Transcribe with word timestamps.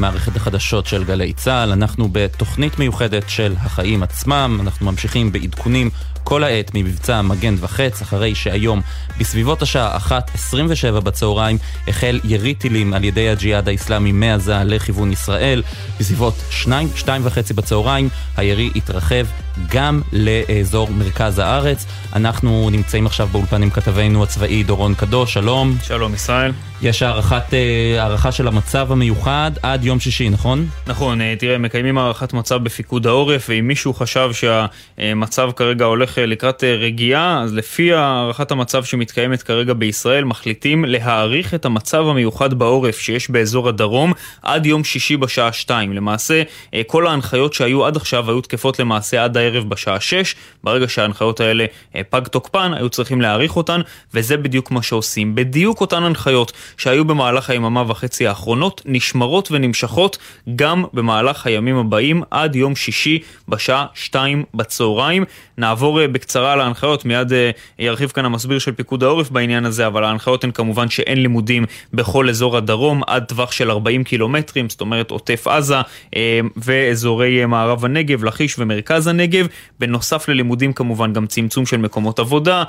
למערכת 0.00 0.36
החדשות 0.36 0.86
של 0.86 1.04
גלי 1.04 1.32
צה"ל. 1.32 1.72
אנחנו 1.72 2.08
בתוכנית 2.12 2.78
מיוחדת 2.78 3.28
של 3.28 3.54
החיים 3.58 4.02
עצמם, 4.02 4.58
אנחנו 4.60 4.86
ממשיכים 4.86 5.32
בעדכונים 5.32 5.90
כל 6.30 6.44
העת 6.44 6.70
ממבצע 6.74 7.22
מגן 7.22 7.54
וחץ, 7.58 8.02
אחרי 8.02 8.34
שהיום 8.34 8.80
בסביבות 9.20 9.62
השעה 9.62 9.98
1.27 9.98 11.00
בצהריים 11.00 11.58
החל 11.88 12.20
ירי 12.24 12.54
טילים 12.54 12.94
על 12.94 13.04
ידי 13.04 13.28
הג'יהאד 13.28 13.68
האיסלאמי 13.68 14.12
מעזה 14.12 14.64
לכיוון 14.64 15.12
ישראל. 15.12 15.62
בסביבות 16.00 16.34
2, 16.50 16.88
2 16.96 17.22
וחצי 17.24 17.54
בצהריים 17.54 18.08
הירי 18.36 18.70
התרחב 18.76 19.26
גם 19.70 20.00
לאזור 20.12 20.88
מרכז 20.90 21.38
הארץ. 21.38 21.86
אנחנו 22.12 22.68
נמצאים 22.72 23.06
עכשיו 23.06 23.28
באולפן 23.32 23.62
עם 23.62 23.70
כתבנו 23.70 24.22
הצבאי 24.22 24.62
דורון 24.62 24.94
קדוש, 24.94 25.34
שלום. 25.34 25.76
שלום 25.82 26.14
ישראל. 26.14 26.52
יש 26.82 27.02
הערכת, 27.02 27.54
אה, 27.54 28.02
הערכה 28.02 28.32
של 28.32 28.48
המצב 28.48 28.92
המיוחד 28.92 29.50
עד 29.62 29.84
יום 29.84 30.00
שישי, 30.00 30.28
נכון? 30.28 30.66
נכון, 30.86 31.20
אה, 31.20 31.34
תראה, 31.38 31.58
מקיימים 31.58 31.98
הערכת 31.98 32.32
מצב 32.32 32.64
בפיקוד 32.64 33.06
העורף, 33.06 33.46
ואם 33.48 33.68
מישהו 33.68 33.94
חשב 33.94 34.30
שהמצב 34.32 35.50
כרגע 35.56 35.84
הולך 35.84 36.18
לקראת 36.26 36.64
רגיעה, 36.64 37.42
אז 37.42 37.54
לפי 37.54 37.92
הערכת 37.92 38.50
המצב 38.50 38.84
שמתקיימת 38.84 39.42
כרגע 39.42 39.72
בישראל, 39.72 40.24
מחליטים 40.24 40.84
להאריך 40.84 41.54
את 41.54 41.64
המצב 41.64 42.06
המיוחד 42.08 42.54
בעורף 42.54 42.98
שיש 42.98 43.30
באזור 43.30 43.68
הדרום 43.68 44.12
עד 44.42 44.66
יום 44.66 44.84
שישי 44.84 45.16
בשעה 45.16 45.52
2. 45.52 45.92
למעשה, 45.92 46.42
כל 46.86 47.06
ההנחיות 47.06 47.52
שהיו 47.52 47.86
עד 47.86 47.96
עכשיו 47.96 48.30
היו 48.30 48.40
תקפות 48.40 48.78
למעשה 48.78 49.24
עד 49.24 49.36
הערב 49.36 49.68
בשעה 49.68 50.00
6. 50.00 50.34
ברגע 50.64 50.88
שההנחיות 50.88 51.40
האלה 51.40 51.64
פג 52.10 52.28
תוקפן, 52.28 52.72
היו 52.74 52.88
צריכים 52.88 53.20
להאריך 53.20 53.56
אותן, 53.56 53.80
וזה 54.14 54.36
בדיוק 54.36 54.70
מה 54.70 54.82
שעושים. 54.82 55.34
בדיוק 55.34 55.80
אותן 55.80 56.02
הנחיות 56.02 56.52
שהיו 56.76 57.04
במהלך 57.04 57.50
היממה 57.50 57.84
וחצי 57.88 58.26
האחרונות, 58.26 58.82
נשמרות 58.84 59.48
ונמשכות 59.52 60.18
גם 60.56 60.84
במהלך 60.92 61.46
הימים 61.46 61.76
הבאים 61.76 62.22
עד 62.30 62.56
יום 62.56 62.76
שישי 62.76 63.18
בשעה 63.48 63.86
שתיים 63.94 64.44
בצהריים. 64.54 65.24
נעבור 65.58 66.00
אה, 66.00 66.08
בקצרה 66.10 66.52
על 66.52 66.60
ההנחיות, 66.60 67.04
מיד 67.04 67.32
אה, 67.32 67.50
ירחיב 67.78 68.10
כאן 68.10 68.24
המסביר 68.24 68.58
של 68.58 68.72
פיקוד 68.72 69.02
העורף 69.02 69.30
בעניין 69.30 69.64
הזה, 69.64 69.86
אבל 69.86 70.04
ההנחיות 70.04 70.44
הן 70.44 70.50
כמובן 70.50 70.88
שאין 70.88 71.22
לימודים 71.22 71.64
בכל 71.94 72.28
אזור 72.28 72.56
הדרום 72.56 73.02
עד 73.06 73.24
טווח 73.24 73.52
של 73.52 73.70
40 73.70 74.04
קילומטרים, 74.04 74.68
זאת 74.68 74.80
אומרת 74.80 75.10
עוטף 75.10 75.46
עזה 75.46 75.76
אה, 76.16 76.40
ואזורי 76.56 77.46
מערב 77.46 77.84
הנגב, 77.84 78.24
לכיש 78.24 78.58
ומרכז 78.58 79.06
הנגב. 79.06 79.46
בנוסף 79.80 80.28
ללימודים 80.28 80.72
כמובן 80.72 81.12
גם 81.12 81.26
צמצום 81.26 81.66
של 81.66 81.76
מקומות 81.76 82.18
עבודה 82.18 82.64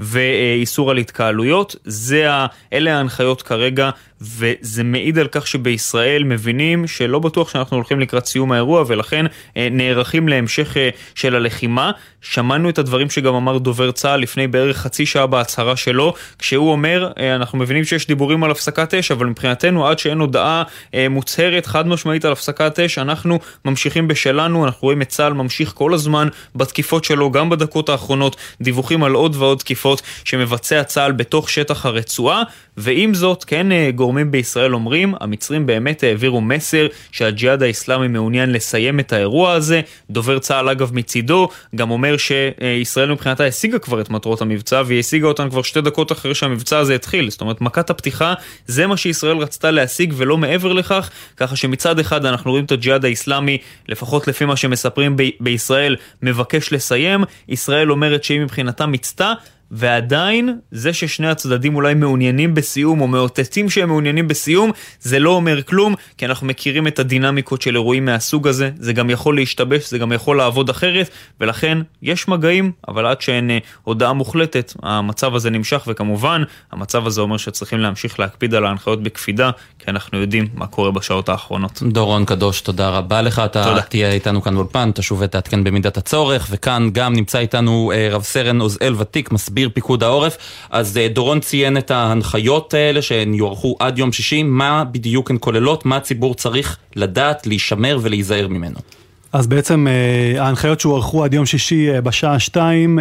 ואיסור 0.00 0.90
על 0.90 0.96
התקהלויות. 0.96 1.76
זה, 1.84 2.28
אלה 2.72 2.96
ההנחיות 2.96 3.42
כרגע 3.42 3.90
וזה 4.20 4.84
מעיד 4.84 5.18
על 5.18 5.28
כך 5.30 5.46
שבישראל 5.46 6.24
מבינים 6.24 6.86
שלא 6.86 7.18
בטוח 7.18 7.48
שאנחנו 7.48 7.76
הולכים 7.76 8.00
לקראת 8.00 8.26
סיום 8.26 8.52
האירוע 8.52 8.84
ולכן 8.86 9.26
אה, 9.56 9.68
נערכים 9.70 10.28
להמשך 10.28 10.76
אה, 10.76 10.88
של 11.14 11.34
הלחימה. 11.36 11.90
שמענו 12.22 12.68
את 12.68 12.78
הדברים 12.78 13.10
שגם 13.10 13.34
אמר 13.34 13.58
דובר 13.58 13.90
צה"ל 13.90 14.20
לפני 14.20 14.46
בערך 14.46 14.76
חצי 14.76 15.06
שעה 15.06 15.26
בהצהרה 15.26 15.76
שלו, 15.76 16.14
כשהוא 16.38 16.72
אומר, 16.72 17.12
אה, 17.18 17.34
אנחנו 17.34 17.58
מבינים 17.58 17.84
שיש 17.84 18.06
דיבורים 18.06 18.44
על 18.44 18.50
הפסקת 18.50 18.94
אש, 18.94 19.10
אבל 19.10 19.26
מבחינתנו 19.26 19.86
עד 19.86 19.98
שאין 19.98 20.18
הודעה 20.18 20.62
מוצהרת 21.10 21.66
חד 21.66 21.86
משמעית 21.86 22.24
על 22.24 22.32
הפסקת 22.32 22.78
אש, 22.78 22.98
אנחנו 22.98 23.38
ממשיכים 23.64 24.08
בשלנו, 24.08 24.64
אנחנו 24.64 24.86
רואים 24.86 25.02
את 25.02 25.08
צה"ל 25.08 25.32
ממשיך 25.32 25.72
כל 25.74 25.94
הזמן 25.94 26.28
בתקיפות 26.54 27.04
שלו, 27.04 27.30
גם 27.30 27.50
בדקות 27.50 27.88
האחרונות, 27.88 28.36
דיווחים 28.60 29.04
על 29.04 29.12
עוד 29.12 29.36
ועוד 29.36 29.58
תקיפות 29.58 30.02
שמבצע 30.24 30.82
צה"ל 30.82 31.12
בתוך 31.12 31.50
שטח 31.50 31.86
הרצועה, 31.86 32.42
ועם 32.76 33.14
זאת, 33.14 33.44
כן 33.44 33.66
גורמים 33.94 34.09
גורמים 34.10 34.30
בישראל 34.30 34.74
אומרים, 34.74 35.14
המצרים 35.20 35.66
באמת 35.66 36.02
העבירו 36.02 36.40
מסר 36.40 36.86
שהג'יהאד 37.12 37.62
האיסלאמי 37.62 38.08
מעוניין 38.08 38.52
לסיים 38.52 39.00
את 39.00 39.12
האירוע 39.12 39.52
הזה. 39.52 39.80
דובר 40.10 40.38
צה"ל 40.38 40.68
אגב 40.68 40.90
מצידו 40.94 41.48
גם 41.74 41.90
אומר 41.90 42.16
שישראל 42.16 43.12
מבחינתה 43.12 43.44
השיגה 43.44 43.78
כבר 43.78 44.00
את 44.00 44.10
מטרות 44.10 44.40
המבצע 44.42 44.82
והיא 44.86 45.00
השיגה 45.00 45.26
אותן 45.26 45.50
כבר 45.50 45.62
שתי 45.62 45.80
דקות 45.80 46.12
אחרי 46.12 46.34
שהמבצע 46.34 46.78
הזה 46.78 46.94
התחיל. 46.94 47.30
זאת 47.30 47.40
אומרת, 47.40 47.60
מכת 47.60 47.90
הפתיחה 47.90 48.34
זה 48.66 48.86
מה 48.86 48.96
שישראל 48.96 49.36
רצתה 49.36 49.70
להשיג 49.70 50.12
ולא 50.16 50.38
מעבר 50.38 50.72
לכך, 50.72 51.10
ככה 51.36 51.56
שמצד 51.56 51.98
אחד 51.98 52.24
אנחנו 52.24 52.50
רואים 52.50 52.64
את 52.64 52.72
הג'יהאד 52.72 53.04
האיסלאמי, 53.04 53.58
לפחות 53.88 54.28
לפי 54.28 54.44
מה 54.44 54.56
שמספרים 54.56 55.16
ב- 55.16 55.22
בישראל, 55.40 55.96
מבקש 56.22 56.72
לסיים. 56.72 57.24
ישראל 57.48 57.90
אומרת 57.90 58.24
שהיא 58.24 58.40
מבחינתה 58.40 58.86
מיצתה. 58.86 59.32
ועדיין 59.70 60.58
זה 60.70 60.92
ששני 60.92 61.28
הצדדים 61.28 61.76
אולי 61.76 61.94
מעוניינים 61.94 62.54
בסיום 62.54 63.00
או 63.00 63.06
מאותתים 63.06 63.70
שהם 63.70 63.88
מעוניינים 63.88 64.28
בסיום 64.28 64.70
זה 65.00 65.18
לא 65.18 65.30
אומר 65.30 65.62
כלום 65.62 65.94
כי 66.18 66.26
אנחנו 66.26 66.46
מכירים 66.46 66.86
את 66.86 66.98
הדינמיקות 66.98 67.62
של 67.62 67.74
אירועים 67.74 68.04
מהסוג 68.04 68.48
הזה 68.48 68.70
זה 68.78 68.92
גם 68.92 69.10
יכול 69.10 69.36
להשתבש 69.36 69.90
זה 69.90 69.98
גם 69.98 70.12
יכול 70.12 70.36
לעבוד 70.36 70.70
אחרת 70.70 71.10
ולכן 71.40 71.78
יש 72.02 72.28
מגעים 72.28 72.72
אבל 72.88 73.06
עד 73.06 73.20
שאין 73.20 73.50
אה, 73.50 73.58
הודעה 73.82 74.12
מוחלטת 74.12 74.72
המצב 74.82 75.34
הזה 75.34 75.50
נמשך 75.50 75.84
וכמובן 75.86 76.42
המצב 76.72 77.06
הזה 77.06 77.20
אומר 77.20 77.36
שצריכים 77.36 77.78
להמשיך 77.78 78.20
להקפיד 78.20 78.54
על 78.54 78.66
ההנחיות 78.66 79.02
בקפידה 79.02 79.50
כי 79.78 79.90
אנחנו 79.90 80.18
יודעים 80.18 80.48
מה 80.54 80.66
קורה 80.66 80.90
בשעות 80.90 81.28
האחרונות. 81.28 81.82
דורון 81.82 82.24
קדוש 82.24 82.60
תודה 82.60 82.88
רבה 82.88 83.22
לך 83.22 83.42
אתה 83.44 83.64
תודה. 83.64 83.82
תהיה 83.82 84.12
איתנו 84.12 84.42
כאן 84.42 84.54
באולפן 84.54 84.90
תשוב 84.94 85.20
ותעדכן 85.20 85.64
במידת 85.64 85.96
הצורך 85.96 86.46
וכאן 86.50 86.90
גם 86.92 87.12
נמצא 87.12 87.38
איתנו 87.38 87.92
אה, 87.94 88.08
רב 88.10 88.22
סרן 88.22 88.60
עוזאל 88.60 88.94
ותיק 88.98 89.32
מסביר 89.32 89.59
מסביר 89.60 89.70
פיקוד 89.74 90.02
העורף. 90.02 90.36
אז 90.70 90.98
אה, 90.98 91.08
דורון 91.08 91.40
ציין 91.40 91.76
את 91.76 91.90
ההנחיות 91.90 92.74
האלה 92.74 93.02
שהן 93.02 93.34
יוארכו 93.34 93.76
עד 93.78 93.98
יום 93.98 94.12
שישי, 94.12 94.42
מה 94.42 94.84
בדיוק 94.84 95.30
הן 95.30 95.36
כוללות, 95.40 95.86
מה 95.86 95.96
הציבור 95.96 96.34
צריך 96.34 96.78
לדעת, 96.96 97.46
להישמר 97.46 97.98
ולהיזהר 98.02 98.48
ממנו. 98.48 98.99
אז 99.32 99.46
בעצם 99.46 99.86
אה, 99.88 100.42
ההנחיות 100.42 100.80
שהוארכו 100.80 101.24
עד 101.24 101.34
יום 101.34 101.46
שישי 101.46 101.90
אה, 101.90 102.00
בשעה 102.00 102.38
שתיים 102.38 102.98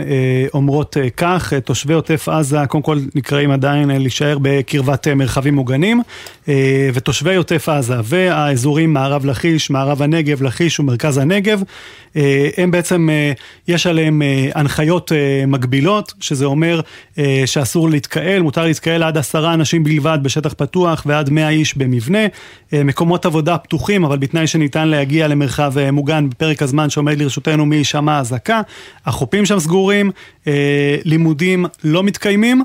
אומרות 0.53 0.97
כך, 1.17 1.53
תושבי 1.53 1.93
עוטף 1.93 2.29
עזה 2.29 2.57
קודם 2.67 2.83
כל 2.83 2.99
נקראים 3.15 3.51
עדיין 3.51 3.89
להישאר 3.89 4.37
בקרבת 4.41 5.07
מרחבים 5.07 5.55
מוגנים, 5.55 6.01
ותושבי 6.93 7.35
עוטף 7.35 7.69
עזה 7.69 7.95
והאזורים 8.03 8.93
מערב 8.93 9.25
לכיש, 9.25 9.69
מערב 9.69 10.01
הנגב, 10.01 10.43
לכיש 10.43 10.79
ומרכז 10.79 11.17
הנגב, 11.17 11.61
אה, 12.15 12.49
הם 12.57 12.71
בעצם, 12.71 13.09
אה, 13.11 13.31
יש 13.67 13.87
עליהם 13.87 14.21
אה, 14.21 14.49
הנחיות 14.55 15.11
מגבילות, 15.47 16.13
שזה 16.19 16.45
אומר 16.45 16.81
שאסור 17.45 17.89
להתקהל, 17.89 18.41
מותר 18.41 18.65
להתקהל 18.65 19.03
עד 19.03 19.17
עשרה 19.17 19.53
אנשים 19.53 19.83
בלבד 19.83 20.19
בשטח 20.23 20.53
פתוח 20.57 21.03
ועד 21.05 21.29
מאה 21.29 21.49
איש 21.49 21.77
במבנה. 21.77 22.19
מקומות 22.73 23.25
עבודה 23.25 23.57
פתוחים, 23.57 24.05
אבל 24.05 24.17
בתנאי 24.17 24.47
שניתן 24.47 24.87
להגיע 24.87 25.27
למרחב 25.27 25.73
מוגן 25.91 26.18
בפרק 26.27 26.61
הזמן 26.61 26.89
שעומד 26.89 27.21
לרשותנו 27.21 27.65
מהישמע 27.65 28.19
אזעקה. 28.19 28.61
החופים 29.05 29.45
שם 29.45 29.59
סגורים, 29.59 30.11
לימודים 31.05 31.65
לא 31.83 32.03
מתקיימים. 32.03 32.63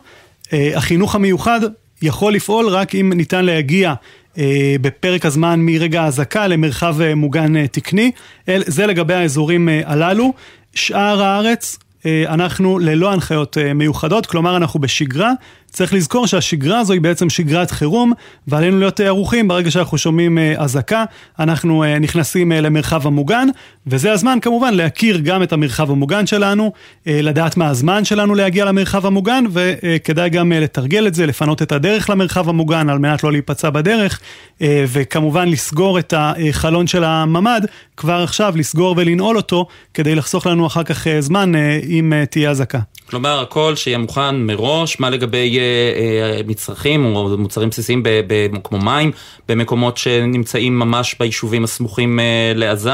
החינוך 0.53 1.15
המיוחד 1.15 1.61
יכול 2.03 2.35
לפעול 2.35 2.69
רק 2.69 2.95
אם 2.95 3.13
ניתן 3.15 3.45
להגיע 3.45 3.95
אה, 4.39 4.77
בפרק 4.81 5.27
הזמן 5.27 5.61
מרגע 5.61 6.03
האזעקה 6.03 6.47
למרחב 6.47 7.01
אה, 7.01 7.15
מוגן 7.15 7.57
אה, 7.57 7.67
תקני. 7.69 8.11
זה 8.57 8.87
לגבי 8.87 9.15
האזורים 9.15 9.69
הללו. 9.85 10.33
שאר 10.75 11.23
הארץ, 11.23 11.79
אנחנו 12.27 12.79
ללא 12.79 13.13
הנחיות 13.13 13.57
מיוחדות, 13.75 14.27
כלומר 14.27 14.57
אנחנו 14.57 14.81
בשגרה, 14.81 15.33
צריך 15.75 15.95
לזכור 15.95 16.27
שהשגרה 16.27 16.79
הזו 16.79 16.93
היא 16.93 17.01
בעצם 17.01 17.31
שגרת 17.31 17.71
חירום, 17.71 18.13
ועלינו 18.49 18.79
להיות 18.79 19.01
ערוכים 19.01 19.49
ברגע 19.49 19.71
שאנחנו 19.71 19.99
שומעים 19.99 20.39
אה, 20.39 20.55
אזעקה, 20.59 21.05
אנחנו 21.39 21.85
אה, 21.85 21.99
נכנסים 21.99 22.53
אה, 22.53 22.61
למרחב 22.61 23.07
המוגן, 23.07 23.49
וזה 23.87 24.13
הזמן 24.13 24.39
כמובן 24.43 24.75
להכיר 24.75 25.19
גם 25.19 25.43
את 25.43 25.53
המרחב 25.53 25.91
המוגן 25.91 26.27
שלנו, 26.27 26.73
לדעת 27.07 27.57
מה 27.57 27.69
הזמן 27.69 28.05
שלנו 28.05 28.35
להגיע 28.35 28.65
למרחב 28.65 29.07
המוגן, 29.07 29.45
וכדאי 29.53 30.31
גם 30.31 30.53
לתרגל 30.53 31.07
את 31.07 31.15
זה, 31.15 31.27
לפנות 31.27 31.63
את 31.63 31.73
הדרך 31.73 32.11
למרחב 32.11 32.49
המוגן 32.49 32.89
על 32.89 32.99
מנת 32.99 33.25
לא 33.25 33.33
להיפצע 33.33 33.71
בדרך, 33.71 34.21
וכמובן 34.63 35.49
לסגור 35.49 35.99
את 35.99 36.15
החלון 36.17 36.87
של 36.87 37.05
הממ"ד, 37.05 37.67
כבר 37.97 38.23
עכשיו 38.23 38.55
לסגור 38.57 38.95
ולנעול 38.99 39.37
אותו, 39.37 39.67
כדי 39.95 40.15
לחסוך 40.15 40.47
לנו 40.47 40.67
אחר 40.67 40.83
כך 40.83 41.07
זמן 41.21 41.53
אם 41.89 42.13
תהיה 42.31 42.51
אזעקה. 42.51 42.79
כלומר, 43.11 43.41
הכל 43.41 43.77
שיהיה 43.77 43.99
מוכן 43.99 44.37
מראש, 44.37 45.01
מה 45.01 45.11
לגבי 45.11 45.59
אה, 45.59 45.64
מצרכים 46.47 47.05
או 47.05 47.39
מוצרים 47.39 47.69
בסיסיים 47.69 48.03
כמו 48.65 48.79
מים, 48.79 49.11
במקומות 49.49 49.97
שנמצאים 49.97 50.79
ממש 50.79 51.17
ביישובים 51.21 51.65
הסמוכים 51.65 52.21
אה, 52.21 52.53
לעזה? 52.55 52.93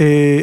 אה, 0.00 0.40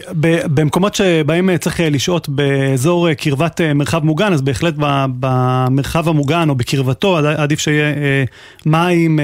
במקומות 0.53 0.95
שבהם 0.95 1.57
צריך 1.57 1.79
לשהות 1.83 2.29
באזור 2.29 3.13
קרבת 3.13 3.61
מרחב 3.75 4.05
מוגן, 4.05 4.33
אז 4.33 4.41
בהחלט 4.41 4.73
במרחב 5.19 6.09
המוגן 6.09 6.49
או 6.49 6.55
בקרבתו 6.55 7.17
עדיף 7.17 7.59
שיהיה 7.59 7.93
מים 8.65 9.19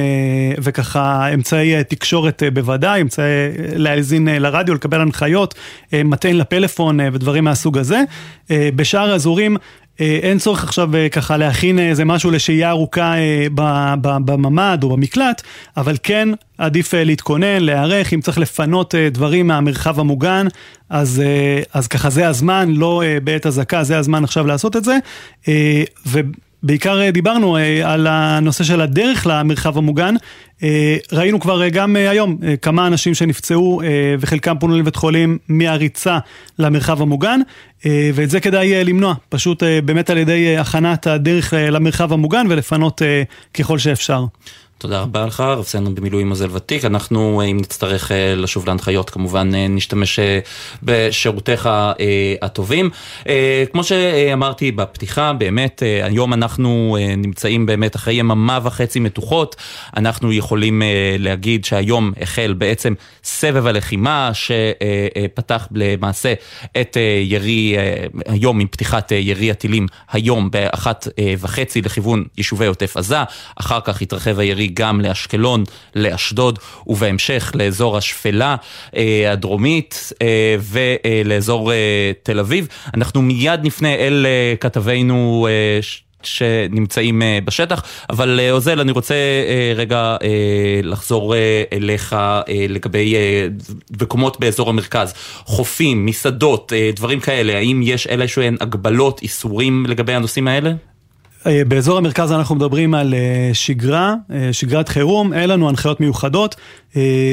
וככה 0.63 1.33
אמצעי 1.33 1.83
תקשורת 1.83 2.43
בוודאי, 2.53 3.01
אמצעי 3.01 3.25
להאזין 3.75 4.27
לרדיו, 4.27 4.75
לקבל 4.75 5.01
הנחיות, 5.01 5.55
מטען 5.93 6.35
לפלאפון 6.35 6.99
ודברים 7.13 7.43
מהסוג 7.43 7.77
הזה. 7.77 8.03
בשאר 8.49 9.11
האזורים 9.11 9.57
אין 9.99 10.37
צורך 10.37 10.63
עכשיו 10.63 10.89
ככה 11.11 11.37
להכין 11.37 11.79
איזה 11.79 12.05
משהו 12.05 12.31
לשהייה 12.31 12.69
ארוכה 12.69 13.13
בממ"ד 14.25 14.79
או 14.83 14.89
במקלט, 14.89 15.41
אבל 15.77 15.95
כן 16.03 16.29
עדיף 16.57 16.93
להתכונן, 16.93 17.59
להיערך, 17.59 18.13
אם 18.13 18.21
צריך 18.21 18.37
לפנות 18.37 18.95
דברים 19.11 19.47
מהמרחב 19.47 19.99
המוגן, 19.99 20.47
אז, 20.89 21.23
אז 21.73 21.87
ככה 21.87 22.09
זה 22.09 22.27
הזמן, 22.27 22.69
לא 22.71 23.03
בעת 23.23 23.45
אזעקה, 23.45 23.83
זה 23.83 23.97
הזמן 23.97 24.23
עכשיו 24.23 24.47
לעשות 24.47 24.75
את 24.75 24.83
זה. 24.85 24.97
בעיקר 26.63 27.01
אה, 27.01 27.11
דיברנו 27.11 27.57
אה, 27.57 27.93
על 27.93 28.07
הנושא 28.07 28.63
של 28.63 28.81
הדרך 28.81 29.27
למרחב 29.29 29.77
המוגן. 29.77 30.15
אה, 30.63 30.97
ראינו 31.11 31.39
כבר 31.39 31.67
גם 31.67 31.95
היום 31.95 32.37
כמה 32.61 32.87
אנשים 32.87 33.13
שנפצעו 33.13 33.81
וחלקם 34.19 34.55
פונו 34.59 34.77
לבית 34.77 34.95
חולים 34.95 35.37
מהריצה 35.47 36.19
למרחב 36.59 37.01
המוגן, 37.01 37.39
ואת 38.13 38.29
זה 38.29 38.39
כדאי 38.39 38.83
למנוע, 38.83 39.13
פשוט 39.29 39.63
באמת 39.85 40.09
על 40.09 40.17
ידי 40.17 40.57
הכנת 40.57 41.07
הדרך 41.07 41.53
למרחב 41.57 42.13
המוגן 42.13 42.45
ולפנות 42.49 43.01
ככל 43.53 43.77
שאפשר. 43.77 44.25
תודה 44.79 45.01
רבה 45.01 45.25
לך, 45.25 45.39
רב 45.39 45.63
סנדרן 45.63 45.95
במילואים 45.95 46.29
מזל 46.29 46.47
ותיק. 46.51 46.85
אנחנו, 46.85 47.41
אם 47.51 47.57
נצטרך 47.57 48.11
לשוב 48.35 48.67
להנחיות, 48.67 49.09
כמובן 49.09 49.51
נשתמש 49.55 50.19
בשירותיך 50.83 51.69
הטובים. 52.41 52.89
כמו 53.71 53.83
שאמרתי 53.83 54.71
בפתיחה, 54.71 55.33
באמת, 55.33 55.83
היום 56.03 56.33
אנחנו 56.33 56.97
נמצאים 57.17 57.65
באמת 57.65 57.95
אחרי 57.95 58.13
יממה 58.13 58.59
וחצי 58.63 58.99
מתוחות. 58.99 59.55
אנחנו 59.97 60.33
יכולים 60.33 60.81
להגיד 61.19 61.65
שהיום 61.65 62.11
החל 62.21 62.55
בעצם 62.57 62.93
סבב 63.23 63.67
הלחימה 63.67 64.31
שפתח 64.33 65.67
למעשה 65.71 66.33
את 66.81 66.97
ירי, 67.23 67.75
היום 68.25 68.59
עם 68.59 68.67
פתיחת 68.67 69.11
ירי 69.11 69.51
הטילים 69.51 69.87
היום 70.11 70.51
באחת 70.51 71.07
וחצי 71.39 71.81
לכיוון 71.81 72.23
יישובי 72.37 72.65
עוטף 72.65 72.97
עזה. 72.97 73.23
אחר 73.55 73.79
כך 73.83 74.01
התרחב 74.01 74.39
הירי 74.39 74.68
גם 74.73 75.01
לאשקלון, 75.01 75.63
לאשדוד, 75.95 76.59
ובהמשך 76.87 77.51
לאזור 77.55 77.97
השפלה 77.97 78.55
אה, 78.95 79.31
הדרומית 79.31 80.13
אה, 80.21 80.55
ולאזור 80.59 81.71
אה, 81.71 82.11
תל 82.23 82.39
אביב. 82.39 82.67
אנחנו 82.93 83.21
מיד 83.21 83.59
נפנה 83.63 83.95
אל 83.95 84.25
אה, 84.25 84.55
כתבינו 84.59 85.47
אה, 85.49 85.79
שנמצאים 86.23 87.21
אה, 87.21 87.39
בשטח, 87.45 87.83
אבל 88.09 88.39
אה, 88.39 88.51
עוזל, 88.51 88.79
אני 88.79 88.91
רוצה 88.91 89.13
אה, 89.13 89.73
רגע 89.75 90.17
לחזור 90.83 91.35
אליך 91.73 92.15
לגבי 92.69 93.15
מקומות 94.01 94.39
באזור 94.39 94.69
המרכז, 94.69 95.13
חופים, 95.45 96.05
מסעדות, 96.05 96.73
דברים 96.95 97.19
כאלה, 97.19 97.57
האם 97.57 97.81
יש 97.83 98.07
איזשהן 98.07 98.57
הגבלות, 98.61 99.21
איסורים 99.21 99.85
לגבי 99.85 100.13
הנושאים 100.13 100.47
האלה? 100.47 100.71
אה, 101.47 101.61
באזור 101.67 101.97
המרכז 101.97 102.31
אנחנו 102.31 102.55
מדברים 102.55 102.93
על 102.93 103.13
אה, 103.13 103.49
שגרה, 103.53 104.13
אה, 104.33 104.49
שגרת 104.51 104.89
חירום, 104.89 105.33
אין 105.33 105.49
לנו 105.49 105.69
הנחיות 105.69 105.99
מיוחדות. 105.99 106.55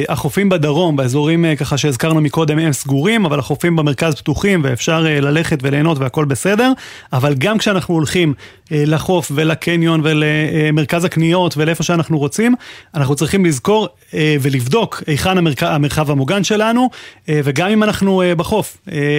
החופים 0.09 0.49
בדרום, 0.49 0.97
באזורים 0.97 1.45
ככה 1.59 1.79
שהזכרנו 1.79 2.21
מקודם, 2.21 2.59
הם 2.59 2.73
סגורים, 2.73 3.25
אבל 3.25 3.39
החופים 3.39 3.77
במרכז 3.77 4.15
פתוחים 4.15 4.61
ואפשר 4.65 5.01
ללכת 5.01 5.59
וליהנות 5.63 5.99
והכל 5.99 6.25
בסדר. 6.25 6.73
אבל 7.13 7.35
גם 7.35 7.59
כשאנחנו 7.59 7.95
הולכים 7.95 8.35
לחוף 8.71 9.33
ולקניון 9.35 10.01
ולמרכז 10.05 11.05
הקניות 11.05 11.57
ולאיפה 11.57 11.83
שאנחנו 11.83 12.19
רוצים, 12.19 12.55
אנחנו 12.95 13.15
צריכים 13.15 13.45
לזכור 13.45 13.89
ולבדוק 14.41 15.03
היכן 15.07 15.39
המרחב, 15.61 16.11
המוגן 16.11 16.45
שלנו, 16.45 16.91
וגם 17.29 17.71
אם 17.71 17.83
אנחנו 17.83 18.23
בחוף, 18.37 18.77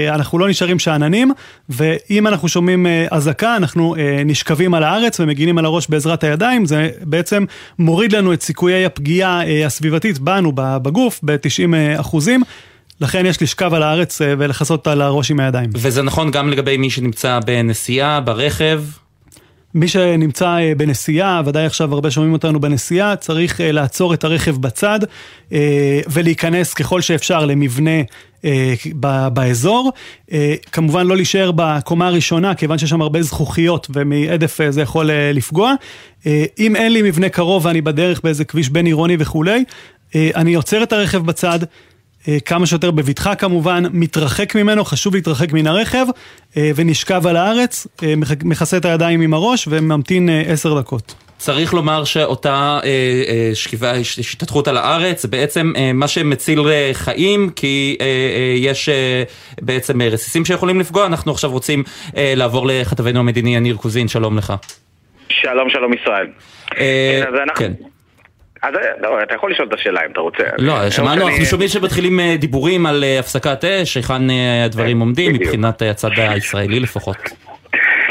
אנחנו 0.09 0.39
לא 0.39 0.49
נשארים 0.49 0.79
שאננים, 0.79 1.31
ואם 1.69 2.27
אנחנו 2.27 2.47
שומעים 2.47 2.85
אזעקה, 3.11 3.55
אנחנו 3.55 3.95
נשכבים 4.25 4.73
על 4.77 4.83
הארץ 4.83 5.19
ומגינים 5.19 5.57
על 5.57 5.65
הראש 5.65 5.87
בעזרת 5.89 6.23
הידיים, 6.23 6.65
זה 6.65 6.89
בעצם 7.01 7.45
מוריד 7.79 8.15
לנו 8.15 8.33
את 8.33 8.41
סיכויי 8.41 8.85
הפגיעה 8.85 9.47
אה, 9.47 9.65
הסביבתית 9.65 10.19
בנו, 10.19 10.51
בגוף, 10.55 11.19
ב-90 11.23 11.73
אה, 11.73 11.99
אחוזים. 11.99 12.43
לכן 13.01 13.25
יש 13.25 13.41
לשכב 13.41 13.73
על 13.73 13.83
הארץ 13.83 14.21
אה, 14.21 14.33
ולכסות 14.37 14.87
על 14.87 15.01
הראש 15.01 15.31
עם 15.31 15.39
הידיים. 15.39 15.69
וזה 15.73 16.01
נכון 16.01 16.31
גם 16.31 16.49
לגבי 16.49 16.77
מי 16.77 16.89
שנמצא 16.89 17.39
בנסיעה, 17.45 18.19
ברכב? 18.19 18.81
מי 19.77 19.87
שנמצא 19.87 20.57
בנסיעה, 20.77 21.41
ודאי 21.45 21.65
עכשיו 21.65 21.93
הרבה 21.93 22.11
שומעים 22.11 22.33
אותנו 22.33 22.59
בנסיעה, 22.59 23.15
צריך 23.15 23.61
לעצור 23.63 24.13
את 24.13 24.23
הרכב 24.23 24.57
בצד 24.57 24.99
ולהיכנס 26.07 26.73
ככל 26.73 27.01
שאפשר 27.01 27.45
למבנה 27.45 28.01
אה, 28.45 28.73
באזור. 29.29 29.91
אה, 30.31 30.55
כמובן 30.71 31.07
לא 31.07 31.15
להישאר 31.15 31.51
בקומה 31.55 32.07
הראשונה, 32.07 32.55
כיוון 32.55 32.77
שיש 32.77 32.89
שם 32.89 33.01
הרבה 33.01 33.21
זכוכיות 33.21 33.87
ומהדף 33.93 34.61
אה, 34.61 34.71
זה 34.71 34.81
יכול 34.81 35.09
לפגוע. 35.33 35.73
אם 36.59 36.75
אין 36.75 36.93
לי 36.93 37.01
מבנה 37.01 37.29
קרוב 37.29 37.65
ואני 37.65 37.81
בדרך 37.81 38.21
באיזה 38.23 38.45
כביש 38.45 38.69
בין 38.69 38.85
עירוני 38.85 39.15
וכולי, 39.19 39.63
אני 40.15 40.53
עוצר 40.53 40.83
את 40.83 40.93
הרכב 40.93 41.25
בצד. 41.25 41.59
כמה 42.45 42.65
שיותר 42.65 42.91
בבטחה 42.91 43.35
כמובן, 43.35 43.83
מתרחק 43.91 44.55
ממנו, 44.55 44.85
חשוב 44.85 45.15
להתרחק 45.15 45.53
מן 45.53 45.67
הרכב, 45.67 46.05
ונשכב 46.55 47.27
על 47.27 47.35
הארץ, 47.35 47.87
מכסה 48.43 48.77
את 48.77 48.85
הידיים 48.85 49.21
עם 49.21 49.33
הראש 49.33 49.67
וממתין 49.71 50.29
עשר 50.47 50.79
דקות. 50.79 51.15
צריך 51.37 51.73
לומר 51.73 52.03
שאותה 52.03 52.79
אה, 52.83 52.89
אה, 53.27 53.51
שכיבה, 53.55 53.91
השתתחות 53.91 54.67
על 54.67 54.77
הארץ, 54.77 55.21
זה 55.21 55.27
בעצם 55.27 55.73
אה, 55.75 55.93
מה 55.93 56.07
שמציל 56.07 56.59
אה, 56.59 56.89
חיים, 56.93 57.49
כי 57.55 57.97
אה, 58.01 58.05
אה, 58.05 58.53
יש 58.57 58.89
אה, 58.89 59.23
בעצם 59.61 60.01
אה, 60.01 60.07
רסיסים 60.07 60.45
שיכולים 60.45 60.79
לפגוע. 60.79 61.05
אנחנו 61.05 61.31
עכשיו 61.31 61.51
רוצים 61.51 61.83
אה, 62.17 62.33
לעבור 62.35 62.67
לכתבנו 62.67 63.19
המדיני 63.19 63.55
יניר 63.55 63.75
קוזין, 63.75 64.07
שלום 64.07 64.37
לך. 64.37 64.53
שלום, 65.29 65.69
שלום 65.69 65.93
ישראל. 65.93 66.27
אה, 66.77 67.23
כן. 67.55 67.71
אז 68.61 68.75
אה, 68.75 68.81
לא, 69.01 69.23
אתה 69.23 69.35
יכול 69.35 69.51
לשאול 69.51 69.67
את 69.67 69.73
השאלה 69.73 69.99
אם 70.05 70.11
אתה 70.11 70.21
רוצה. 70.21 70.43
לא, 70.57 70.89
שמענו, 70.89 71.27
אנחנו 71.27 71.45
שומעים 71.45 71.69
שמתחילים 71.69 72.19
אה, 72.19 72.35
דיבורים 72.39 72.85
על 72.85 73.03
הפסקת 73.19 73.65
אש, 73.65 73.97
היכן 73.97 74.21
הדברים 74.65 74.99
עומדים, 74.99 75.33
מבחינת 75.33 75.81
הצד 75.81 76.09
הישראלי 76.17 76.79
לפחות. 76.79 77.17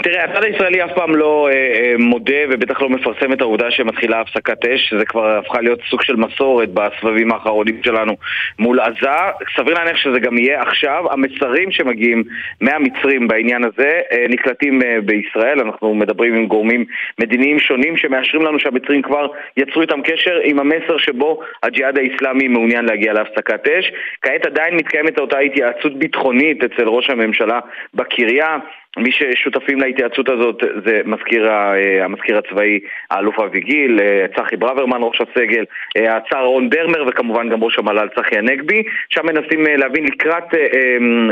תראה, 0.08 0.24
הצד 0.24 0.44
הישראלי 0.44 0.84
אף 0.84 0.90
פעם 0.94 1.16
לא 1.16 1.48
אה, 1.48 1.52
אה, 1.52 1.94
מודה 1.98 2.42
ובטח 2.50 2.82
לא 2.82 2.88
מפרסם 2.88 3.32
את 3.32 3.40
העובדה 3.40 3.70
שמתחילה 3.70 4.20
הפסקת 4.20 4.64
אש, 4.64 4.94
זה 4.98 5.04
כבר 5.04 5.38
הפכה 5.38 5.60
להיות 5.60 5.80
סוג 5.90 6.02
של 6.02 6.16
מסורת 6.16 6.68
בסבבים 6.68 7.32
האחרונים 7.32 7.80
שלנו 7.84 8.16
מול 8.58 8.80
עזה. 8.80 9.16
סביר 9.56 9.74
להניח 9.74 9.96
שזה 9.96 10.20
גם 10.20 10.38
יהיה 10.38 10.62
עכשיו. 10.62 11.04
המסרים 11.10 11.70
שמגיעים 11.70 12.24
מהמצרים 12.60 13.28
בעניין 13.28 13.64
הזה 13.64 14.00
אה, 14.12 14.24
נקלטים 14.28 14.82
אה, 14.82 14.98
בישראל. 15.04 15.60
אנחנו 15.60 15.94
מדברים 15.94 16.34
עם 16.34 16.46
גורמים 16.46 16.84
מדיניים 17.20 17.58
שונים 17.58 17.96
שמאשרים 17.96 18.42
לנו 18.42 18.58
שהמצרים 18.58 19.02
כבר 19.02 19.26
יצרו 19.56 19.82
איתם 19.82 20.02
קשר 20.02 20.40
עם 20.44 20.58
המסר 20.58 20.98
שבו 20.98 21.40
הג'יהאד 21.62 21.98
האיסלאמי 21.98 22.48
מעוניין 22.48 22.84
להגיע 22.84 23.12
להפסקת 23.12 23.68
אש. 23.68 23.92
כעת 24.22 24.46
עדיין 24.46 24.76
מתקיימת 24.76 25.18
אותה 25.18 25.38
התייעצות 25.38 25.98
ביטחונית 25.98 26.64
אצל 26.64 26.88
ראש 26.88 27.10
הממשלה 27.10 27.60
בקריה. 27.94 28.58
מי 28.96 29.12
ששותפים 29.12 29.80
להתייעצות 29.80 30.28
הזאת 30.28 30.62
זה 30.86 31.00
מזכיר, 31.04 31.48
אה, 31.48 32.04
המזכיר 32.04 32.38
הצבאי 32.38 32.80
האלוף 33.10 33.38
אביגיל, 33.38 34.00
אה, 34.00 34.26
צחי 34.36 34.56
ברוורמן 34.56 34.98
ראש 35.02 35.20
הסגל, 35.20 35.64
אה, 35.96 36.16
הצאר 36.16 36.44
רון 36.44 36.68
דרמר 36.68 37.04
וכמובן 37.08 37.48
גם 37.48 37.64
ראש 37.64 37.78
המל"ל 37.78 38.08
צחי 38.16 38.38
הנגבי. 38.38 38.82
שם 39.08 39.26
מנסים 39.26 39.64
להבין 39.78 40.04
לקראת, 40.04 40.54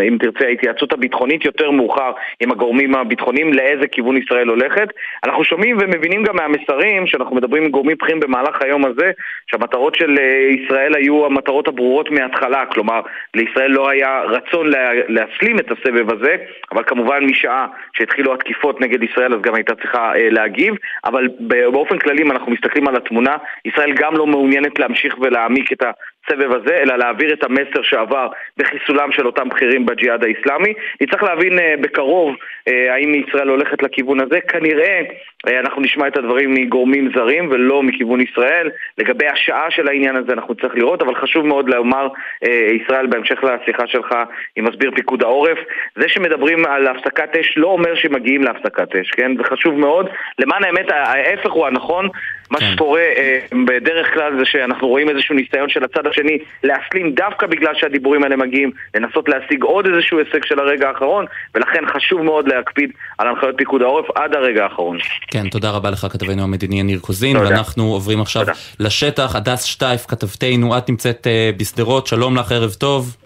אם 0.08 0.16
תרצה, 0.20 0.46
ההתייעצות 0.46 0.92
הביטחונית 0.92 1.44
יותר 1.44 1.70
מאוחר 1.70 2.12
עם 2.40 2.50
הגורמים 2.50 2.94
הביטחוניים 2.94 3.52
לאיזה 3.52 3.86
כיוון 3.86 4.16
ישראל 4.16 4.48
הולכת. 4.48 4.88
אנחנו 5.24 5.44
שומעים 5.44 5.76
ומבינים 5.80 6.22
גם 6.22 6.36
מהמסרים 6.36 7.06
שאנחנו 7.06 7.36
מדברים 7.36 7.62
עם 7.62 7.70
גורמים 7.70 7.96
בכירים 8.00 8.20
במהלך 8.20 8.62
היום 8.62 8.84
הזה 8.84 9.10
שהמטרות 9.50 9.94
של 9.94 10.16
ישראל 10.50 10.94
היו 10.94 11.26
המטרות 11.26 11.68
הברורות 11.68 12.10
מההתחלה. 12.10 12.66
כלומר 12.66 13.00
לישראל 13.34 13.70
לא 13.70 13.88
היה 13.88 14.22
רצון 14.22 14.70
להסלים 15.08 15.58
את 15.58 15.70
הסבב 15.70 16.12
הזה 16.12 16.36
אבל 16.72 16.82
כמובן 16.86 17.24
משעה 17.24 17.53
שעה 17.54 17.66
שהתחילו 17.92 18.34
התקיפות 18.34 18.80
נגד 18.80 19.02
ישראל 19.02 19.34
אז 19.34 19.40
גם 19.40 19.54
הייתה 19.54 19.74
צריכה 19.74 20.12
אה, 20.16 20.30
להגיב, 20.30 20.74
אבל 21.04 21.28
באופן 21.72 21.98
כללי 21.98 22.22
אם 22.22 22.30
אנחנו 22.30 22.52
מסתכלים 22.52 22.88
על 22.88 22.96
התמונה, 22.96 23.36
ישראל 23.64 23.92
גם 23.92 24.16
לא 24.16 24.26
מעוניינת 24.26 24.78
להמשיך 24.78 25.16
ולהעמיק 25.20 25.72
את 25.72 25.82
הסבב 25.82 26.52
הזה, 26.52 26.74
אלא 26.82 26.96
להעביר 26.96 27.32
את 27.32 27.44
המסר 27.44 27.82
שעבר 27.82 28.28
בחיסולם 28.56 29.12
של 29.12 29.26
אותם 29.26 29.48
בכירים 29.48 29.86
בג'יהאד 29.86 30.24
האיסלאמי. 30.24 30.72
נצטרך 31.00 31.22
להבין 31.22 31.58
אה, 31.58 31.74
בקרוב 31.80 32.36
אה, 32.68 32.94
האם 32.94 33.14
ישראל 33.14 33.48
הולכת 33.48 33.82
לכיוון 33.82 34.20
הזה, 34.20 34.40
כנראה 34.40 34.84
אה, 34.84 35.02
אנחנו 35.46 35.82
נשמע 35.82 36.08
את 36.08 36.16
הדברים 36.16 36.54
מגורמים 36.54 37.10
זרים 37.14 37.48
ולא 37.50 37.82
מכיוון 37.82 38.20
ישראל. 38.20 38.70
לגבי 38.98 39.26
השעה 39.26 39.70
של 39.70 39.88
העניין 39.88 40.16
הזה 40.16 40.32
אנחנו 40.32 40.54
צריך 40.54 40.74
לראות, 40.74 41.02
אבל 41.02 41.14
חשוב 41.14 41.46
מאוד 41.46 41.68
לומר, 41.68 42.08
אה, 42.44 42.68
ישראל, 42.82 43.06
בהמשך 43.06 43.38
לשיחה 43.44 43.86
שלך 43.86 44.14
עם 44.56 44.64
מסביר 44.64 44.90
פיקוד 44.94 45.22
העורף, 45.22 45.58
זה 45.96 46.08
שמדברים 46.08 46.66
על 46.66 46.86
הפסקת 46.86 47.36
אש 47.36 47.54
לא 47.56 47.66
אומר 47.66 47.94
שמגיעים 47.94 48.42
להפסקת 48.42 48.96
אש, 48.96 49.10
כן? 49.10 49.36
זה 49.36 49.44
חשוב 49.44 49.74
מאוד. 49.74 50.08
למען 50.38 50.64
האמת, 50.64 50.86
ההפך 50.90 51.50
הוא 51.50 51.66
הנכון. 51.66 52.08
מה 52.50 52.58
כן. 52.58 52.72
שקורה 52.72 53.00
אה, 53.00 53.38
בדרך 53.66 54.14
כלל 54.14 54.38
זה 54.38 54.44
שאנחנו 54.44 54.88
רואים 54.88 55.08
איזשהו 55.08 55.34
ניסיון 55.34 55.68
של 55.68 55.84
הצד 55.84 56.06
השני 56.06 56.38
להסלים 56.62 57.12
דווקא 57.12 57.46
בגלל 57.46 57.74
שהדיבורים 57.74 58.22
האלה 58.22 58.36
מגיעים, 58.36 58.70
לנסות 58.94 59.28
להשיג 59.28 59.62
עוד 59.62 59.86
איזשהו 59.86 60.18
הישג 60.18 60.44
של 60.44 60.58
הרגע 60.58 60.88
האחרון, 60.88 61.24
ולכן 61.54 61.86
חשוב 61.86 62.22
מאוד 62.22 62.48
להקפיד 62.48 62.90
על 63.18 63.28
הנחיות 63.28 63.54
פיקוד 63.58 63.82
העורף 63.82 64.10
עד 64.14 64.34
הרגע 64.34 64.64
האחרון. 64.64 64.98
כן, 65.34 65.48
תודה 65.48 65.70
רבה 65.70 65.90
לך 65.90 66.06
כתבנו 66.10 66.42
המדיני 66.42 66.80
יניר 66.80 66.98
קוזין, 66.98 67.38
תודה. 67.38 67.48
ואנחנו 67.50 67.92
עוברים 67.92 68.20
עכשיו 68.20 68.42
תודה. 68.42 68.52
לשטח. 68.80 69.36
הדס 69.36 69.64
שטייף, 69.64 70.06
כתבתנו, 70.08 70.78
את 70.78 70.88
נמצאת 70.88 71.26
אה, 71.26 71.50
בשדרות, 71.56 72.06
שלום 72.06 72.36
לך, 72.36 72.52
ערב 72.52 72.72
טוב. 72.72 73.16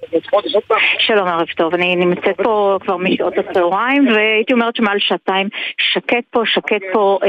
שלום, 0.98 1.28
ערב 1.28 1.46
טוב. 1.56 1.74
אני 1.74 1.96
נמצאת 1.96 2.36
פה 2.36 2.78
כבר 2.80 2.96
משעות 2.96 3.34
הצהריים, 3.38 4.08
והייתי 4.08 4.52
אומרת 4.52 4.76
שמעל 4.76 4.98
שעתיים 4.98 5.48
שקט 5.78 6.24
פה, 6.30 6.42
שקט 6.44 6.82
פה 6.92 7.18
אה, 7.24 7.28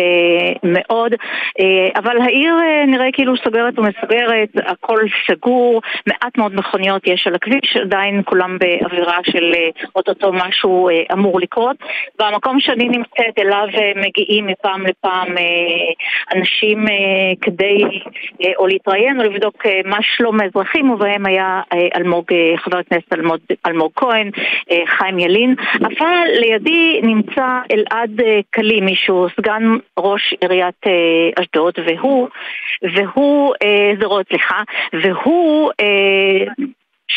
מאוד, 0.63 1.13
אה, 1.59 1.89
אבל 1.95 2.21
העיר 2.21 2.53
אה, 2.61 2.85
נראה 2.85 3.07
כאילו 3.13 3.37
סוגרת 3.37 3.79
ומסוגרת, 3.79 4.49
הכל 4.65 4.97
סגור, 5.27 5.81
מעט 6.07 6.37
מאוד 6.37 6.55
מכוניות 6.55 7.07
יש 7.07 7.27
על 7.27 7.35
הכביש, 7.35 7.77
עדיין 7.81 8.21
כולם 8.25 8.57
באווירה 8.57 9.17
של 9.23 9.51
אה, 9.53 9.69
אוטוטו 9.95 10.33
משהו 10.33 10.89
אה, 10.89 11.03
אמור 11.13 11.39
לקרות. 11.39 11.77
במקום 12.19 12.59
שאני 12.59 12.89
נמצאת, 12.89 13.39
אליו 13.39 13.67
אה, 13.77 13.91
מגיעים 13.95 14.47
מפעם 14.47 14.85
לפעם 14.85 15.37
אה, 15.37 15.43
אנשים 16.35 16.87
אה, 16.87 16.93
כדי 17.41 17.83
אה, 18.43 18.51
או 18.57 18.67
להתראיין 18.67 19.19
או 19.19 19.25
לבדוק 19.25 19.65
אה, 19.65 19.81
מה 19.85 19.97
שלום 20.01 20.41
האזרחים, 20.41 20.89
ובהם 20.89 21.25
היה 21.25 21.61
אה, 21.73 21.87
אלמוג 21.95 22.25
אה, 22.31 22.57
חבר 22.69 22.77
הכנסת 22.77 23.13
אלמוג, 23.13 23.37
אלמוג 23.65 23.91
כהן, 23.95 24.31
אה, 24.71 24.77
חיים 24.97 25.19
ילין, 25.19 25.55
אבל 25.81 26.25
לידי 26.39 26.99
נמצא 27.03 27.59
אלעד 27.71 28.21
אה, 28.21 28.39
קלימי 28.49 28.95
שהוא 28.95 29.27
סגן 29.37 29.63
ראש 29.99 30.33
עיריית 30.41 30.87
אה, 30.87 30.91
אשדוד 31.43 31.73
והוא, 31.87 32.27
והוא, 32.95 33.53
זרות 34.01 34.27
סליחה, 34.29 34.63
והוא 35.03 35.71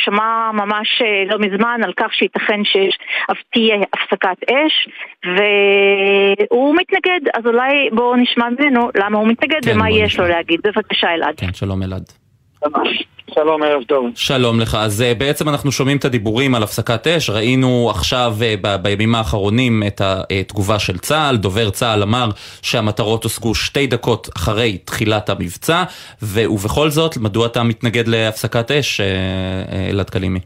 שמע 0.04 0.50
ממש 0.52 1.02
לא 1.30 1.38
מזמן 1.38 1.80
על 1.84 1.92
כך 1.96 2.14
שייתכן 2.14 2.60
שתהיה 2.64 3.76
הפסקת 3.92 4.50
אש 4.50 4.88
והוא 5.24 6.76
מתנגד, 6.76 7.20
אז 7.34 7.46
אולי 7.46 7.90
בואו 7.92 8.16
נשמע 8.16 8.48
ממנו 8.48 8.90
למה 8.94 9.18
הוא 9.18 9.28
מתנגד 9.28 9.64
כן, 9.64 9.72
ומה 9.74 9.90
יש 9.90 10.18
לו 10.18 10.28
להגיד. 10.28 10.60
בבקשה 10.64 11.14
אלעד. 11.14 11.34
כן, 11.36 11.52
שלום 11.52 11.82
אלעד. 11.82 12.21
שלום, 13.34 13.62
ערב 13.62 13.82
טוב. 13.82 14.10
שלום 14.14 14.60
לך. 14.60 14.74
אז 14.80 15.00
uh, 15.00 15.18
בעצם 15.18 15.48
אנחנו 15.48 15.72
שומעים 15.72 15.96
את 15.96 16.04
הדיבורים 16.04 16.54
על 16.54 16.62
הפסקת 16.62 17.06
אש. 17.06 17.30
ראינו 17.30 17.90
עכשיו 17.90 18.34
uh, 18.38 18.42
ב- 18.62 18.76
בימים 18.82 19.14
האחרונים 19.14 19.82
את 19.86 20.00
התגובה 20.04 20.78
של 20.78 20.98
צה"ל. 20.98 21.36
דובר 21.36 21.70
צה"ל 21.70 22.02
אמר 22.02 22.28
שהמטרות 22.62 23.24
הושגו 23.24 23.54
שתי 23.54 23.86
דקות 23.86 24.28
אחרי 24.36 24.78
תחילת 24.78 25.28
המבצע, 25.28 25.82
ו- 26.22 26.50
ובכל 26.50 26.88
זאת, 26.88 27.16
מדוע 27.16 27.46
אתה 27.46 27.62
מתנגד 27.62 28.08
להפסקת 28.08 28.70
אש, 28.70 29.00
אלעד 29.90 30.10
קלימי? 30.10 30.40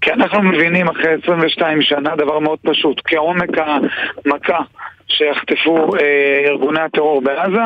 כי 0.00 0.12
אנחנו 0.12 0.42
מבינים 0.42 0.88
אחרי 0.88 1.10
22 1.22 1.82
שנה 1.82 2.16
דבר 2.16 2.38
מאוד 2.38 2.58
פשוט, 2.62 3.00
כעומק 3.04 3.50
המכה 3.58 4.58
שיחטפו 5.08 5.96
אה, 5.96 6.44
ארגוני 6.46 6.80
הטרור 6.80 7.20
בעזה, 7.20 7.62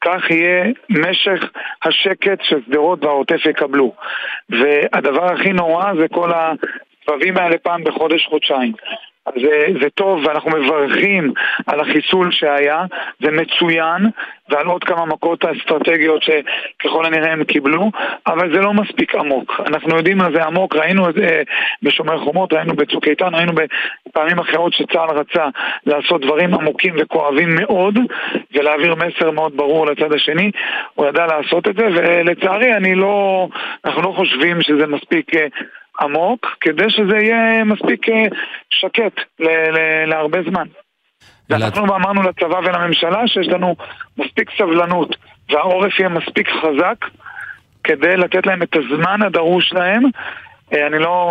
כך 0.00 0.30
יהיה 0.30 0.64
משך 0.90 1.50
השקט 1.84 2.42
ששדרות 2.42 3.04
והעוטף 3.04 3.46
יקבלו. 3.46 3.94
והדבר 4.50 5.32
הכי 5.32 5.52
נורא 5.52 5.92
זה 6.00 6.08
כל 6.08 6.30
הסבבים 6.34 7.36
האלה 7.36 7.58
פעם 7.58 7.84
בחודש-חודשיים. 7.84 8.72
אז 9.26 9.32
זה, 9.42 9.66
זה 9.82 9.90
טוב 9.90 10.26
ואנחנו 10.26 10.50
מברכים 10.50 11.32
על 11.66 11.80
החיסול 11.80 12.30
שהיה, 12.30 12.84
זה 13.20 13.30
מצוין, 13.30 14.10
ועל 14.48 14.66
עוד 14.66 14.84
כמה 14.84 15.06
מכות 15.06 15.44
אסטרטגיות 15.44 16.22
שככל 16.22 17.06
הנראה 17.06 17.32
הם 17.32 17.44
קיבלו, 17.44 17.90
אבל 18.26 18.54
זה 18.54 18.60
לא 18.60 18.74
מספיק 18.74 19.14
עמוק. 19.14 19.60
אנחנו 19.66 19.96
יודעים 19.96 20.18
מה 20.18 20.28
זה 20.34 20.44
עמוק, 20.44 20.76
ראינו 20.76 21.08
את 21.08 21.14
זה 21.14 21.42
בשומר 21.82 22.18
חומות, 22.18 22.52
ראינו 22.52 22.74
בצוק 22.74 23.08
איתן, 23.08 23.34
ראינו 23.34 23.52
בפעמים 24.12 24.38
אחרות 24.38 24.72
שצה"ל 24.72 25.18
רצה 25.18 25.48
לעשות 25.86 26.20
דברים 26.20 26.54
עמוקים 26.54 26.94
וכואבים 26.98 27.54
מאוד, 27.54 27.98
ולהעביר 28.54 28.94
מסר 28.94 29.30
מאוד 29.30 29.56
ברור 29.56 29.86
לצד 29.86 30.12
השני, 30.12 30.50
הוא 30.94 31.06
ידע 31.06 31.26
לעשות 31.26 31.68
את 31.68 31.74
זה, 31.76 31.86
ולצערי 31.94 32.76
אני 32.76 32.94
לא, 32.94 33.48
אנחנו 33.84 34.02
לא 34.02 34.12
חושבים 34.16 34.62
שזה 34.62 34.86
מספיק 34.86 35.34
אה, 35.34 35.46
עמוק, 36.00 36.46
כדי 36.60 36.90
שזה 36.90 37.16
יהיה 37.16 37.64
מספיק 37.64 38.08
אה, 38.08 38.24
שקט 38.70 39.20
להרבה 40.06 40.38
זמן. 40.50 40.66
אנחנו 41.50 41.84
אמרנו 41.84 42.22
לצבא 42.22 42.58
ולממשלה 42.58 43.28
שיש 43.28 43.48
לנו 43.48 43.76
מספיק 44.18 44.50
סבלנות 44.58 45.16
והעורף 45.50 45.98
יהיה 45.98 46.08
מספיק 46.08 46.48
חזק 46.48 47.04
כדי 47.84 48.16
לתת 48.16 48.46
להם 48.46 48.62
את 48.62 48.76
הזמן 48.76 49.22
הדרוש 49.22 49.72
להם 49.72 50.02
אני 50.72 50.98
לא, 50.98 51.30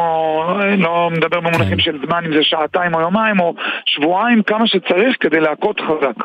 לא 0.78 1.10
מדבר 1.12 1.40
במונחים 1.40 1.78
כן. 1.78 1.80
של 1.80 1.98
זמן, 2.06 2.26
אם 2.26 2.34
זה 2.34 2.44
שעתיים 2.44 2.96
או 2.96 3.02
יומיים 3.02 3.40
או 3.40 3.54
שבועיים, 3.86 4.44
כמה 4.44 4.68
שצריך 4.68 5.16
כדי 5.20 5.40
להכות 5.40 5.80
חזק. 5.80 6.24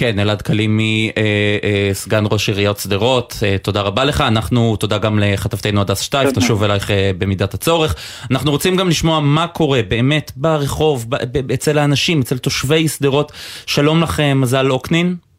כן, 0.00 0.18
אלעד 0.18 0.42
קלימי, 0.42 1.10
אה, 1.16 1.22
אה, 1.64 1.90
סגן 1.92 2.24
ראש 2.30 2.48
עיריות 2.48 2.78
שדרות, 2.78 3.34
אה, 3.42 3.56
תודה 3.62 3.80
רבה 3.80 4.04
לך. 4.04 4.20
אנחנו, 4.20 4.76
תודה 4.76 4.98
גם 4.98 5.18
לכתבתנו 5.18 5.80
הדס 5.80 6.00
שטייף, 6.00 6.30
תשוב 6.30 6.62
אלייך 6.62 6.90
אה, 6.90 7.10
במידת 7.18 7.54
הצורך. 7.54 7.94
אנחנו 8.30 8.50
רוצים 8.50 8.76
גם 8.76 8.88
לשמוע 8.88 9.20
מה 9.20 9.46
קורה 9.46 9.80
באמת 9.88 10.32
ברחוב, 10.36 11.06
ב, 11.08 11.16
ב, 11.38 11.50
אצל 11.50 11.78
האנשים, 11.78 12.20
אצל 12.20 12.38
תושבי 12.38 12.88
שדרות. 12.88 13.32
שלום 13.66 14.02
לכם, 14.02 14.40
מזל 14.40 14.70
אוקנין. 14.70 15.29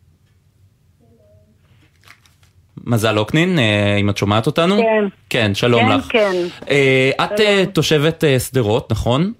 מזל 2.85 3.17
אוקנין, 3.17 3.59
אה, 3.59 3.95
אם 3.95 4.09
את 4.09 4.17
שומעת 4.17 4.47
אותנו? 4.47 4.77
כן. 4.77 5.05
כן, 5.29 5.55
שלום 5.55 5.81
כן, 5.81 5.97
לך. 5.97 6.05
כן, 6.09 6.31
כן. 6.65 7.23
את 7.23 7.39
אה, 7.39 7.63
תושבת 7.73 8.23
אה, 8.23 8.39
שדרות, 8.39 8.91
נכון? 8.91 9.33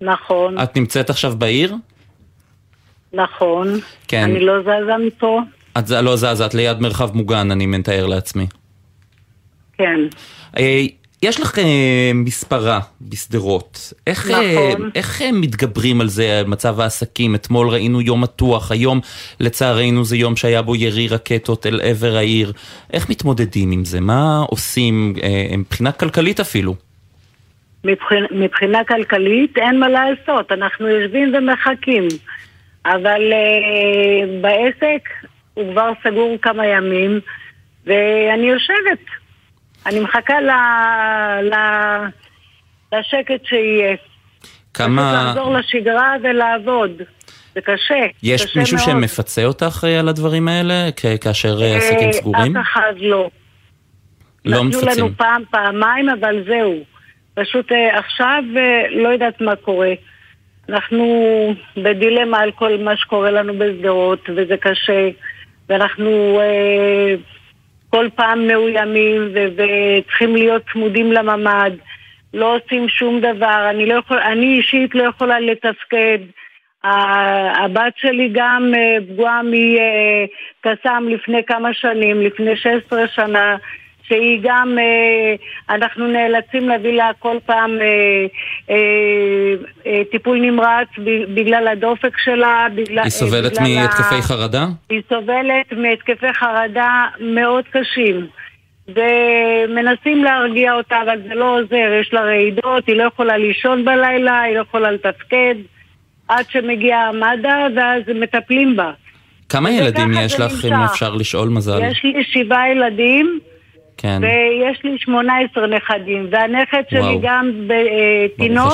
נכון. 0.00 0.58
את 0.58 0.76
נמצאת 0.76 1.10
עכשיו 1.10 1.34
בעיר? 1.38 1.74
נכון. 3.12 3.80
כן. 4.08 4.22
אני 4.22 4.40
לא 4.40 4.62
זזה 4.62 5.06
מפה. 5.06 5.40
את 5.78 5.90
לא 5.90 6.16
זזה, 6.16 6.46
את 6.46 6.54
ליד 6.54 6.80
מרחב 6.80 7.16
מוגן, 7.16 7.50
אני 7.50 7.66
מתאר 7.66 8.06
לעצמי. 8.06 8.46
כן. 9.72 10.00
אה, 11.24 11.28
יש 11.28 11.40
לך 11.40 11.58
אה, 11.58 12.10
מספרה 12.14 12.80
בשדרות. 13.00 13.92
איך, 14.06 14.30
אה, 14.30 14.74
נכון. 14.74 14.90
איך 14.94 15.22
מתגברים 15.32 16.00
על 16.00 16.08
זה, 16.08 16.38
על 16.38 16.46
מצב 16.46 16.80
העסקים? 16.80 17.34
אתמול 17.34 17.68
ראינו 17.68 18.00
יום 18.00 18.20
מתוח, 18.20 18.72
היום 18.72 19.00
לצערנו 19.40 20.04
זה 20.04 20.16
יום 20.16 20.36
שהיה 20.36 20.62
בו 20.62 20.76
ירי 20.76 21.08
רקטות 21.08 21.66
אל 21.66 21.80
עבר 21.80 22.16
העיר. 22.16 22.52
איך 22.92 23.10
מתמודדים 23.10 23.70
עם 23.70 23.84
זה? 23.84 24.00
מה 24.00 24.44
עושים 24.48 25.14
מבחינה 25.58 25.92
כלכלית 25.92 26.40
אפילו? 26.40 26.74
מבחינה, 27.84 28.26
מבחינה 28.30 28.84
כלכלית 28.84 29.58
אין 29.58 29.80
מה 29.80 29.88
לעשות, 29.88 30.52
אנחנו 30.52 30.88
יושבים 30.88 31.34
ומחכים. 31.34 32.08
אבל 32.86 33.32
uh, 33.32 34.26
בעסק 34.40 35.08
הוא 35.54 35.72
כבר 35.72 35.90
סגור 36.04 36.36
כמה 36.42 36.66
ימים, 36.66 37.20
ואני 37.86 38.46
יושבת. 38.46 39.21
אני 39.86 40.00
מחכה 40.00 40.40
ל... 40.40 40.50
ל... 41.42 41.54
לשקט 42.92 43.46
שיהיה. 43.46 43.96
כמה... 44.74 45.24
לחזור 45.26 45.54
לשגרה 45.54 46.14
ולעבוד. 46.22 46.90
זה 47.54 47.60
קשה. 47.60 48.06
יש 48.22 48.42
קשה 48.46 48.60
מישהו 48.60 48.76
מאוד. 48.76 48.88
שמפצה 48.88 49.44
אותך 49.44 49.84
אה, 49.88 50.00
על 50.00 50.08
הדברים 50.08 50.48
האלה, 50.48 50.88
כאשר 51.20 51.62
אה, 51.62 51.76
עסקים 51.76 52.12
סגורים? 52.12 52.56
אף 52.56 52.62
אחד 52.62 52.92
לא. 52.98 53.30
לא 54.44 54.64
נתנו 54.64 54.80
מפצים. 54.80 55.04
לנו 55.04 55.16
פעם, 55.16 55.42
פעמיים, 55.50 56.08
אבל 56.08 56.44
זהו. 56.48 56.74
פשוט 57.34 57.72
עכשיו 57.92 58.42
לא 58.90 59.08
יודעת 59.08 59.40
מה 59.40 59.56
קורה. 59.56 59.92
אנחנו 60.68 61.04
בדילמה 61.76 62.38
על 62.38 62.50
כל 62.52 62.78
מה 62.78 62.96
שקורה 62.96 63.30
לנו 63.30 63.58
בשדרות, 63.58 64.28
וזה 64.36 64.56
קשה, 64.56 65.08
ואנחנו 65.68 66.40
אה, 66.40 67.14
כל 67.94 68.08
פעם 68.14 68.46
מאוימים 68.46 69.32
וצריכים 69.32 70.36
להיות 70.36 70.62
צמודים 70.72 71.12
לממ"ד, 71.12 71.70
לא 72.34 72.56
עושים 72.56 72.88
שום 72.88 73.20
דבר, 73.20 73.66
אני, 73.70 73.86
לא 73.86 73.94
יכול, 73.94 74.18
אני 74.18 74.46
אישית 74.56 74.94
לא 74.94 75.02
יכולה 75.02 75.40
לתפקד. 75.40 76.18
הבת 76.84 77.92
שלי 77.96 78.30
גם 78.32 78.72
אה, 78.76 78.96
פגועה 79.08 79.40
מקסאם 79.42 81.08
לפני 81.08 81.44
כמה 81.44 81.74
שנים, 81.74 82.20
לפני 82.22 82.56
16 82.56 83.08
שנה, 83.14 83.56
שהיא 84.08 84.40
גם, 84.42 84.78
אה, 84.78 85.74
אנחנו 85.74 86.06
נאלצים 86.06 86.68
להביא 86.68 86.92
לה 86.92 87.10
כל 87.18 87.36
פעם 87.46 87.70
אה, 87.80 88.26
אה, 89.86 90.02
טיפול 90.10 90.38
נמרץ 90.38 90.88
בגלל 91.34 91.68
הדופק 91.68 92.18
שלה, 92.18 92.66
בגלל... 92.74 93.02
היא 93.02 93.10
סובלת 93.10 93.58
מהתקפי 93.60 94.14
ה... 94.14 94.22
חרדה? 94.22 94.66
היא 94.90 95.02
סובלת 95.08 95.72
מהתקפי 95.72 96.32
חרדה 96.32 97.04
מאוד 97.20 97.64
קשים. 97.70 98.26
ומנסים 98.88 100.24
להרגיע 100.24 100.74
אותה, 100.74 100.96
אבל 101.02 101.18
זה 101.28 101.34
לא 101.34 101.58
עוזר, 101.58 101.98
יש 102.00 102.12
לה 102.12 102.20
רעידות, 102.20 102.86
היא 102.86 102.96
לא 102.96 103.02
יכולה 103.02 103.36
לישון 103.36 103.84
בלילה, 103.84 104.40
היא 104.40 104.54
לא 104.56 104.60
יכולה 104.60 104.90
לתפקד, 104.90 105.54
עד 106.28 106.44
שמגיע 106.50 107.10
מד"א, 107.14 107.68
ואז 107.76 108.02
מטפלים 108.14 108.76
בה. 108.76 108.90
כמה 109.48 109.70
ילדים 109.70 110.12
יש 110.20 110.40
לך, 110.40 110.64
אם 110.64 110.72
אפשר 110.72 111.14
לשאול 111.14 111.48
מזל? 111.48 111.80
יש 111.90 112.04
לי 112.04 112.24
שבעה 112.24 112.70
ילדים. 112.70 113.40
כן. 114.02 114.20
ויש 114.20 114.84
לי 114.84 114.98
18 114.98 115.66
נכדים, 115.66 116.26
והנכד 116.30 116.82
שלי 116.90 117.00
וואו. 117.00 117.20
גם 117.22 117.50
בתינוק, 117.66 118.72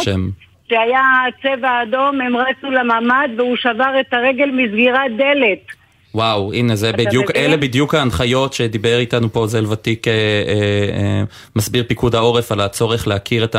שהיה 0.69 1.03
צבע 1.43 1.83
אדום, 1.83 2.21
הם 2.21 2.37
רצו 2.37 2.71
לממ"ד 2.71 3.29
והוא 3.37 3.57
שבר 3.57 4.01
את 4.01 4.15
הרגל 4.15 4.51
מסגירת 4.51 5.17
דלת. 5.17 5.78
וואו, 6.15 6.53
הנה 6.53 6.77
זה 6.77 6.93
בדיוק, 6.93 7.31
אלה 7.37 7.57
בדיוק 7.57 7.95
ההנחיות 7.95 8.53
שדיבר 8.53 8.99
איתנו 8.99 9.33
פה 9.33 9.47
זל 9.47 9.67
ותיק, 9.67 10.09
אה, 10.09 10.13
אה, 10.13 10.99
אה, 10.99 11.23
מסביר 11.57 11.85
פיקוד 11.89 12.15
העורף 12.15 12.53
על 12.53 12.61
הצורך 12.61 13.09
להכיר 13.09 13.45
את 13.45 13.57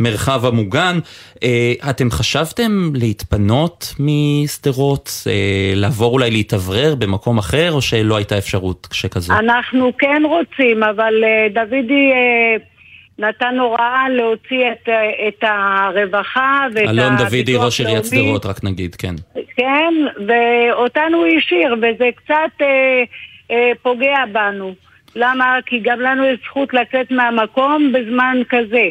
המרחב 0.00 0.46
המוגן. 0.46 0.98
אה, 1.42 1.72
אתם 1.90 2.10
חשבתם 2.10 2.90
להתפנות 2.94 3.94
משדרות, 3.98 5.10
אה, 5.26 5.72
לעבור 5.74 6.12
אולי 6.12 6.30
להתאוורר 6.30 6.94
במקום 6.94 7.38
אחר, 7.38 7.72
או 7.72 7.82
שלא 7.82 8.16
הייתה 8.16 8.38
אפשרות 8.38 8.88
שכזו? 8.92 9.32
אנחנו 9.32 9.92
כן 9.98 10.22
רוצים, 10.24 10.82
אבל 10.82 11.14
אה, 11.24 11.64
דודי... 11.64 12.10
אה, 12.12 12.77
נתן 13.18 13.58
הוראה 13.58 14.08
להוציא 14.08 14.72
את, 14.72 14.88
את 15.28 15.44
הרווחה 15.44 16.66
ואת. 16.74 16.88
אלון 16.88 17.16
דוידי, 17.16 17.56
ראש 17.56 17.80
עיריית 17.80 18.04
שדרות, 18.04 18.46
רק 18.46 18.64
נגיד, 18.64 18.94
כן. 18.94 19.14
כן, 19.56 19.94
ואותנו 20.28 21.16
הוא 21.16 21.26
השאיר, 21.38 21.74
וזה 21.74 22.08
קצת 22.16 22.62
אה, 22.62 23.02
אה, 23.50 23.72
פוגע 23.82 24.24
בנו. 24.32 24.74
למה? 25.16 25.58
כי 25.66 25.80
גם 25.82 26.00
לנו 26.00 26.24
יש 26.24 26.38
זכות 26.44 26.74
לצאת 26.74 27.10
מהמקום 27.10 27.92
בזמן 27.92 28.36
כזה. 28.48 28.88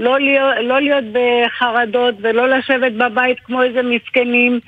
לא 0.00 0.20
להיות, 0.20 0.54
לא 0.62 0.80
להיות 0.80 1.04
בחרדות 1.12 2.14
ולא 2.22 2.48
לשבת 2.48 2.92
בבית 2.92 3.40
כמו 3.40 3.62
איזה 3.62 3.80
מסכנים. 3.82 4.60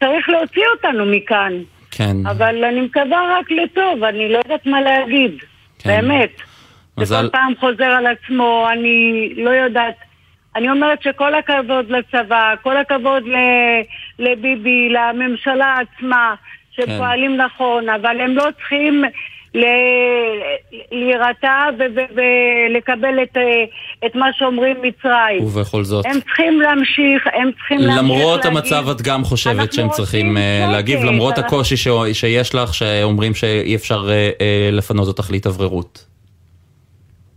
צריך 0.00 0.28
להוציא 0.28 0.62
אותנו 0.76 1.06
מכאן. 1.06 1.52
כן. 1.90 2.16
אבל 2.26 2.64
אני 2.64 2.80
מקווה 2.80 3.38
רק 3.38 3.50
לטוב, 3.50 4.04
אני 4.04 4.28
לא 4.28 4.38
יודעת 4.38 4.66
מה 4.66 4.80
להגיד. 4.80 5.32
כן. 5.78 5.90
באמת. 5.90 6.30
זה 7.00 7.16
כל 7.22 7.28
פעם 7.28 7.52
חוזר 7.60 7.84
על 7.84 8.06
עצמו, 8.06 8.66
אני 8.72 9.28
לא 9.36 9.50
יודעת. 9.50 9.94
אני 10.56 10.70
אומרת 10.70 11.02
שכל 11.02 11.34
הכבוד 11.34 11.90
לצבא, 11.90 12.54
כל 12.62 12.76
הכבוד 12.76 13.22
ל... 13.26 13.36
לביבי, 14.18 14.88
לממשלה 14.88 15.76
עצמה, 15.78 16.34
שפועלים 16.70 17.30
כן. 17.36 17.40
נכון, 17.40 17.88
אבל 17.88 18.20
הם 18.20 18.36
לא 18.36 18.44
צריכים. 18.56 19.04
להירתע 20.92 21.64
ולקבל 22.14 23.22
את, 23.22 23.36
את 24.06 24.14
מה 24.14 24.26
שאומרים 24.38 24.76
מצרים. 24.82 25.44
ובכל 25.44 25.84
זאת. 25.84 26.06
הם 26.06 26.20
צריכים 26.20 26.60
להמשיך, 26.60 27.26
הם 27.32 27.50
צריכים 27.52 27.78
להמשיך 27.78 27.96
להגיב. 27.96 28.14
למרות 28.14 28.44
המצב 28.44 28.88
את 28.88 29.02
גם 29.02 29.24
חושבת 29.24 29.72
שהם 29.72 29.88
צריכים 29.88 30.36
אה, 30.36 30.66
להגיב, 30.72 31.04
למרות. 31.04 31.38
הקושי 31.38 31.76
ש... 31.76 31.88
שיש 32.12 32.54
לך, 32.54 32.74
שאומרים 32.74 33.34
שאי 33.34 33.74
אפשר 33.74 34.08
אה, 34.10 34.30
אה, 34.40 34.68
לפנות 34.72 35.08
אותך 35.08 35.30
להתאווררות. 35.30 36.11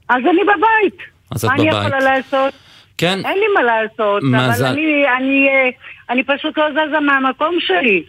אז 0.09 0.21
אני 0.29 0.41
בבית. 0.43 0.97
אז 1.31 1.45
את 1.45 1.51
בבית. 1.51 1.65
מה 1.65 1.79
אני 1.79 1.87
יכולה 1.87 1.99
לעשות? 1.99 2.53
כן. 2.97 3.19
אין 3.25 3.39
לי 3.39 3.45
מה 3.55 3.63
לעשות, 3.63 4.23
מזל... 4.23 4.65
אבל 4.65 4.71
אני, 4.73 5.05
אני, 5.17 5.47
אה, 5.49 5.69
אני 6.09 6.23
פשוט 6.23 6.57
לא 6.57 6.65
זזה 6.71 6.99
מהמקום 6.99 7.55
שלי. 7.59 8.03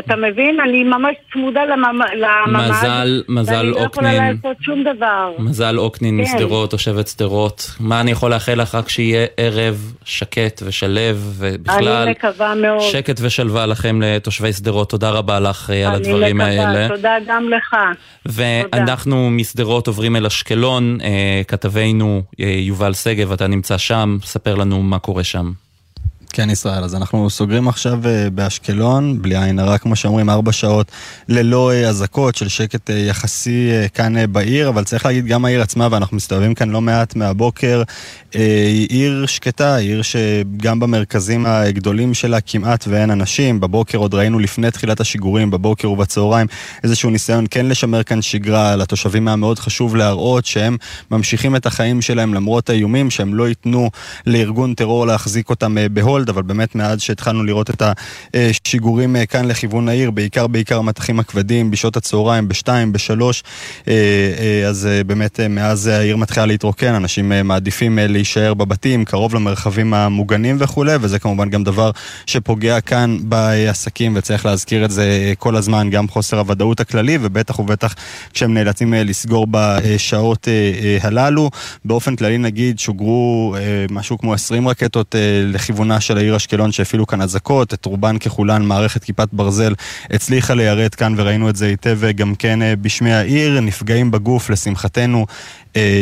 אתה 0.00 0.16
מבין? 0.16 0.60
אני 0.60 0.84
ממש 0.84 1.14
צמודה 1.32 1.64
לממ"ד. 1.64 2.06
מזל, 2.48 3.22
מזל 3.28 3.52
אוקנין. 3.52 3.56
ואני 3.56 3.70
לא 3.70 3.86
יכולה 3.86 4.32
לעשות 4.32 4.56
שום 4.62 4.82
דבר. 4.82 5.32
מזל 5.38 5.78
אוקנין 5.78 6.16
כן. 6.16 6.22
משדרות, 6.22 6.70
תושבת 6.70 7.08
שדרות. 7.08 7.70
מה 7.80 8.00
אני 8.00 8.10
יכול 8.10 8.30
לאחל 8.30 8.54
לך? 8.54 8.74
רק 8.74 8.88
שיהיה 8.88 9.26
ערב 9.36 9.94
שקט 10.04 10.62
ושלב, 10.66 11.34
ובכלל... 11.38 11.88
אני 11.88 12.10
מקווה 12.10 12.54
מאוד. 12.54 12.80
שקט 12.80 13.20
ושלווה 13.22 13.66
לכם 13.66 14.02
לתושבי 14.02 14.52
שדרות. 14.52 14.90
תודה 14.90 15.10
רבה 15.10 15.40
לך 15.40 15.70
אה, 15.70 15.88
על 15.88 15.94
הדברים 15.94 16.36
מקווה. 16.36 16.50
האלה. 16.50 16.64
אני 16.64 16.84
מקווה, 16.84 16.96
תודה 16.96 17.16
גם 17.26 17.48
לך. 17.48 17.76
ואנחנו 18.26 19.30
משדרות 19.30 19.86
עוברים 19.86 20.16
אל 20.16 20.26
אשקלון. 20.26 20.98
אה, 21.02 21.42
כתבנו 21.48 22.22
יובל 22.38 22.94
שגב, 22.94 23.32
אתה 23.32 23.46
נמצא 23.46 23.78
שם, 23.78 24.18
ספר 24.22 24.54
לנו 24.54 24.82
מה 24.82 24.98
קורה 24.98 25.24
שם. 25.24 25.65
כן, 26.36 26.50
ישראל. 26.50 26.84
אז 26.84 26.94
אנחנו 26.94 27.30
סוגרים 27.30 27.68
עכשיו 27.68 28.00
אה, 28.06 28.30
באשקלון, 28.30 29.22
בלי 29.22 29.36
עין 29.36 29.58
הרע, 29.58 29.78
כמו 29.78 29.96
שאומרים, 29.96 30.30
ארבע 30.30 30.52
שעות 30.52 30.90
ללא 31.28 31.72
אה, 31.72 31.88
אזעקות 31.88 32.34
של 32.34 32.48
שקט 32.48 32.90
אה, 32.90 32.98
יחסי 32.98 33.70
כאן 33.94 34.32
בעיר, 34.32 34.68
אבל 34.68 34.84
צריך 34.84 35.06
להגיד, 35.06 35.26
גם 35.26 35.44
העיר 35.44 35.62
עצמה, 35.62 35.88
ואנחנו 35.90 36.16
מסתובבים 36.16 36.54
כאן 36.54 36.70
לא 36.70 36.80
מעט 36.80 37.16
מהבוקר, 37.16 37.82
היא 38.32 38.88
עיר 38.88 39.26
שקטה, 39.26 39.76
עיר 39.76 40.02
שגם 40.02 40.80
במרכזים 40.80 41.46
הגדולים 41.46 42.14
שלה 42.14 42.40
כמעט 42.40 42.84
ואין 42.88 43.10
אנשים. 43.10 43.60
בבוקר 43.60 43.98
עוד 43.98 44.14
ראינו 44.14 44.38
לפני 44.38 44.70
תחילת 44.70 45.00
השיגורים, 45.00 45.50
בבוקר 45.50 45.90
ובצהריים, 45.90 46.46
איזשהו 46.84 47.10
ניסיון 47.10 47.44
כן 47.50 47.66
לשמר 47.66 48.02
כאן 48.02 48.22
שגרה. 48.22 48.76
לתושבים 48.76 49.28
היה 49.28 49.36
מאוד 49.36 49.58
חשוב 49.58 49.96
להראות 49.96 50.46
שהם 50.46 50.76
ממשיכים 51.10 51.56
את 51.56 51.66
החיים 51.66 52.02
שלהם 52.02 52.34
למרות 52.34 52.70
האיומים, 52.70 53.10
שהם 53.10 53.34
לא 53.34 53.48
ייתנו 53.48 53.90
לארגון 54.26 54.74
טרור 54.74 55.06
להחזיק 55.06 55.50
אותם 55.50 55.76
בהולד. 55.92 56.25
גולד, 56.26 56.28
אבל 56.28 56.42
באמת 56.42 56.74
מאז 56.74 57.00
שהתחלנו 57.00 57.44
לראות 57.44 57.70
את 57.70 57.82
השיגורים 58.34 59.16
אה, 59.16 59.26
כאן 59.26 59.44
לכיוון 59.44 59.88
העיר, 59.88 60.10
בעיקר 60.10 60.46
בעיקר 60.46 60.78
המטחים 60.78 61.20
הכבדים 61.20 61.70
בשעות 61.70 61.96
הצהריים, 61.96 62.48
בשתיים, 62.48 62.92
בשלוש, 62.92 63.42
אה, 63.88 63.92
אה, 64.38 64.68
אז 64.68 64.88
באמת 65.06 65.40
מאז 65.40 65.86
העיר 65.86 66.16
מתחילה 66.16 66.46
להתרוקן, 66.46 66.94
אנשים 66.94 67.32
מעדיפים 67.44 67.98
להישאר 68.02 68.54
בבתים, 68.54 69.04
קרוב 69.04 69.34
למרחבים 69.34 69.94
המוגנים 69.94 70.56
וכולי, 70.60 70.92
וזה 71.00 71.18
כמובן 71.18 71.50
גם 71.50 71.64
דבר 71.64 71.90
שפוגע 72.26 72.80
כאן 72.80 73.16
בעסקים, 73.20 74.12
וצריך 74.16 74.46
להזכיר 74.46 74.84
את 74.84 74.90
זה 74.90 75.32
כל 75.38 75.56
הזמן, 75.56 75.90
גם 75.90 76.08
חוסר 76.08 76.38
הוודאות 76.38 76.80
הכללי, 76.80 77.18
ובטח 77.20 77.58
ובטח 77.58 77.94
כשהם 78.32 78.54
נאלצים 78.54 78.94
לסגור 78.94 79.46
בשעות 79.50 80.48
הללו. 81.00 81.50
באופן 81.84 82.16
כללי 82.16 82.38
נגיד, 82.38 82.78
שוגרו 82.78 83.56
משהו 83.90 84.18
כמו 84.18 84.34
20 84.34 84.68
רקטות 84.68 85.14
לכיוונה 85.46 86.00
של 86.00 86.15
העיר 86.16 86.36
אשקלון 86.36 86.72
שהפעילו 86.72 87.06
כאן 87.06 87.20
אזעקות, 87.20 87.74
את 87.74 87.84
רובן 87.84 88.18
ככולן 88.18 88.62
מערכת 88.62 89.04
כיפת 89.04 89.28
ברזל 89.32 89.74
הצליחה 90.10 90.54
ליירט 90.54 90.94
כאן 90.98 91.14
וראינו 91.16 91.50
את 91.50 91.56
זה 91.56 91.66
היטב 91.66 91.98
גם 92.16 92.34
כן 92.34 92.62
אה, 92.62 92.76
בשמי 92.76 93.12
העיר, 93.12 93.60
נפגעים 93.60 94.10
בגוף 94.10 94.50
לשמחתנו 94.50 95.26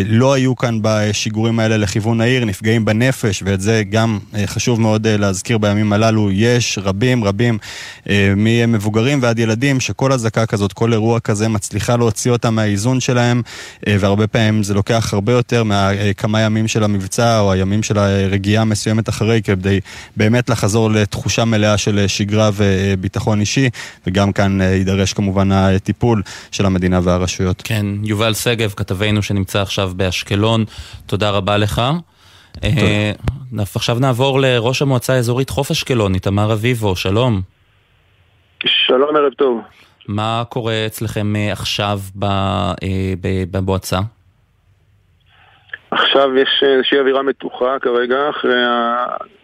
לא 0.07 0.33
היו 0.33 0.57
כאן 0.57 0.79
בשיגורים 0.83 1.61
האלה 1.61 1.77
לכיוון 1.77 2.21
העיר, 2.21 2.45
נפגעים 2.45 2.85
בנפש, 2.85 3.43
ואת 3.47 3.61
זה 3.61 3.83
גם 3.91 4.19
אה, 4.35 4.47
חשוב 4.47 4.81
מאוד 4.81 5.07
אה, 5.07 5.17
להזכיר 5.17 5.59
בימים 5.59 5.93
הללו. 5.93 6.31
יש 6.33 6.79
רבים 6.83 7.25
רבים 7.25 7.59
ממבוגרים 8.37 9.19
ועד 9.23 9.39
ילדים 9.39 9.81
שכל 9.81 10.13
אזעקה 10.13 10.47
כזאת, 10.47 10.73
כל 10.73 10.93
אירוע 10.93 11.21
כזה 11.21 11.49
מצליחה 11.49 11.97
להוציא 11.97 12.31
אותם 12.31 12.55
מהאיזון 12.55 13.01
שלהם, 13.01 13.43
והרבה 13.87 14.27
פעמים 14.27 14.63
זה 14.63 14.75
לוקח 14.75 15.15
הרבה 15.15 15.33
יותר 15.33 15.63
מכמה 15.65 16.41
ימים 16.41 16.69
של 16.69 16.85
המבצע 16.85 17.41
או 17.41 17.53
הימים 17.53 17.83
של 17.83 17.99
הרגיעה 17.99 18.65
מסוימת 18.65 19.09
אחרי, 19.09 19.43
כדי 19.43 19.81
באמת 20.17 20.51
לחזור 20.51 20.91
לתחושה 20.91 21.45
מלאה 21.45 21.79
של 21.79 22.05
שגרה 22.07 22.51
וביטחון 22.55 23.41
אישי, 23.41 23.69
וגם 24.07 24.33
כאן 24.33 24.61
יידרש 24.61 25.13
כמובן 25.13 25.53
הטיפול 25.53 26.23
של 26.51 26.67
המדינה 26.67 27.01
והרשויות. 27.03 27.63
כן, 27.65 27.87
יובל 28.03 28.35
שגב, 28.35 28.73
כתבנו 28.77 29.23
שנמצא 29.23 29.64
עכשיו 29.65 29.91
באשקלון. 29.97 30.65
תודה 31.07 31.31
רבה 31.31 31.57
לך. 31.57 31.83
אה, 32.65 33.13
עכשיו 33.77 33.97
נעבור 34.01 34.41
לראש 34.41 34.83
המועצה 34.83 35.13
האזורית 35.13 35.51
חוף 35.51 35.71
אשקלון, 35.71 36.15
איתמר 36.15 36.53
אביבו, 36.53 36.97
שלום. 36.97 37.41
שלום, 38.67 39.17
ערב 39.17 39.33
טוב. 39.33 39.61
מה 40.09 40.43
קורה 40.49 40.87
אצלכם 40.87 41.37
אה, 41.37 41.53
עכשיו 41.53 41.99
אה, 42.23 42.73
במועצה? 43.51 43.99
עכשיו 45.91 46.37
יש 46.37 46.63
איזושהי 46.63 46.99
אווירה 46.99 47.23
מתוחה 47.23 47.79
כרגע, 47.83 48.31
אחרי 48.31 48.63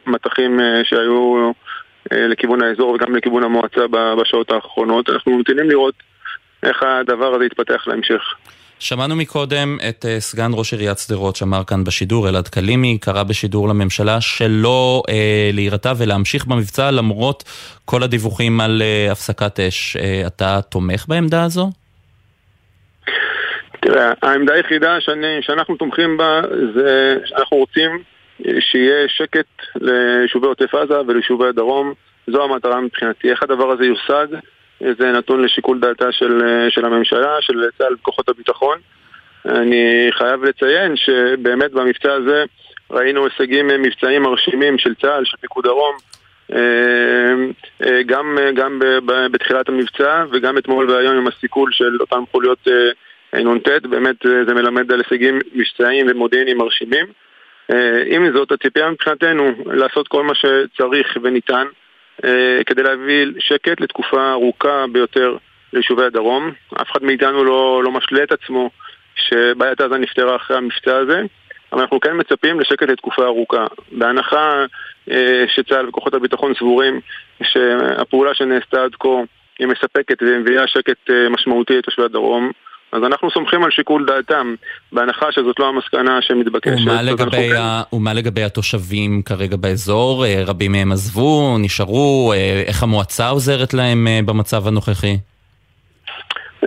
המטחים 0.06 0.61
שהיו 0.85 1.50
לכיוון 2.12 2.62
האזור 2.62 2.90
וגם 2.90 3.16
לכיוון 3.16 3.44
המועצה 3.44 3.80
בשעות 4.20 4.50
האחרונות. 4.50 5.11
אנחנו 5.11 5.33
ממתינים 5.33 5.70
לראות 5.70 5.94
איך 6.62 6.83
הדבר 6.83 7.35
הזה 7.35 7.44
יתפתח 7.44 7.85
להמשך. 7.87 8.22
שמענו 8.81 9.16
מקודם 9.16 9.77
את 9.88 10.05
uh, 10.05 10.21
סגן 10.21 10.51
ראש 10.55 10.73
עיריית 10.73 10.99
שדרות 10.99 11.37
שאמר 11.37 11.64
כאן 11.64 11.85
בשידור, 11.85 12.29
אלעד 12.29 12.49
קלימי, 12.49 12.99
קרא 12.99 13.23
בשידור 13.23 13.69
לממשלה 13.69 14.21
שלא 14.21 15.03
uh, 15.07 15.12
להירתע 15.53 15.93
ולהמשיך 15.99 16.47
במבצע 16.47 16.90
למרות 16.90 17.45
כל 17.85 18.03
הדיווחים 18.03 18.61
על 18.61 18.83
uh, 18.83 19.12
הפסקת 19.12 19.61
אש. 19.61 19.97
Uh, 19.97 20.27
אתה 20.27 20.61
תומך 20.62 21.05
בעמדה 21.09 21.45
הזו? 21.45 21.71
תראה, 23.81 24.12
העמדה 24.23 24.55
היחידה 24.55 25.01
שאני, 25.01 25.38
שאנחנו 25.40 25.77
תומכים 25.77 26.16
בה 26.16 26.40
זה 26.75 27.14
שאנחנו 27.25 27.57
רוצים 27.57 27.90
שיהיה 28.61 29.09
שקט 29.09 29.47
ליישובי 29.77 30.47
עוטף 30.47 30.75
עזה 30.75 31.01
וליישובי 31.07 31.49
הדרום. 31.49 31.93
זו 32.27 32.45
המטרה 32.45 32.81
מבחינתי. 32.81 33.31
איך 33.31 33.43
הדבר 33.43 33.71
הזה 33.71 33.85
יושג? 33.85 34.27
זה 34.81 35.12
נתון 35.12 35.43
לשיקול 35.43 35.81
דעתה 35.81 36.12
של, 36.12 36.43
של 36.71 36.85
הממשלה, 36.85 37.37
של 37.40 37.64
צה"ל 37.79 37.95
וכוחות 37.95 38.29
הביטחון. 38.29 38.79
אני 39.47 40.09
חייב 40.11 40.45
לציין 40.45 40.97
שבאמת 40.97 41.73
במבצע 41.73 42.12
הזה 42.12 42.45
ראינו 42.90 43.25
הישגים 43.25 43.66
מבצעיים 43.66 44.23
מרשימים 44.23 44.79
של 44.79 44.95
צה"ל, 44.95 45.25
של 45.25 45.37
פיקוד 45.37 45.64
דרום, 45.64 45.97
אה, 46.53 47.33
אה, 47.87 48.03
גם, 48.03 48.38
גם 48.55 48.79
בתחילת 49.33 49.69
המבצע 49.69 50.25
וגם 50.33 50.59
אתמול 50.59 50.90
והיום 50.90 51.16
עם 51.16 51.27
הסיכול 51.27 51.73
של 51.73 51.97
אותן 52.01 52.21
חוליות 52.31 52.69
אה, 53.35 53.40
נ"ט, 53.40 53.69
באמת 53.83 54.16
זה 54.47 54.55
מלמד 54.55 54.93
על 54.93 55.01
הישגים 55.01 55.38
מבצעיים 55.55 56.07
ומודיעיניים 56.11 56.59
מרשימים. 56.59 57.07
עם 58.07 58.33
זאת, 58.33 58.53
הציפייה 58.53 58.90
מבחינתנו 58.90 59.53
לעשות 59.66 60.09
כל 60.09 60.23
מה 60.23 60.33
שצריך 60.35 61.16
וניתן 61.23 61.66
כדי 62.66 62.83
להביא 62.83 63.26
שקט 63.38 63.80
לתקופה 63.80 64.30
ארוכה 64.33 64.85
ביותר 64.92 65.37
ליישובי 65.72 66.04
הדרום. 66.04 66.52
אף 66.83 66.90
אחד 66.92 67.02
מאיתנו 67.02 67.44
לא, 67.44 67.83
לא 67.85 67.90
משלה 67.90 68.22
את 68.22 68.33
עצמו 68.33 68.70
שבעיית 69.14 69.80
עזה 69.80 69.98
נפתרה 69.98 70.37
אחרי 70.37 70.56
המבצע 70.56 70.96
הזה, 70.96 71.22
אבל 71.72 71.80
אנחנו 71.80 72.00
כן 72.00 72.16
מצפים 72.16 72.61
לשקט 72.61 72.88
לתקופה 72.88 73.24
ארוכה. 73.24 73.66
בהנחה 73.92 74.64
אה, 75.11 75.44
שצה"ל 75.48 75.88
וכוחות 75.88 76.14
הביטחון 76.14 76.54
סבורים 76.54 77.00
שהפעולה 77.42 78.35
שנעשתה 78.35 78.85
עד 78.85 78.94
כה 79.00 79.09
היא 79.59 79.66
מספקת 79.66 80.22
ומביאה 80.22 80.66
שקט 80.66 81.11
אה, 81.11 81.28
משמעותי 81.28 81.78
לתושבי 81.78 82.04
הדרום, 82.04 82.52
אז 82.92 83.03
אנחנו 83.05 83.31
סומכים 83.31 83.64
על 83.64 83.70
שיקול 83.70 84.07
דעתם, 84.07 84.55
בהנחה 84.92 85.33
שזאת 85.33 85.59
לא 85.59 85.68
המסקנה 85.68 86.22
שמתבקשת. 86.22 86.83
ומה 86.83 87.03
לגבי, 87.03 87.57
ה... 87.57 87.83
ומה 87.92 88.14
לגבי 88.14 88.42
התושבים 88.42 89.22
כרגע 89.22 89.57
באזור? 89.57 90.24
אה, 90.24 90.42
רבים 90.46 90.72
מהם 90.72 90.92
עזבו, 90.92 91.59
נשארו, 91.59 92.33
איך 92.66 92.83
המועצה 92.83 93.29
עוזרת 93.29 93.74
להם 93.74 94.07
במצב 94.26 94.66
הנוכחי? 94.68 95.16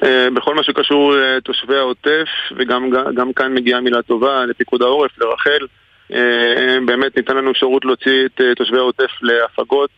אה, 0.04 0.28
בכל 0.34 0.56
מה 0.56 0.64
שקשור 0.64 1.14
לתושבי 1.16 1.78
העוטף, 1.78 2.28
וגם 2.58 3.34
כאן 3.36 3.54
מגיעה 3.54 3.82
מילה 3.82 4.02
טובה 4.02 4.46
לפיקוד 4.46 4.82
העורף, 4.82 5.12
לרחל, 5.18 5.68
אה, 6.14 6.78
באמת 6.86 7.18
ניתן 7.18 7.38
לנו 7.38 7.52
אפשרות 7.52 7.86
להוציא 7.86 8.26
את 8.26 8.42
אה, 8.42 8.56
תושבי 8.56 8.78
העוטף 8.78 9.12
להפגות. 9.22 9.90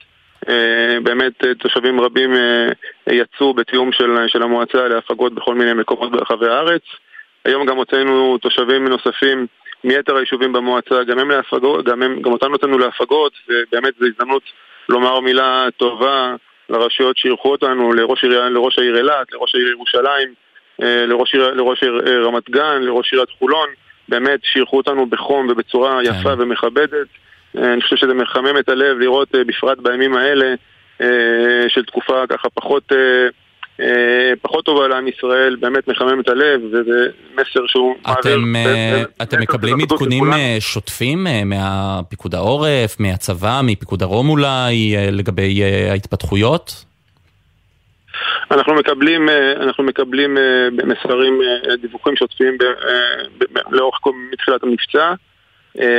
באמת 1.04 1.34
תושבים 1.60 2.02
רבים 2.02 2.34
יצאו 3.10 3.54
בתיאום 3.54 3.92
של, 3.92 4.28
של 4.28 4.42
המועצה 4.42 4.88
להפגות 4.88 5.34
בכל 5.34 5.56
מיני 5.56 5.74
מקומות 5.74 6.12
ברחבי 6.12 6.48
הארץ. 6.48 6.82
היום 7.46 7.66
גם 7.66 7.78
הוצאנו 7.78 8.38
תושבים 8.38 8.88
נוספים 8.88 9.48
מיתר 9.84 10.16
היישובים 10.16 10.54
במועצה, 10.54 11.04
גם 11.04 11.20
הם 11.20 11.32
להפגות, 11.32 11.86
גם, 11.86 12.04
הם, 12.04 12.22
גם 12.22 12.32
אותם 12.32 12.52
נותנו 12.52 12.78
להפגות, 12.78 13.34
ובאמת 13.50 13.94
זו 14.00 14.06
הזדמנות 14.06 14.44
לומר 14.90 15.20
מילה 15.20 15.68
טובה 15.78 16.36
לרשויות 16.70 17.18
שאירחו 17.18 17.52
אותנו, 17.52 17.94
לראש, 17.94 18.24
עיר, 18.24 18.50
לראש 18.50 18.80
העיר 18.80 18.98
אילת, 18.98 19.32
לראש 19.34 19.56
העיר 19.56 19.68
ירושלים, 19.68 20.34
אה, 20.82 21.06
לראש, 21.06 21.34
עיר, 21.34 21.54
לראש 21.54 21.84
העיר 21.84 22.02
אה, 22.08 22.28
רמת 22.28 22.50
גן, 22.50 22.82
לראש 22.82 23.12
עיריית 23.12 23.30
חולון, 23.40 23.70
באמת 24.10 24.40
שאירחו 24.44 24.78
אותנו 24.78 25.06
בחום 25.06 25.48
ובצורה 25.50 26.00
כן. 26.04 26.12
יפה 26.12 26.34
ומכבדת. 26.38 27.08
אה, 27.58 27.74
אני 27.74 27.82
חושב 27.82 27.96
שזה 27.96 28.14
מחמם 28.14 28.58
את 28.60 28.70
הלב 28.70 28.98
לראות 28.98 29.36
בפרט 29.48 29.78
בימים 29.80 30.16
האלה 30.16 30.56
של 31.68 31.86
תקופה 31.86 32.24
ככה 32.30 32.50
פחות... 32.50 32.92
אה, 33.82 34.34
פחות 34.42 34.66
טובה 34.66 34.88
לעם 34.88 35.08
ישראל, 35.08 35.56
באמת 35.56 35.88
מחמם 35.88 36.20
את 36.20 36.30
הלב, 36.30 36.62
וזה 36.64 37.08
מסר 37.34 37.68
שהוא 37.68 37.96
אתם, 38.20 38.40
מעביר... 38.40 39.08
אתם 39.22 39.42
מקבלים 39.42 39.82
עדכונים 39.82 40.34
אה, 40.34 40.58
שוטפים 40.60 41.28
מהפיקוד 41.46 42.36
העורף, 42.36 43.00
מהצבא, 43.00 43.62
מפיקוד 43.64 44.00
דרום 44.00 44.30
אולי, 44.30 44.96
לגבי 45.12 45.64
ההתפתחויות? 45.90 46.86
אנחנו 48.52 48.74
מקבלים, 48.74 49.30
אנחנו 49.60 49.84
מקבלים 49.84 50.38
מסרים, 50.72 51.40
דיווחים 51.82 52.16
שוטפים 52.16 52.58
לאורך 53.72 53.98
כל 54.02 54.12
מתחילת 54.32 54.64
המבצע. 54.64 55.14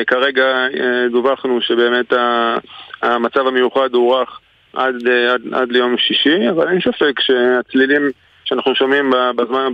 כרגע 0.07 0.67
דווחנו 1.11 1.61
שבאמת 1.61 2.13
המצב 3.03 3.47
המיוחד 3.47 3.95
הוארך 3.95 4.41
עד, 4.77 4.95
אה, 5.09 5.33
עד, 5.33 5.43
עד 5.53 5.73
ליום 5.73 5.99
שישי, 5.99 6.51
אבל 6.51 6.69
אין 6.69 6.81
ספק 6.81 7.21
שהצלילים 7.21 8.11
שאנחנו 8.45 8.75
שומעים 8.75 9.11
בזמן, 9.37 9.73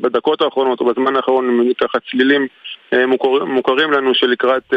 בדקות 0.00 0.42
האחרונות 0.42 0.80
או 0.80 0.86
בזמן 0.86 1.16
האחרון 1.16 1.48
הם 1.48 1.72
ככה 1.80 1.98
צלילים 2.10 2.46
אה, 2.92 3.06
מוכר, 3.06 3.44
מוכרים 3.44 3.92
לנו 3.92 4.14
שלקראת, 4.14 4.74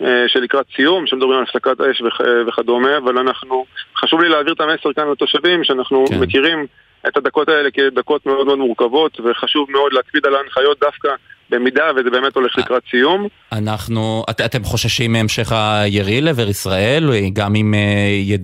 אה, 0.00 0.24
שלקראת 0.28 0.66
סיום, 0.76 1.06
שמדברים 1.06 1.38
על 1.38 1.42
הפסקת 1.42 1.80
אש 1.80 2.02
וכדומה, 2.46 2.96
אבל 2.96 3.18
אנחנו, 3.18 3.64
חשוב 3.96 4.20
לי 4.20 4.28
להעביר 4.28 4.52
את 4.52 4.60
המסר 4.60 4.92
כאן 4.92 5.10
לתושבים 5.12 5.64
שאנחנו 5.64 6.04
כן. 6.06 6.20
מכירים 6.20 6.66
את 7.08 7.16
הדקות 7.16 7.48
האלה 7.48 7.70
כדקות 7.70 8.26
מאוד 8.26 8.46
מאוד 8.46 8.58
מורכבות 8.58 9.20
וחשוב 9.20 9.70
מאוד 9.70 9.92
להקפיד 9.92 10.26
על 10.26 10.34
ההנחיות 10.34 10.80
דווקא 10.80 11.08
במידה 11.54 11.90
וזה 11.96 12.10
באמת 12.10 12.34
הולך 12.34 12.58
לקראת 12.58 12.82
סיום. 12.90 13.28
אנחנו, 13.52 14.24
את, 14.30 14.40
אתם 14.40 14.64
חוששים 14.64 15.12
מהמשך 15.12 15.52
הירי 15.52 16.20
לעבר 16.20 16.48
ישראל, 16.48 17.04
גם 17.32 17.54
אם, 17.54 17.74
אה, 17.74 18.36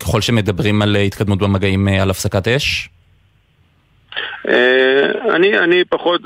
ככל 0.00 0.20
שמדברים 0.20 0.82
על 0.82 0.96
התקדמות 0.96 1.38
במגעים 1.38 1.88
אה, 1.88 2.02
על 2.02 2.10
הפסקת 2.10 2.48
אש? 2.48 2.88
אה, 4.48 5.34
אני, 5.34 5.58
אני 5.58 5.84
פחות, 5.84 6.20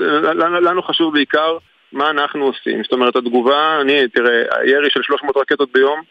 לנו 0.61 0.81
חשוב 0.81 1.13
בעיקר 1.13 1.57
מה 1.91 2.09
אנחנו 2.09 2.45
עושים. 2.45 2.83
זאת 2.83 2.93
אומרת, 2.93 3.15
התגובה, 3.15 3.81
אני, 3.81 4.07
תראה, 4.07 4.41
הירי 4.61 4.89
של 4.89 5.01
300 5.03 5.37
רקטות 5.37 5.69
ביום 5.73 6.01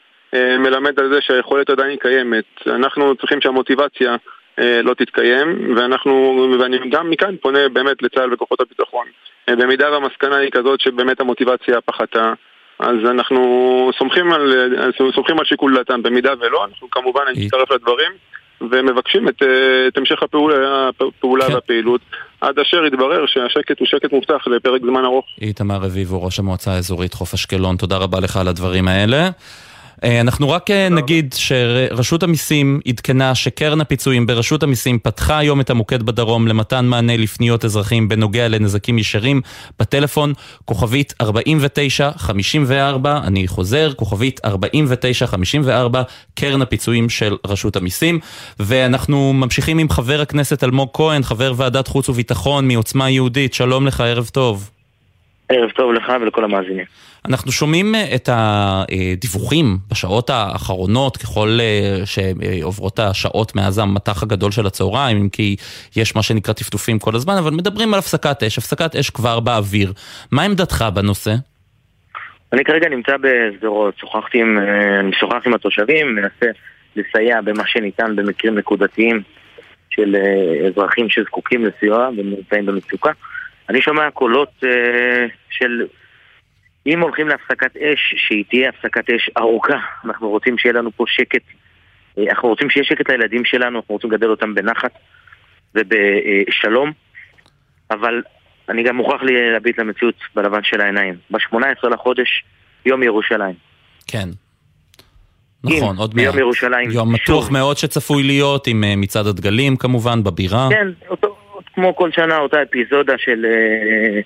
מלמד 0.58 1.00
על 1.00 1.08
זה 1.12 1.18
שהיכולת 1.20 1.70
עדיין 1.70 1.96
קיימת. 1.96 2.44
אנחנו 2.66 3.16
צריכים 3.16 3.40
שהמוטיבציה 3.40 4.16
לא 4.58 4.94
תתקיים, 4.94 5.76
ואנחנו, 5.76 6.46
ואני 6.60 6.78
גם 6.90 7.10
מכאן 7.10 7.36
פונה 7.40 7.68
באמת 7.68 8.02
לצה"ל 8.02 8.34
וכוחות 8.34 8.60
הביטחון. 8.60 9.06
במידה 9.56 9.90
והמסקנה 9.92 10.36
היא 10.36 10.50
כזאת 10.50 10.80
שבאמת 10.80 11.20
המוטיבציה 11.20 11.80
פחתה, 11.80 12.32
אז 12.78 12.96
אנחנו 13.10 13.90
סומכים 13.98 14.32
על, 14.32 14.52
סומכים 15.14 15.38
על 15.38 15.44
שיקול 15.44 15.76
דעתם. 15.76 16.02
במידה 16.02 16.32
ולא, 16.40 16.64
אנחנו 16.64 16.90
כמובן 16.90 17.20
נצטרף 17.34 17.70
לדברים. 17.70 18.12
ומבקשים 18.60 19.28
את, 19.28 19.42
את 19.88 19.98
המשך 19.98 20.22
הפעולה, 20.22 20.88
הפעולה 20.88 21.46
כן. 21.46 21.54
והפעילות 21.54 22.00
עד 22.40 22.58
אשר 22.58 22.84
יתברר 22.84 23.26
שהשקט 23.26 23.78
הוא 23.80 23.86
שקט 23.86 24.12
מובטח 24.12 24.46
לפרק 24.46 24.80
זמן 24.82 25.04
ארוך. 25.04 25.24
איתמר 25.40 25.76
רביבו, 25.76 26.24
ראש 26.24 26.38
המועצה 26.38 26.72
האזורית 26.72 27.14
חוף 27.14 27.34
אשקלון, 27.34 27.76
תודה 27.76 27.96
רבה 27.96 28.20
לך 28.20 28.36
על 28.36 28.48
הדברים 28.48 28.88
האלה. 28.88 29.28
אה, 30.04 30.20
אנחנו 30.20 30.50
רק 30.50 30.70
אה, 30.70 30.88
נגיד 30.88 31.34
שרשות 31.38 32.22
המיסים 32.22 32.80
עדכנה 32.88 33.34
שקרן 33.34 33.80
הפיצויים 33.80 34.26
ברשות 34.26 34.62
המיסים 34.62 34.98
פתחה 34.98 35.38
היום 35.38 35.60
את 35.60 35.70
המוקד 35.70 36.02
בדרום 36.02 36.48
למתן 36.48 36.86
מענה 36.86 37.16
לפניות 37.16 37.64
אזרחים 37.64 38.08
בנוגע 38.08 38.48
לנזקים 38.48 38.98
ישרים 38.98 39.40
בטלפון 39.80 40.32
כוכבית 40.64 41.14
4954, 41.20 43.20
אני 43.24 43.48
חוזר, 43.48 43.92
כוכבית 43.96 44.40
4954, 44.44 46.02
קרן 46.34 46.62
הפיצויים 46.62 47.08
של 47.08 47.36
רשות 47.46 47.76
המיסים. 47.76 48.18
ואנחנו 48.60 49.32
ממשיכים 49.32 49.78
עם 49.78 49.90
חבר 49.90 50.20
הכנסת 50.20 50.64
אלמוג 50.64 50.88
כהן, 50.92 51.22
חבר 51.22 51.52
ועדת 51.56 51.88
חוץ 51.88 52.08
וביטחון 52.08 52.68
מעוצמה 52.68 53.10
יהודית, 53.10 53.54
שלום 53.54 53.86
לך, 53.86 54.00
ערב 54.00 54.30
טוב. 54.32 54.70
ערב 55.48 55.70
טוב 55.70 55.92
לך 55.92 56.12
ולכל 56.20 56.44
המאזינים. 56.44 56.84
אנחנו 57.28 57.52
שומעים 57.52 57.94
אה, 57.94 58.14
את 58.14 58.28
הדיווחים 58.32 59.78
בשעות 59.90 60.30
האחרונות, 60.30 61.16
ככל 61.16 61.58
אה, 61.60 62.06
שעוברות 62.06 62.98
השעות 62.98 63.56
מאז 63.56 63.78
המטח 63.78 64.22
הגדול 64.22 64.50
של 64.50 64.66
הצהריים, 64.66 65.16
אם 65.16 65.28
כי 65.28 65.56
יש 65.96 66.16
מה 66.16 66.22
שנקרא 66.22 66.54
טפטופים 66.54 66.98
כל 66.98 67.14
הזמן, 67.14 67.34
אבל 67.38 67.50
מדברים 67.50 67.94
על 67.94 67.98
הפסקת 67.98 68.42
אש, 68.42 68.58
הפסקת 68.58 68.96
אש 68.96 69.10
כבר 69.10 69.40
באוויר. 69.40 69.92
מה 70.32 70.42
עמדתך 70.42 70.84
בנושא? 70.94 71.34
אני 72.52 72.64
כרגע 72.64 72.88
נמצא 72.88 73.16
בשדרות, 73.16 73.98
שוחחתי 73.98 74.40
עם, 74.40 74.58
אה, 74.58 75.00
אני 75.00 75.12
שוחח 75.12 75.46
עם 75.46 75.54
התושבים, 75.54 76.14
מנסה 76.14 76.46
לסייע 76.96 77.40
במה 77.40 77.62
שניתן 77.66 78.16
במקרים 78.16 78.58
נקודתיים 78.58 79.22
של 79.90 80.16
אזרחים 80.68 81.08
שזקוקים 81.08 81.64
לסיוע 81.64 82.08
ונמצאים 82.16 82.66
במצוקה. 82.66 83.10
אני 83.68 83.82
שומע 83.82 84.10
קולות 84.10 84.50
uh, 84.62 84.66
של 85.50 85.86
אם 86.86 87.00
הולכים 87.00 87.28
להפסקת 87.28 87.76
אש, 87.76 88.14
שהיא 88.16 88.44
תהיה 88.50 88.68
הפסקת 88.68 89.10
אש 89.10 89.30
ארוכה, 89.38 89.78
אנחנו 90.04 90.28
רוצים 90.28 90.58
שיהיה 90.58 90.72
לנו 90.72 90.90
פה 90.96 91.04
שקט, 91.06 91.42
uh, 92.18 92.22
אנחנו 92.30 92.48
רוצים 92.48 92.70
שיהיה 92.70 92.84
שקט 92.84 93.10
לילדים 93.10 93.44
שלנו, 93.44 93.78
אנחנו 93.78 93.94
רוצים 93.94 94.10
לגדל 94.10 94.30
אותם 94.30 94.54
בנחת 94.54 94.92
ובשלום, 95.74 96.92
אבל 97.90 98.22
אני 98.68 98.82
גם 98.82 98.96
מוכרח 98.96 99.20
להביט 99.52 99.78
למציאות 99.78 100.14
בלבן 100.34 100.62
של 100.62 100.80
העיניים. 100.80 101.14
ב-18 101.30 101.88
לחודש, 101.88 102.44
יום 102.86 103.02
ירושלים. 103.02 103.54
כן. 104.06 104.28
נכון, 105.64 105.96
עוד 105.96 106.14
מעט. 106.14 106.24
יום 106.24 106.38
ירושלים. 106.38 106.90
יום 106.90 107.14
מתוח 107.14 107.50
מאוד 107.50 107.76
שצפוי 107.76 108.22
להיות 108.22 108.66
עם 108.66 108.84
uh, 108.84 108.96
מצעד 108.96 109.26
הדגלים 109.26 109.76
כמובן, 109.76 110.24
בבירה. 110.24 110.68
כן, 110.70 110.88
אותו, 111.08 111.27
כמו 111.78 111.96
כל 111.96 112.10
שנה 112.12 112.38
אותה 112.38 112.62
אפיזודה 112.62 113.14
של 113.18 113.44
אה, 113.44 114.20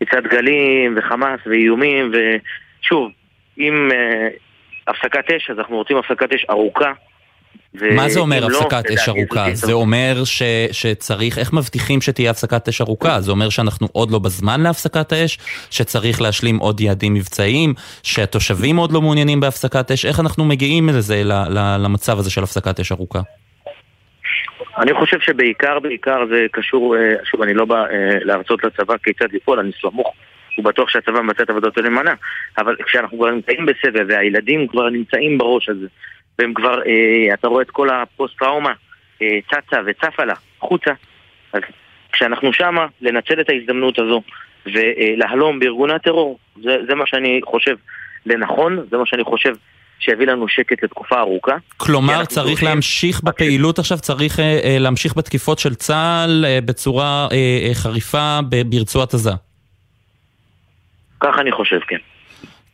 מצעד 0.00 0.26
גלים 0.26 0.94
וחמאס 0.98 1.40
ואיומים, 1.46 2.12
ושוב, 2.12 3.10
אם 3.58 3.88
אה, 3.92 4.28
הפסקת 4.88 5.30
אש, 5.36 5.50
אז 5.50 5.58
אנחנו 5.58 5.76
רוצים 5.76 5.96
הפסקת 5.96 6.32
אש 6.32 6.46
ארוכה. 6.50 6.92
מה 7.74 8.08
זה 8.08 8.20
אומר 8.20 8.46
לא, 8.46 8.58
הפסקת 8.58 8.90
אש 8.90 9.08
לדעתי 9.08 9.20
ארוכה? 9.20 9.46
זה 9.54 9.72
אומר 9.72 10.24
ש, 10.24 10.42
שצריך, 10.72 11.38
איך 11.38 11.52
מבטיחים 11.52 12.00
שתהיה 12.00 12.30
הפסקת 12.30 12.68
אש 12.68 12.80
ארוכה? 12.80 13.20
זה 13.20 13.30
אומר 13.30 13.48
שאנחנו 13.48 13.88
עוד 13.92 14.10
לא 14.10 14.18
בזמן 14.18 14.60
להפסקת 14.60 15.12
האש? 15.12 15.38
שצריך 15.70 16.20
להשלים 16.20 16.58
עוד 16.58 16.80
יעדים 16.80 17.14
מבצעיים? 17.14 17.74
שהתושבים 18.02 18.76
עוד 18.76 18.92
לא 18.92 19.00
מעוניינים 19.00 19.40
בהפסקת 19.40 19.90
אש? 19.90 20.04
איך 20.04 20.20
אנחנו 20.20 20.44
מגיעים 20.44 20.88
לזה, 20.88 21.22
למצב 21.78 22.18
הזה 22.18 22.30
של 22.30 22.42
הפסקת 22.42 22.80
אש 22.80 22.92
ארוכה? 22.92 23.20
אני 24.78 24.94
חושב 24.94 25.20
שבעיקר, 25.20 25.78
בעיקר 25.78 26.26
זה 26.30 26.46
קשור, 26.52 26.96
אה, 26.96 27.14
שוב, 27.24 27.42
אני 27.42 27.54
לא 27.54 27.64
בא 27.64 27.84
אה, 27.84 28.18
להרצות 28.20 28.64
לצבא 28.64 28.94
כיצד 29.02 29.32
לפעול, 29.32 29.58
אני 29.58 29.70
סמוך 29.80 30.14
ובטוח 30.58 30.88
שהצבא 30.88 31.22
מבצע 31.22 31.42
את 31.42 31.50
עבודתו 31.50 31.80
נאמנה, 31.80 32.14
אבל 32.58 32.76
כשאנחנו 32.86 33.18
כבר 33.18 33.30
נמצאים 33.30 33.66
בסבב 33.66 34.04
והילדים 34.08 34.66
כבר 34.66 34.90
נמצאים 34.90 35.38
בראש 35.38 35.68
הזה, 35.68 35.86
והם 36.38 36.54
כבר, 36.54 36.82
אה, 36.86 37.34
אתה 37.34 37.48
רואה 37.48 37.62
את 37.62 37.70
כל 37.70 37.90
הפוסט-טראומה 37.90 38.72
אה, 39.22 39.38
צצה 39.50 39.80
וצפה 39.86 40.24
לה, 40.24 40.34
החוצה, 40.62 40.90
אז 41.52 41.60
כשאנחנו 42.12 42.52
שמה, 42.52 42.86
לנצל 43.00 43.40
את 43.40 43.50
ההזדמנות 43.50 43.98
הזו 43.98 44.22
ולהלום 44.66 45.58
בארגוני 45.58 45.94
הטרור, 45.94 46.38
זה, 46.62 46.76
זה 46.88 46.94
מה 46.94 47.06
שאני 47.06 47.40
חושב 47.44 47.76
לנכון, 48.26 48.86
זה 48.90 48.96
מה 48.96 49.06
שאני 49.06 49.24
חושב 49.24 49.54
שיביא 49.98 50.26
לנו 50.26 50.48
שקט 50.48 50.84
לתקופה 50.84 51.18
ארוכה. 51.20 51.56
כלומר, 51.76 52.24
צריך 52.24 52.62
להמשיך 52.62 53.22
בפעילות 53.22 53.78
עכשיו, 53.78 53.98
צריך 53.98 54.40
אה, 54.40 54.60
אה, 54.64 54.76
להמשיך 54.78 55.16
בתקיפות 55.16 55.58
של 55.58 55.74
צה"ל 55.74 56.44
אה, 56.48 56.58
בצורה 56.64 57.28
אה, 57.32 57.36
אה, 57.68 57.74
חריפה 57.74 58.38
ברצועת 58.66 59.14
עזה. 59.14 59.30
ככה 61.20 61.40
אני 61.40 61.52
חושב, 61.52 61.78
כן. 61.88 61.96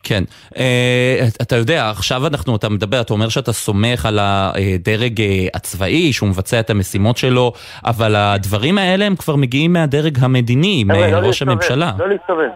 כן. 0.03 0.23
אה, 0.57 1.27
אתה 1.41 1.55
יודע, 1.55 1.89
עכשיו 1.89 2.27
אנחנו, 2.27 2.55
אתה 2.55 2.69
מדבר, 2.69 3.01
אתה 3.01 3.13
אומר 3.13 3.29
שאתה 3.29 3.53
סומך 3.53 4.05
על 4.05 4.19
הדרג 4.21 5.21
הצבאי, 5.53 6.13
שהוא 6.13 6.29
מבצע 6.29 6.59
את 6.59 6.69
המשימות 6.69 7.17
שלו, 7.17 7.53
אבל 7.85 8.15
הדברים 8.15 8.77
האלה 8.77 9.05
הם 9.05 9.15
כבר 9.15 9.35
מגיעים 9.35 9.73
מהדרג 9.73 10.17
המדיני, 10.21 10.83
לא 10.87 10.95
מראש 10.95 11.25
להסתובב, 11.25 11.51
הממשלה. 11.51 11.91
לא 11.99 12.09
להסתובב. 12.09 12.49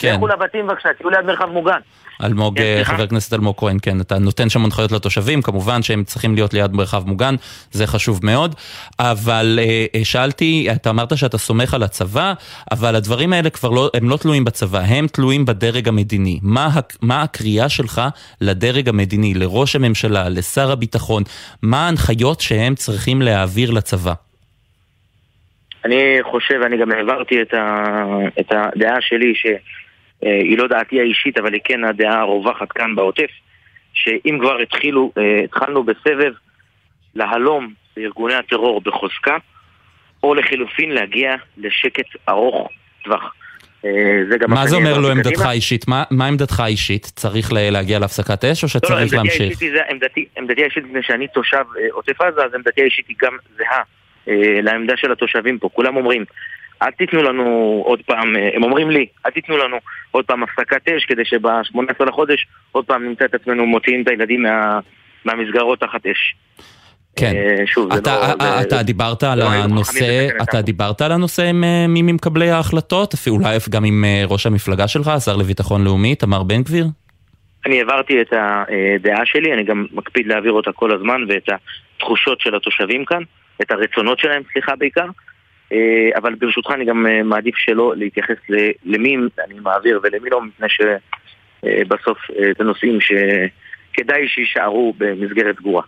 כן. 0.00 0.14
לכו 0.14 0.26
לבתים 0.26 0.66
בבקשה, 0.66 0.88
תהיו 0.98 1.10
ליד 1.10 1.24
מרחב 1.24 1.50
מוגן. 1.50 1.80
אלמוג, 2.24 2.60
אה? 2.60 2.80
חבר 2.84 3.02
הכנסת 3.02 3.32
אלמוג 3.32 3.56
כהן, 3.58 3.76
כן, 3.82 4.00
אתה 4.00 4.18
נותן 4.18 4.48
שם 4.48 4.64
הנחיות 4.64 4.92
לתושבים, 4.92 5.42
כמובן 5.42 5.82
שהם 5.82 6.04
צריכים 6.04 6.34
להיות 6.34 6.54
ליד 6.54 6.72
מרחב 6.72 7.06
מוגן, 7.06 7.34
זה 7.70 7.86
חשוב 7.86 8.20
מאוד, 8.22 8.54
אבל 8.98 9.58
אה, 9.62 9.86
אה, 9.94 10.04
שאלתי, 10.04 10.68
אתה 10.72 10.90
אמרת 10.90 11.16
שאתה 11.16 11.38
סומך 11.38 11.74
על 11.74 11.82
הצבא, 11.82 12.32
אבל 12.70 12.96
הדברים 12.96 13.32
האלה 13.32 13.50
כבר 13.50 13.70
לא, 13.70 13.90
הם 13.94 14.08
לא 14.08 14.16
תלויים 14.16 14.44
בצבא, 14.44 14.78
הם 14.78 15.06
תלויים 15.06 15.44
בדרג 15.44 15.88
המדיני. 15.88 16.38
מה, 16.42 16.68
מה 17.02 17.22
הקריאה 17.22 17.68
שלך 17.68 18.02
לדרג 18.40 18.88
המדיני, 18.88 19.34
לראש 19.34 19.76
הממשלה, 19.76 20.28
לשר 20.28 20.70
הביטחון, 20.70 21.22
מה 21.62 21.86
ההנחיות 21.86 22.40
שהם 22.40 22.74
צריכים 22.74 23.22
להעביר 23.22 23.70
לצבא? 23.70 24.12
אני 25.84 26.18
חושב, 26.22 26.60
אני 26.66 26.76
גם 26.78 26.92
העברתי 26.92 27.42
את, 27.42 27.54
ה, 27.54 28.04
את 28.40 28.52
הדעה 28.52 28.96
שלי, 29.00 29.32
שהיא 30.24 30.58
לא 30.58 30.66
דעתי 30.66 31.00
האישית, 31.00 31.38
אבל 31.38 31.52
היא 31.52 31.60
כן 31.64 31.84
הדעה 31.84 32.20
הרווחת 32.20 32.72
כאן 32.72 32.94
בעוטף, 32.94 33.30
שאם 33.92 34.38
כבר 34.40 34.58
התחילו, 34.58 35.12
אה, 35.18 35.44
התחלנו 35.44 35.84
בסבב 35.84 36.32
להלום 37.14 37.72
בארגוני 37.96 38.34
הטרור 38.34 38.80
בחוזקה, 38.80 39.36
או 40.22 40.34
לחילופין 40.34 40.90
להגיע 40.90 41.34
לשקט 41.56 42.06
ארוך 42.28 42.68
טווח. 43.04 43.34
אה, 43.84 43.90
זה 44.30 44.38
גם 44.38 44.50
מה 44.50 44.66
זה 44.66 44.76
אומר 44.76 44.98
לו 44.98 45.08
העברתי 45.08 45.28
עמדתך. 45.28 45.46
האישית? 45.46 45.88
מה, 45.88 46.04
מה 46.10 46.26
עמדתך 46.26 46.60
האישית? 46.60 47.04
צריך 47.04 47.52
להגיע 47.52 47.98
להפסקת 47.98 48.44
אש 48.44 48.64
או 48.64 48.66
לא, 48.66 48.70
לא, 48.74 48.80
שצריך 48.80 49.00
עמדתי 49.00 49.16
להמשיך? 49.16 49.60
היא 49.60 49.70
זה, 49.72 49.80
עמדתי, 49.90 50.24
עמדתי 50.38 50.62
האישית 50.62 50.84
מפני 50.84 51.02
שאני 51.02 51.28
תושב 51.28 51.64
אה, 51.78 51.86
עוטף 51.92 52.20
עזה, 52.20 52.44
אז 52.44 52.54
עמדתי 52.54 52.80
האישית 52.80 53.08
היא 53.08 53.16
גם 53.22 53.32
זהה 53.56 53.82
אה, 54.28 54.60
לעמדה 54.62 54.96
של 54.96 55.12
התושבים 55.12 55.58
פה. 55.58 55.68
כולם 55.72 55.96
אומרים, 55.96 56.24
אל 56.82 56.90
תיתנו 56.90 57.22
לנו 57.22 57.82
עוד 57.86 58.00
פעם, 58.06 58.36
אה, 58.36 58.48
הם 58.54 58.62
אומרים 58.62 58.90
לי, 58.90 59.06
אל 59.26 59.30
תיתנו 59.30 59.56
לנו 59.56 59.76
עוד 60.10 60.24
פעם 60.24 60.42
הפסקת 60.42 60.88
אש, 60.88 61.04
כדי 61.04 61.24
שב-18 61.24 62.04
לחודש 62.06 62.46
עוד 62.72 62.84
פעם 62.84 63.08
נמצא 63.08 63.24
את 63.24 63.34
עצמנו 63.34 63.66
מוציאים 63.66 64.02
את 64.02 64.08
הילדים 64.08 64.42
מה, 64.42 64.80
מהמסגרות 65.24 65.80
תחת 65.80 66.06
אש. 66.06 66.34
כן. 67.16 67.32
אה, 67.36 67.66
שוב, 67.66 67.92
זה 67.92 67.98
אתה, 67.98 68.16
לא... 68.40 68.60
אתה, 68.60 68.76
זה- 68.76 68.82
דיברת 68.82 69.22
על 69.22 69.38
לא 69.38 69.44
הנושא, 69.44 70.28
אתה. 70.42 70.62
דיברת 70.62 71.00
על 71.00 71.12
הנושא 71.12 71.42
עם 71.42 71.64
אה, 71.64 71.86
מי 71.88 72.02
ממקבלי 72.02 72.50
ההחלטות? 72.50 73.14
אולי 73.28 73.56
גם 73.70 73.84
עם 73.84 74.04
אה, 74.04 74.22
ראש 74.26 74.46
המפלגה 74.46 74.88
שלך, 74.88 75.08
השר 75.08 75.36
לביטחון 75.36 75.84
לאומי, 75.84 76.14
תמר 76.14 76.42
בן 76.42 76.62
גביר? 76.62 76.86
אני 77.66 77.78
העברתי 77.78 78.20
את 78.20 78.32
הדעה 78.32 79.20
שלי, 79.24 79.52
אני 79.54 79.64
גם 79.64 79.86
מקפיד 79.92 80.26
להעביר 80.26 80.52
אותה 80.52 80.72
כל 80.72 80.94
הזמן 80.94 81.20
ואת 81.28 81.48
התחושות 81.96 82.40
של 82.40 82.54
התושבים 82.54 83.04
כאן, 83.04 83.22
את 83.62 83.70
הרצונות 83.70 84.18
שלהם, 84.18 84.42
סליחה 84.52 84.76
בעיקר. 84.76 85.06
אה, 85.72 86.10
אבל 86.16 86.34
ברשותך 86.34 86.70
אני 86.70 86.84
גם 86.84 87.06
אה, 87.06 87.22
מעדיף 87.22 87.56
שלא 87.56 87.92
להתייחס 87.96 88.36
למי 88.84 89.16
אני 89.46 89.54
מעביר 89.62 90.00
ולמי 90.02 90.30
לא, 90.30 90.42
מפני 90.42 90.68
שבסוף 90.68 92.18
זה 92.58 92.64
נושאים 92.64 92.98
שכדאי 93.00 94.28
שיישארו 94.28 94.94
במסגרת 94.98 95.56
סגורה. 95.56 95.82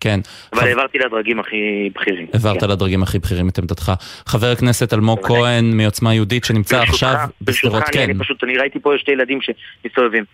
כן. 0.00 0.20
אבל 0.52 0.60
חב- 0.60 0.66
העברתי 0.66 0.98
לדרגים 0.98 1.40
הכי 1.40 1.90
בכירים. 1.94 2.26
העברת 2.34 2.60
כן. 2.60 2.70
לדרגים 2.70 3.02
הכי 3.02 3.18
בכירים 3.18 3.48
את 3.48 3.58
עמדתך. 3.58 3.92
חבר 4.26 4.46
הכנסת 4.46 4.92
אלמוג 4.94 5.26
כהן 5.26 5.64
מעוצמה 5.76 6.14
יהודית 6.14 6.44
שנמצא 6.44 6.78
ברשותך, 6.78 6.92
עכשיו 6.92 7.28
בשדרות, 7.40 7.82
כן. 7.92 8.02
אני 8.02 8.18
פשוט, 8.18 8.44
אני 8.44 8.56
ראיתי 8.58 8.80
פה 8.80 8.92
שתי 8.98 9.10
ילדים 9.12 9.38
שמסתובבים. 9.40 10.24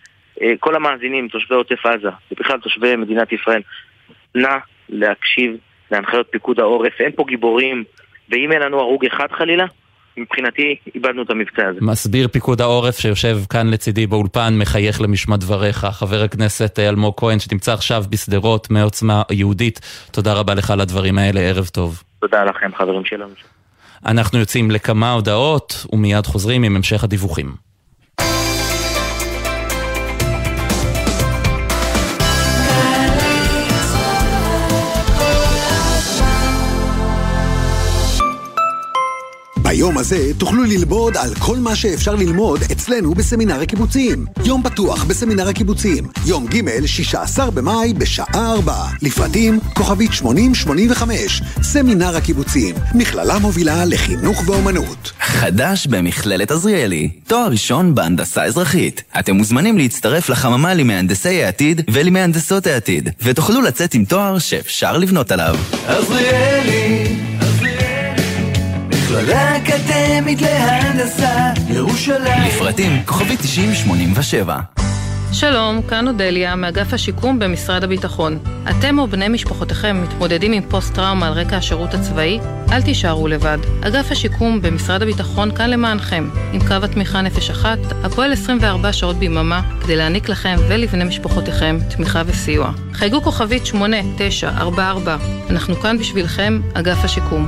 אה, 0.41 0.51
כל 0.59 0.75
המאזינים, 0.75 1.27
תושבי 1.27 1.55
עוטף 1.55 1.85
עזה, 1.85 2.09
ובכלל 2.31 2.59
תושבי 2.59 2.95
מדינת 2.95 3.31
ישראל, 3.31 3.61
נא 4.35 4.57
להקשיב 4.89 5.55
להנחיות 5.91 6.27
פיקוד 6.31 6.59
העורף. 6.59 6.93
אין 6.99 7.11
פה 7.15 7.23
גיבורים, 7.27 7.83
ואם 8.29 8.51
אין 8.51 8.61
לנו 8.61 8.79
הרוג 8.79 9.05
אחד 9.05 9.27
חלילה, 9.37 9.65
מבחינתי 10.17 10.75
איבדנו 10.95 11.23
את 11.23 11.29
המבצע 11.29 11.67
הזה. 11.67 11.79
מסביר 11.81 12.27
פיקוד 12.27 12.61
העורף 12.61 12.99
שיושב 12.99 13.37
כאן 13.49 13.69
לצידי 13.69 14.07
באולפן, 14.07 14.53
מחייך 14.57 15.01
למשמע 15.01 15.37
דבריך. 15.37 15.85
חבר 15.85 16.23
הכנסת 16.23 16.79
אלמוג 16.79 17.13
כהן 17.17 17.39
שנמצא 17.39 17.73
עכשיו 17.73 18.03
בשדרות 18.09 18.71
מעוצמה 18.71 19.21
יהודית, 19.31 19.79
תודה 20.11 20.33
רבה 20.33 20.53
לך 20.53 20.71
על 20.71 20.81
הדברים 20.81 21.17
האלה, 21.17 21.39
ערב 21.39 21.65
טוב. 21.65 22.03
תודה 22.19 22.43
לכם, 22.43 22.75
חברים 22.75 23.05
שלנו. 23.05 23.33
אנחנו 24.05 24.39
יוצאים 24.39 24.71
לכמה 24.71 25.11
הודעות 25.11 25.85
ומיד 25.93 26.25
חוזרים 26.25 26.63
עם 26.63 26.75
המשך 26.75 27.03
הדיווחים. 27.03 27.72
ביום 39.73 39.97
הזה 39.97 40.31
תוכלו 40.37 40.63
ללמוד 40.63 41.17
על 41.17 41.35
כל 41.35 41.57
מה 41.57 41.75
שאפשר 41.75 42.15
ללמוד 42.15 42.61
אצלנו 42.71 43.13
בסמינר 43.13 43.61
הקיבוצים. 43.61 44.25
יום 44.45 44.63
פתוח 44.63 45.03
בסמינר 45.03 45.47
הקיבוצים, 45.47 46.07
יום 46.25 46.47
ג' 46.47 46.85
16 46.85 47.51
במאי 47.51 47.93
בשעה 47.93 48.53
4. 48.53 48.75
לפרטים 49.01 49.59
כוכבית 49.73 50.13
8085, 50.13 51.41
סמינר 51.61 52.15
הקיבוצים, 52.15 52.75
מכללה 52.95 53.39
מובילה 53.39 53.85
לחינוך 53.85 54.43
ואומנות. 54.45 55.11
חדש 55.21 55.87
במכללת 55.87 56.51
עזריאלי, 56.51 57.09
תואר 57.27 57.47
ראשון 57.47 57.95
בהנדסה 57.95 58.43
אזרחית. 58.43 59.03
אתם 59.19 59.35
מוזמנים 59.35 59.77
להצטרף 59.77 60.29
לחממה 60.29 60.73
למהנדסי 60.73 61.43
העתיד 61.43 61.81
ולמהנדסות 61.91 62.67
העתיד, 62.67 63.09
ותוכלו 63.21 63.61
לצאת 63.61 63.93
עם 63.93 64.05
תואר 64.05 64.39
שאפשר 64.39 64.97
לבנות 64.97 65.31
עליו. 65.31 65.55
עזריאלי, 65.87 67.32
מכללה 69.13 69.57
אקדמית 69.57 70.41
להנדסה, 70.41 71.51
ירושלים. 71.69 72.43
לפרטים 72.47 73.03
כוכבית 73.05 73.39
9087. 73.39 74.59
שלום, 75.31 75.81
כאן 75.81 76.07
אודליה, 76.07 76.55
מאגף 76.55 76.93
השיקום 76.93 77.39
במשרד 77.39 77.83
הביטחון. 77.83 78.39
אתם 78.69 78.99
או 78.99 79.07
בני 79.07 79.27
משפחותיכם 79.27 80.03
מתמודדים 80.03 80.51
עם 80.51 80.63
פוסט-טראומה 80.69 81.27
על 81.27 81.33
רקע 81.33 81.57
השירות 81.57 81.93
הצבאי? 81.93 82.39
אל 82.71 82.81
תישארו 82.81 83.27
לבד. 83.27 83.57
אגף 83.81 84.11
השיקום 84.11 84.61
במשרד 84.61 85.01
הביטחון 85.01 85.55
כאן 85.55 85.69
למענכם, 85.69 86.29
עם 86.53 86.67
קו 86.67 86.75
התמיכה 86.83 87.21
נפש 87.21 87.49
אחת, 87.49 87.79
הפועל 88.03 88.33
24 88.33 88.93
שעות 88.93 89.15
ביממה, 89.15 89.61
כדי 89.83 89.95
להעניק 89.95 90.29
לכם 90.29 90.55
ולבני 90.67 91.03
משפחותיכם 91.03 91.77
תמיכה 91.95 92.21
וסיוע. 92.25 92.71
חייגו 92.93 93.21
כוכבית 93.21 93.65
8944, 93.65 95.17
אנחנו 95.49 95.75
כאן 95.75 95.97
בשבילכם, 95.97 96.61
אגף 96.73 97.03
השיקום. 97.03 97.47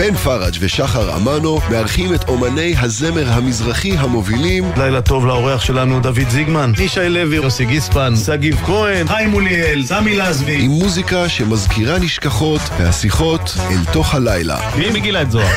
בן 0.00 0.16
פראג' 0.16 0.54
ושחר 0.60 1.16
אמנו 1.16 1.60
מארחים 1.70 2.14
את 2.14 2.28
אומני 2.28 2.74
הזמר 2.78 3.32
המזרחי 3.32 3.96
המובילים 3.98 4.72
לילה 4.76 5.02
טוב 5.02 5.26
לאורח 5.26 5.60
שלנו 5.60 6.00
דוד 6.00 6.28
זיגמן, 6.28 6.72
ישי 6.78 7.08
לוי, 7.08 7.36
יוסי 7.36 7.64
גיספן, 7.64 8.16
שגיב 8.16 8.56
כהן, 8.66 9.08
חיים 9.08 9.30
מוליאל, 9.30 9.82
סמי 9.86 10.16
לזבי. 10.16 10.64
עם 10.64 10.70
מוזיקה 10.70 11.28
שמזכירה 11.28 11.98
נשכחות 11.98 12.60
והשיחות 12.78 13.54
אל 13.70 13.92
תוך 13.92 14.14
הלילה. 14.14 14.58
מי 14.76 14.90
מגילת 14.90 15.30
זוהר? 15.30 15.54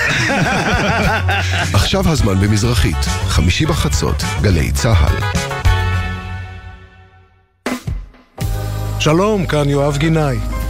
עכשיו 1.80 2.10
הזמן 2.10 2.40
במזרחית, 2.40 3.06
חמישי 3.28 3.66
בחצות, 3.66 4.24
גלי 4.42 4.72
צה"ל. 4.72 5.16
שלום, 9.00 9.46
כאן 9.46 9.70
יואב 9.70 9.98
גינאי. 9.98 10.63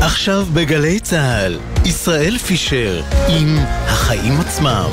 עכשיו 0.00 0.46
בגלי 0.54 1.00
צה"ל, 1.00 1.58
ישראל 1.84 2.38
פישר 2.38 3.02
עם 3.28 3.56
החיים 3.86 4.40
עצמם. 4.40 4.90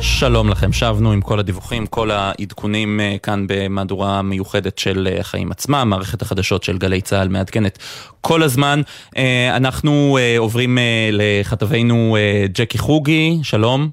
שלום 0.00 0.48
לכם, 0.48 0.72
שבנו 0.72 1.12
עם 1.12 1.20
כל 1.20 1.38
הדיווחים, 1.38 1.86
כל 1.86 2.10
העדכונים 2.10 3.00
אה, 3.00 3.16
כאן 3.22 3.44
במהדורה 3.48 4.22
מיוחדת 4.22 4.78
של 4.78 5.08
אה, 5.12 5.20
החיים 5.20 5.50
עצמם, 5.50 5.86
מערכת 5.90 6.22
החדשות 6.22 6.62
של 6.62 6.78
גלי 6.78 7.00
צה"ל 7.00 7.28
מעדכנת 7.28 7.78
כל 8.20 8.42
הזמן. 8.42 8.82
אה, 9.16 9.56
אנחנו 9.56 10.18
עוברים 10.38 10.78
לכתבנו 11.12 12.16
ג'קי 12.52 12.78
חוגי, 12.78 13.38
שלום. 13.42 13.90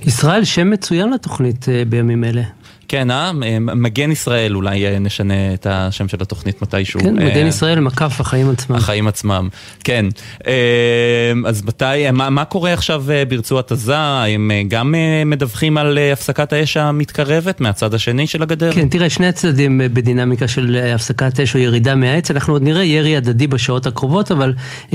ישראל, 0.00 0.44
שם 0.44 0.70
מצוין 0.70 1.12
לתוכנית 1.12 1.66
בימים 1.88 2.24
אלה. 2.24 2.42
כן, 2.88 3.10
אה? 3.10 3.32
מגן 3.60 4.10
ישראל, 4.10 4.56
אולי 4.56 4.86
אה, 4.86 4.98
נשנה 4.98 5.54
את 5.54 5.66
השם 5.70 6.08
של 6.08 6.16
התוכנית 6.20 6.62
מתישהו. 6.62 7.00
כן, 7.00 7.14
מגן 7.14 7.42
אה, 7.42 7.48
ישראל, 7.48 7.80
מקף 7.80 8.20
החיים 8.20 8.50
עצמם. 8.50 8.76
החיים 8.76 9.08
עצמם, 9.08 9.48
כן. 9.84 10.06
אה, 10.46 10.52
אז 11.46 11.62
מתי, 11.64 12.10
מה, 12.12 12.30
מה 12.30 12.44
קורה 12.44 12.72
עכשיו 12.72 13.04
ברצועת 13.28 13.72
עזה? 13.72 13.96
הם 13.96 14.50
גם 14.68 14.94
מדווחים 15.26 15.78
על 15.78 15.98
הפסקת 16.12 16.52
האש 16.52 16.76
המתקרבת 16.76 17.60
מהצד 17.60 17.94
השני 17.94 18.26
של 18.26 18.42
הגדר? 18.42 18.72
כן, 18.72 18.88
תראה, 18.88 19.10
שני 19.10 19.26
הצדדים 19.26 19.80
בדינמיקה 19.84 20.48
של 20.48 20.78
הפסקת 20.94 21.40
אש 21.40 21.54
או 21.54 21.60
ירידה 21.60 21.94
מהעץ. 21.94 22.30
אנחנו 22.30 22.52
עוד 22.52 22.62
נראה 22.62 22.84
ירי 22.84 23.16
הדדי 23.16 23.46
בשעות 23.46 23.86
הקרובות, 23.86 24.32
אבל 24.32 24.52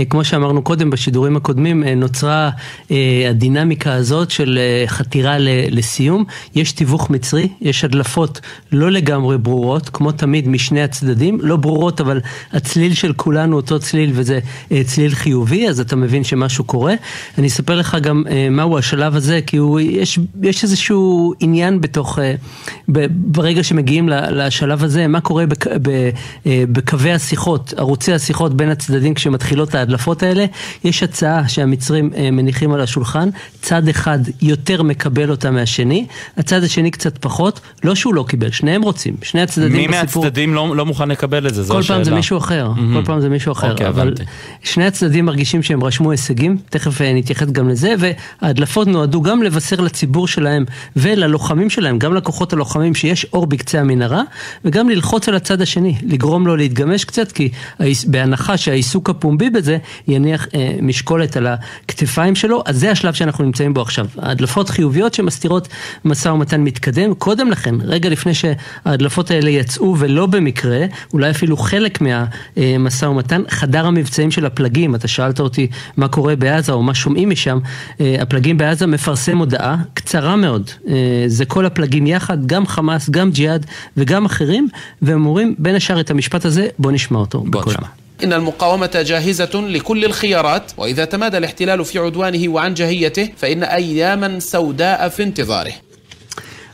כמו 0.09 0.23
שאמרנו 0.23 0.61
קודם 0.61 0.89
בשידורים 0.89 1.37
הקודמים, 1.37 1.83
נוצרה 1.83 2.49
הדינמיקה 3.29 3.93
הזאת 3.93 4.31
של 4.31 4.59
חתירה 4.87 5.35
לסיום. 5.71 6.23
יש 6.55 6.71
תיווך 6.71 7.09
מצרי, 7.09 7.47
יש 7.61 7.78
הדלפות 7.83 8.41
לא 8.71 8.91
לגמרי 8.91 9.37
ברורות, 9.37 9.89
כמו 9.89 10.11
תמיד 10.11 10.47
משני 10.47 10.81
הצדדים, 10.81 11.39
לא 11.41 11.55
ברורות 11.55 12.01
אבל 12.01 12.21
הצליל 12.51 12.93
של 12.93 13.13
כולנו 13.13 13.55
אותו 13.55 13.79
צליל 13.79 14.11
וזה 14.13 14.39
אה, 14.71 14.81
צליל 14.85 15.15
חיובי, 15.15 15.69
אז 15.69 15.79
אתה 15.79 15.95
מבין 15.95 16.23
שמשהו 16.23 16.63
קורה. 16.63 16.93
אני 17.37 17.47
אספר 17.47 17.75
לך 17.75 17.97
גם 18.01 18.23
אה, 18.29 18.47
מהו 18.49 18.77
השלב 18.77 19.15
הזה, 19.15 19.39
כי 19.47 19.57
הוא, 19.57 19.79
יש, 19.79 20.19
יש 20.41 20.63
איזשהו 20.63 21.33
עניין 21.39 21.81
בתוך, 21.81 22.19
אה, 22.19 22.35
ב, 22.91 23.05
ברגע 23.11 23.63
שמגיעים 23.63 24.09
לשלב 24.09 24.83
הזה, 24.83 25.07
מה 25.07 25.21
קורה 25.21 25.45
בק, 25.45 25.67
ב, 25.67 26.09
בקווי 26.45 27.11
השיחות, 27.11 27.73
ערוצי 27.77 28.13
השיחות 28.13 28.53
בין 28.53 28.69
הצדדים 28.69 29.13
כשמתחילות 29.13 29.75
ההדלפות 29.75 30.23
האלה. 30.23 30.45
יש 30.83 31.03
הצעה 31.03 31.49
שהמצרים 31.49 32.11
מניחים 32.31 32.73
על 32.73 32.81
השולחן, 32.81 33.29
צד 33.61 33.87
אחד 33.87 34.19
יותר 34.41 34.83
מקבל 34.83 35.31
אותה 35.31 35.51
מהשני, 35.51 36.05
הצד 36.37 36.63
השני 36.63 36.91
קצת 36.91 37.17
פחות. 37.17 37.59
לא 37.83 37.95
שהוא 37.95 38.15
לא 38.15 38.25
קיבל, 38.27 38.51
שניהם 38.51 38.81
רוצים, 38.81 39.15
שני 39.21 39.41
הצדדים 39.41 39.71
מי 39.71 39.87
בסיפור... 39.87 40.23
מי 40.23 40.27
מהצדדים 40.27 40.53
לא, 40.53 40.75
לא 40.75 40.85
מוכן 40.85 41.09
לקבל 41.09 41.47
את 41.47 41.53
זה? 41.53 41.73
כל 41.73 41.81
פעם 41.83 42.03
זה 42.03 42.11
מישהו 42.11 42.37
אחר, 42.37 42.71
mm-hmm. 42.75 42.93
כל 42.93 43.05
פעם 43.05 43.21
זה 43.21 43.29
מישהו 43.29 43.51
אחר, 43.51 43.75
okay, 43.75 43.87
אבל 43.87 44.01
הבנתי. 44.01 44.23
שני 44.63 44.85
הצדדים 44.85 45.25
מרגישים 45.25 45.63
שהם 45.63 45.83
רשמו 45.83 46.11
הישגים, 46.11 46.57
תכף 46.69 47.01
אה, 47.01 47.13
נתייחס 47.13 47.47
גם 47.51 47.69
לזה, 47.69 47.93
וההדלפות 48.41 48.87
נועדו 48.87 49.21
גם 49.21 49.43
לבשר 49.43 49.81
לציבור 49.81 50.27
שלהם 50.27 50.65
וללוחמים 50.95 51.69
שלהם, 51.69 51.99
גם 51.99 52.13
לכוחות 52.13 52.53
הלוחמים 52.53 52.95
שיש 52.95 53.25
אור 53.33 53.47
בקצה 53.47 53.79
המנהרה, 53.79 54.21
וגם 54.65 54.89
ללחוץ 54.89 55.29
על 55.29 55.35
הצד 55.35 55.61
השני, 55.61 55.95
לגרום 56.03 56.47
לו 56.47 56.55
להתגמש 56.55 57.05
קצת, 57.05 57.31
כי 57.31 57.49
בהנחה 58.07 58.57
שהעיסוק 58.57 59.09
הפומבי 59.09 59.49
בזה 59.49 59.77
יניח 60.07 60.47
אה, 60.55 60.75
משקולת 60.81 61.37
על 61.37 61.47
הכתפיים 61.47 62.35
שלו, 62.35 62.63
אז 62.65 62.79
זה 62.79 62.91
השלב 62.91 63.13
שאנחנו 63.13 63.43
נמצאים 63.43 63.73
בו 63.73 63.81
עכשיו. 63.81 64.07
ההדלפות 64.17 64.69
חיוביות 64.69 65.13
שמסתירות 65.13 65.67
משא 66.05 66.29
ומתן 66.29 66.61
מתקדם, 66.61 67.13
קודם 67.13 67.49
לכן 67.58 67.64
לכן, 67.64 67.74
רגע 67.84 68.08
לפני 68.08 68.32
שההדלפות 68.34 69.30
האלה 69.30 69.50
יצאו 69.50 69.98
ולא 69.98 70.26
במקרה, 70.26 70.78
אולי 71.12 71.30
אפילו 71.30 71.56
חלק 71.56 71.98
מהמשא 72.00 73.06
ומתן, 73.06 73.42
חדר 73.48 73.86
המבצעים 73.86 74.30
של 74.30 74.46
הפלגים, 74.46 74.94
אתה 74.94 75.08
שאלת 75.08 75.40
אותי 75.40 75.66
מה 75.96 76.08
קורה 76.08 76.36
בעזה 76.36 76.72
או 76.72 76.82
מה 76.82 76.94
שומעים 76.94 77.30
משם, 77.30 77.58
אה, 78.00 78.16
הפלגים 78.20 78.58
בעזה 78.58 78.86
מפרסם 78.86 79.38
הודעה 79.38 79.76
קצרה 79.94 80.36
מאוד, 80.36 80.70
אה, 80.88 80.94
זה 81.26 81.44
כל 81.44 81.66
הפלגים 81.66 82.06
יחד, 82.06 82.46
גם 82.46 82.66
חמאס, 82.66 83.10
גם 83.10 83.30
ג'יהאד 83.30 83.66
וגם 83.96 84.24
אחרים, 84.24 84.68
והם 85.02 85.26
אומרים 85.26 85.54
בין 85.58 85.74
השאר 85.74 86.00
את 86.00 86.10
המשפט 86.10 86.44
הזה, 86.44 86.68
בוא 86.78 86.92
נשמע 86.92 87.18
אותו. 87.18 87.40
בוא 87.40 87.62
נשמע. 87.66 87.88
إن 88.24 88.32
المقاومة 88.32 89.02
جاهزة 89.06 89.54
لكل 89.54 90.04
الخيارات 90.04 90.72
وإذا 90.76 91.04
تمادى 91.04 91.38
الاحتلال 91.38 91.84
في 91.84 91.98
عدوانه 91.98 92.48
وعنجهيته 92.48 93.28
فإن 93.36 93.62
أياما 93.62 94.40
سوداء 94.40 95.08
في 95.08 95.22
انتظاره 95.22 95.72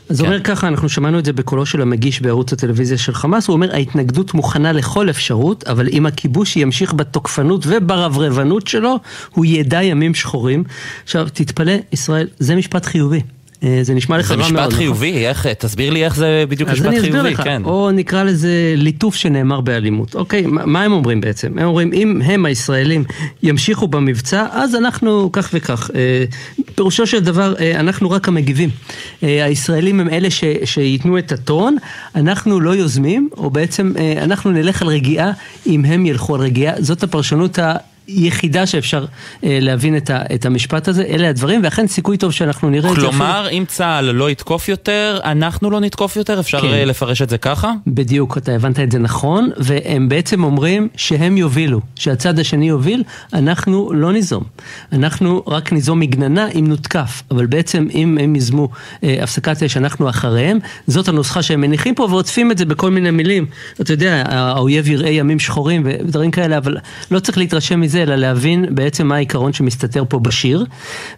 אז 0.08 0.20
הוא 0.20 0.26
אומר 0.26 0.40
ככה, 0.40 0.68
אנחנו 0.68 0.88
שמענו 0.88 1.18
את 1.18 1.24
זה 1.24 1.32
בקולו 1.32 1.66
של 1.66 1.82
המגיש 1.82 2.20
בערוץ 2.20 2.52
הטלוויזיה 2.52 2.98
של 2.98 3.14
חמאס, 3.14 3.48
הוא 3.48 3.54
אומר 3.54 3.74
ההתנגדות 3.74 4.34
מוכנה 4.34 4.72
לכל 4.72 5.10
אפשרות, 5.10 5.64
אבל 5.64 5.88
אם 5.88 6.06
הכיבוש 6.06 6.56
ימשיך 6.56 6.94
בתוקפנות 6.94 7.64
וברברבנות 7.66 8.66
שלו, 8.66 8.98
הוא 9.30 9.44
ידע 9.44 9.82
ימים 9.82 10.14
שחורים. 10.14 10.64
עכשיו, 11.04 11.26
תתפלא, 11.32 11.72
ישראל, 11.92 12.28
זה 12.38 12.56
משפט 12.56 12.86
חיובי. 12.86 13.20
אה, 13.64 13.78
זה 13.82 13.94
נשמע 13.94 14.18
לך 14.18 14.30
רע 14.30 14.36
מאוד. 14.36 14.48
זה 14.48 14.52
משפט 14.54 14.72
חיובי, 14.72 15.26
איך, 15.26 15.46
תסביר 15.46 15.90
לי 15.90 16.04
איך 16.04 16.16
זה 16.16 16.44
בדיוק 16.48 16.70
משפט 16.70 16.82
חיובי, 16.82 16.98
אז 16.98 17.04
אני 17.04 17.10
אסביר 17.10 17.32
לך, 17.32 17.42
כן. 17.44 17.62
או 17.64 17.90
נקרא 17.90 18.22
לזה 18.22 18.74
ליטוף 18.76 19.14
שנאמר 19.14 19.60
באלימות. 19.60 20.14
אוקיי, 20.14 20.44
מה, 20.46 20.82
הם 20.82 20.92
אומרים 20.92 21.20
בעצם? 21.20 21.58
הם 21.58 21.66
אומרים, 21.66 21.92
אם 21.92 22.22
הם 22.24 22.44
הישראלים 22.44 23.04
ימשיכו 23.42 23.88
במבצע, 23.88 24.46
אז 24.50 24.74
אנחנו 24.74 25.30
כך 25.32 25.50
וכך. 25.54 25.90
אה, 25.94 26.24
פירושו 26.74 27.06
של 27.06 27.20
דבר, 27.20 27.54
אה, 27.60 27.80
אנחנו 27.80 28.10
רק 28.10 28.28
המגיבים. 28.28 28.70
הישראלים 29.22 30.00
הם 30.00 30.08
אלה 30.08 30.30
ש, 30.30 30.44
שייתנו 30.64 31.18
את 31.18 31.32
הטון, 31.32 31.76
אנחנו 32.14 32.60
לא 32.60 32.70
יוזמים, 32.70 33.28
או 33.36 33.50
בעצם 33.50 33.92
אנחנו 34.22 34.50
נלך 34.50 34.82
על 34.82 34.88
רגיעה 34.88 35.32
אם 35.66 35.84
הם 35.84 36.06
ילכו 36.06 36.34
על 36.34 36.40
רגיעה. 36.40 36.74
זאת 36.78 37.02
הפרשנות 37.02 37.58
ה... 37.58 37.76
יחידה 38.08 38.66
שאפשר 38.66 39.04
אה, 39.44 39.58
להבין 39.60 39.96
את, 39.96 40.10
ה, 40.10 40.22
את 40.34 40.46
המשפט 40.46 40.88
הזה, 40.88 41.02
אלה 41.02 41.28
הדברים, 41.28 41.60
ואכן 41.64 41.86
סיכוי 41.86 42.16
טוב 42.16 42.32
שאנחנו 42.32 42.70
נראה 42.70 42.90
את 42.90 42.94
זה. 42.94 43.00
כלומר, 43.00 43.48
אם 43.50 43.64
צה"ל 43.68 44.04
לא 44.04 44.30
יתקוף 44.30 44.68
יותר, 44.68 45.18
אנחנו 45.24 45.70
לא 45.70 45.80
נתקוף 45.80 46.16
יותר? 46.16 46.40
אפשר 46.40 46.60
כן. 46.60 46.88
לפרש 46.88 47.22
את 47.22 47.28
זה 47.28 47.38
ככה? 47.38 47.72
בדיוק, 47.86 48.38
אתה 48.38 48.52
הבנת 48.52 48.80
את 48.80 48.92
זה 48.92 48.98
נכון, 48.98 49.50
והם 49.56 50.08
בעצם 50.08 50.44
אומרים 50.44 50.88
שהם 50.96 51.36
יובילו, 51.36 51.80
שהצד 51.96 52.38
השני 52.38 52.68
יוביל, 52.68 53.02
אנחנו 53.32 53.92
לא 53.92 54.12
ניזום. 54.12 54.42
אנחנו 54.92 55.42
רק 55.46 55.72
ניזום 55.72 56.00
מגננה 56.00 56.48
אם 56.48 56.66
נותקף, 56.68 57.22
אבל 57.30 57.46
בעצם 57.46 57.88
אם 57.94 58.18
הם 58.20 58.34
ייזמו 58.34 58.68
אה, 59.04 59.16
הפסקת 59.22 59.62
אש, 59.62 59.76
אנחנו 59.76 60.08
אחריהם, 60.08 60.58
זאת 60.86 61.08
הנוסחה 61.08 61.42
שהם 61.42 61.60
מניחים 61.60 61.94
פה 61.94 62.02
ועוטפים 62.10 62.50
את 62.50 62.58
זה 62.58 62.64
בכל 62.64 62.90
מיני 62.90 63.10
מילים. 63.10 63.46
אתה 63.80 63.92
יודע, 63.92 64.22
האויב 64.26 64.88
יראה 64.88 65.10
ימים 65.10 65.38
שחורים 65.38 65.82
ודברים 65.84 66.30
כאלה, 66.30 66.58
אבל 66.58 66.76
לא 67.10 67.20
צריך 67.20 67.38
להתרשם 67.38 67.80
מזה. 67.80 67.95
זה, 67.96 68.02
אלא 68.02 68.14
להבין 68.14 68.64
בעצם 68.70 69.06
מה 69.06 69.14
העיקרון 69.14 69.52
שמסתתר 69.52 70.04
פה 70.08 70.18
בשיר. 70.18 70.64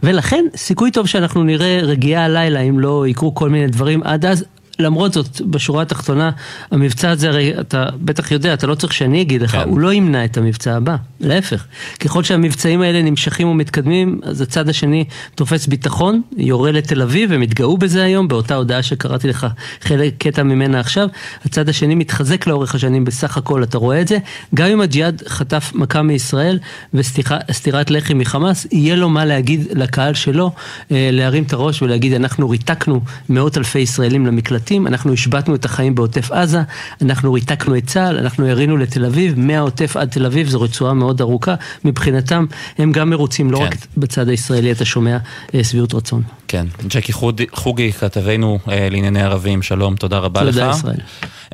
ולכן, 0.02 0.44
סיכוי 0.56 0.90
טוב 0.90 1.06
שאנחנו 1.06 1.44
נראה 1.44 1.80
רגיעה 1.82 2.24
הלילה, 2.24 2.60
אם 2.60 2.80
לא 2.80 3.06
יקרו 3.06 3.34
כל 3.34 3.48
מיני 3.48 3.66
דברים 3.66 4.02
עד 4.02 4.24
אז. 4.24 4.44
למרות 4.78 5.12
זאת, 5.12 5.40
בשורה 5.40 5.82
התחתונה, 5.82 6.30
המבצע 6.70 7.10
הזה 7.10 7.28
הרי, 7.28 7.60
אתה 7.60 7.86
בטח 8.00 8.30
יודע, 8.30 8.54
אתה 8.54 8.66
לא 8.66 8.74
צריך 8.74 8.92
שאני 8.92 9.22
אגיד 9.22 9.42
לך, 9.42 9.58
הוא 9.66 9.80
לא 9.80 9.92
ימנע 9.92 10.24
את 10.24 10.36
המבצע 10.36 10.76
הבא, 10.76 10.96
להפך. 11.20 11.66
ככל 12.00 12.24
שהמבצעים 12.24 12.80
האלה 12.80 13.02
נמשכים 13.02 13.48
ומתקדמים, 13.48 14.20
אז 14.22 14.40
הצד 14.40 14.68
השני 14.68 15.04
תופס 15.34 15.66
ביטחון, 15.66 16.22
יורה 16.36 16.72
לתל 16.72 17.02
אביב, 17.02 17.32
הם 17.32 17.42
התגאו 17.42 17.78
בזה 17.78 18.02
היום, 18.02 18.28
באותה 18.28 18.54
הודעה 18.54 18.82
שקראתי 18.82 19.28
לך 19.28 19.46
חלק, 19.80 20.14
קטע 20.18 20.42
ממנה 20.42 20.80
עכשיו, 20.80 21.08
הצד 21.44 21.68
השני 21.68 21.94
מתחזק 21.94 22.46
לאורך 22.46 22.74
השנים 22.74 23.04
בסך 23.04 23.36
הכל, 23.36 23.62
אתה 23.62 23.78
רואה 23.78 24.00
את 24.00 24.08
זה, 24.08 24.18
גם 24.54 24.68
אם 24.68 24.80
הג'יהאד 24.80 25.22
חטף 25.28 25.72
מכה 25.74 26.02
מישראל 26.02 26.58
וסטירת 26.94 27.90
לחי 27.90 28.14
מחמאס, 28.14 28.66
יהיה 28.72 28.96
לו 28.96 29.08
מה 29.08 29.24
להגיד 29.24 29.66
לקהל 29.74 30.14
שלו, 30.14 30.50
אה, 30.90 31.08
להרים 31.12 31.42
את 31.42 31.52
הראש 31.52 31.82
ולהגיד, 31.82 32.12
אנחנו 32.12 32.50
ריתקנו 32.50 33.00
מאות 33.28 33.58
אלפי 33.58 33.78
ישראלים 33.78 34.26
למקלטים, 34.26 34.67
אנחנו 34.76 35.12
השבתנו 35.12 35.54
את 35.54 35.64
החיים 35.64 35.94
בעוטף 35.94 36.30
עזה, 36.32 36.58
אנחנו 37.02 37.32
ריתקנו 37.32 37.76
את 37.76 37.86
צה"ל, 37.86 38.16
אנחנו 38.18 38.46
ירינו 38.46 38.76
לתל 38.76 39.04
אביב, 39.04 39.34
מהעוטף 39.38 39.96
עד 39.96 40.08
תל 40.08 40.26
אביב, 40.26 40.48
זו 40.48 40.60
רצועה 40.60 40.94
מאוד 40.94 41.20
ארוכה, 41.20 41.54
מבחינתם 41.84 42.44
הם 42.78 42.92
גם 42.92 43.10
מרוצים, 43.10 43.50
לא 43.50 43.58
כן. 43.58 43.64
רק 43.64 43.74
בצד 43.96 44.28
הישראלי, 44.28 44.72
אתה 44.72 44.84
שומע 44.84 45.16
אה, 45.54 45.64
שביעות 45.64 45.94
רצון. 45.94 46.22
כן, 46.48 46.66
ג'קי 46.88 47.12
חודי- 47.12 47.46
חוגי, 47.52 47.92
כתבנו 47.92 48.58
אה, 48.70 48.88
לענייני 48.90 49.22
ערבים, 49.22 49.62
שלום, 49.62 49.96
תודה 49.96 50.18
רבה 50.18 50.42
לך. 50.44 50.54
תודה 50.54 50.70
ישראל. 50.70 50.96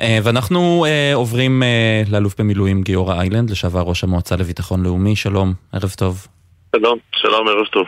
אה, 0.01 0.19
ואנחנו 0.23 0.85
אה, 0.87 1.11
עוברים 1.13 1.63
אה, 1.63 1.67
לאלוף 2.09 2.35
במילואים 2.39 2.81
גיורא 2.83 3.19
איילנד, 3.19 3.49
לשעבר 3.49 3.81
ראש 3.81 4.03
המועצה 4.03 4.35
לביטחון 4.35 4.83
לאומי, 4.83 5.15
שלום, 5.15 5.53
ערב 5.73 5.93
טוב. 5.97 6.27
שלום, 6.75 6.97
שלום, 7.15 7.47
ערב 7.47 7.65
טוב. 7.71 7.85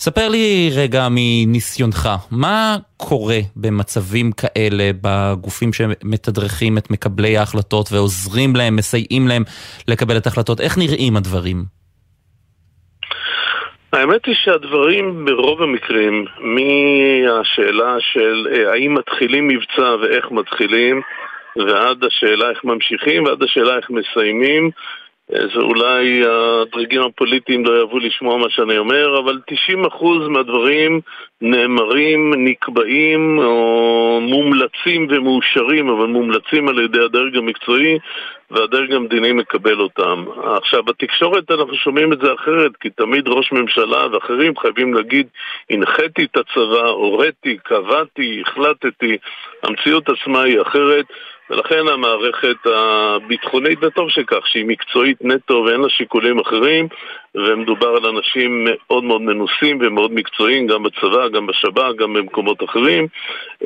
ספר 0.00 0.28
לי 0.28 0.70
רגע 0.76 1.08
מניסיונך, 1.10 2.08
מה 2.30 2.76
קורה 2.96 3.38
במצבים 3.56 4.30
כאלה 4.32 4.90
בגופים 5.02 5.72
שמתדרכים 5.72 6.78
את 6.78 6.90
מקבלי 6.90 7.36
ההחלטות 7.36 7.88
ועוזרים 7.92 8.56
להם, 8.56 8.76
מסייעים 8.76 9.28
להם 9.28 9.42
לקבל 9.88 10.16
את 10.16 10.26
ההחלטות? 10.26 10.60
איך 10.60 10.78
נראים 10.78 11.16
הדברים? 11.16 11.64
האמת 13.92 14.26
היא 14.26 14.34
שהדברים 14.44 15.24
ברוב 15.24 15.62
המקרים, 15.62 16.24
מהשאלה 16.40 17.96
של 18.12 18.46
אה, 18.52 18.72
האם 18.72 18.94
מתחילים 18.94 19.48
מבצע 19.48 19.96
ואיך 20.02 20.30
מתחילים, 20.30 21.00
ועד 21.56 22.04
השאלה 22.04 22.50
איך 22.50 22.64
ממשיכים, 22.64 23.24
ועד 23.24 23.42
השאלה 23.42 23.76
איך 23.76 23.90
מסיימים, 23.90 24.70
אה, 25.34 25.46
זה 25.54 25.60
אולי 25.60 26.22
הדרגים 26.26 27.02
הפוליטיים 27.02 27.64
לא 27.64 27.78
יאהבו 27.78 27.98
לשמוע 27.98 28.38
מה 28.38 28.50
שאני 28.50 28.78
אומר, 28.78 29.18
אבל 29.18 29.38
90% 29.94 30.04
מהדברים 30.28 31.00
נאמרים, 31.40 32.34
נקבעים 32.36 33.38
או 33.38 34.20
מומלצים 34.22 35.06
ומאושרים, 35.10 35.88
אבל 35.88 36.06
מומלצים 36.06 36.68
על 36.68 36.78
ידי 36.78 37.04
הדרג 37.04 37.36
המקצועי 37.36 37.98
והדרג 38.50 38.92
המדיני 38.92 39.32
מקבל 39.32 39.80
אותם. 39.80 40.24
עכשיו, 40.56 40.82
בתקשורת 40.82 41.50
אנחנו 41.50 41.74
שומעים 41.74 42.12
את 42.12 42.18
זה 42.20 42.34
אחרת, 42.34 42.76
כי 42.80 42.90
תמיד 42.90 43.28
ראש 43.28 43.52
ממשלה 43.52 44.06
ואחרים 44.12 44.58
חייבים 44.58 44.94
להגיד, 44.94 45.26
הנחיתי 45.70 46.24
את 46.24 46.36
הצבא, 46.36 46.88
הוריתי, 46.88 47.56
קבעתי, 47.62 48.42
החלטתי, 48.46 49.16
המציאות 49.62 50.08
עצמה 50.08 50.42
היא 50.42 50.60
אחרת. 50.62 51.06
ולכן 51.50 51.88
המערכת 51.88 52.66
הביטחונית, 52.66 53.78
וטוב 53.82 54.10
שכך, 54.10 54.46
שהיא 54.46 54.64
מקצועית 54.66 55.16
נטו 55.20 55.64
ואין 55.66 55.80
לה 55.80 55.88
שיקולים 55.88 56.38
אחרים, 56.38 56.88
ומדובר 57.34 57.88
על 57.88 58.06
אנשים 58.06 58.66
מאוד 58.70 59.04
מאוד 59.04 59.22
מנוסים 59.22 59.78
ומאוד 59.80 60.12
מקצועיים, 60.12 60.66
גם 60.66 60.82
בצבא, 60.82 61.28
גם 61.28 61.46
בשב"כ, 61.46 61.94
גם 61.98 62.12
במקומות 62.12 62.64
אחרים, 62.64 63.06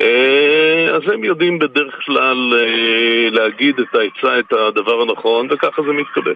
אה, 0.01 0.95
אז 0.95 1.01
הם 1.13 1.23
יודעים 1.23 1.59
בדרך 1.59 1.99
כלל 2.05 2.53
אה, 2.53 3.29
להגיד 3.31 3.79
את 3.79 3.95
העצה, 3.95 4.39
את 4.39 4.53
הדבר 4.53 5.01
הנכון, 5.01 5.47
וככה 5.51 5.81
זה 5.81 5.93
מתקבל. 5.93 6.33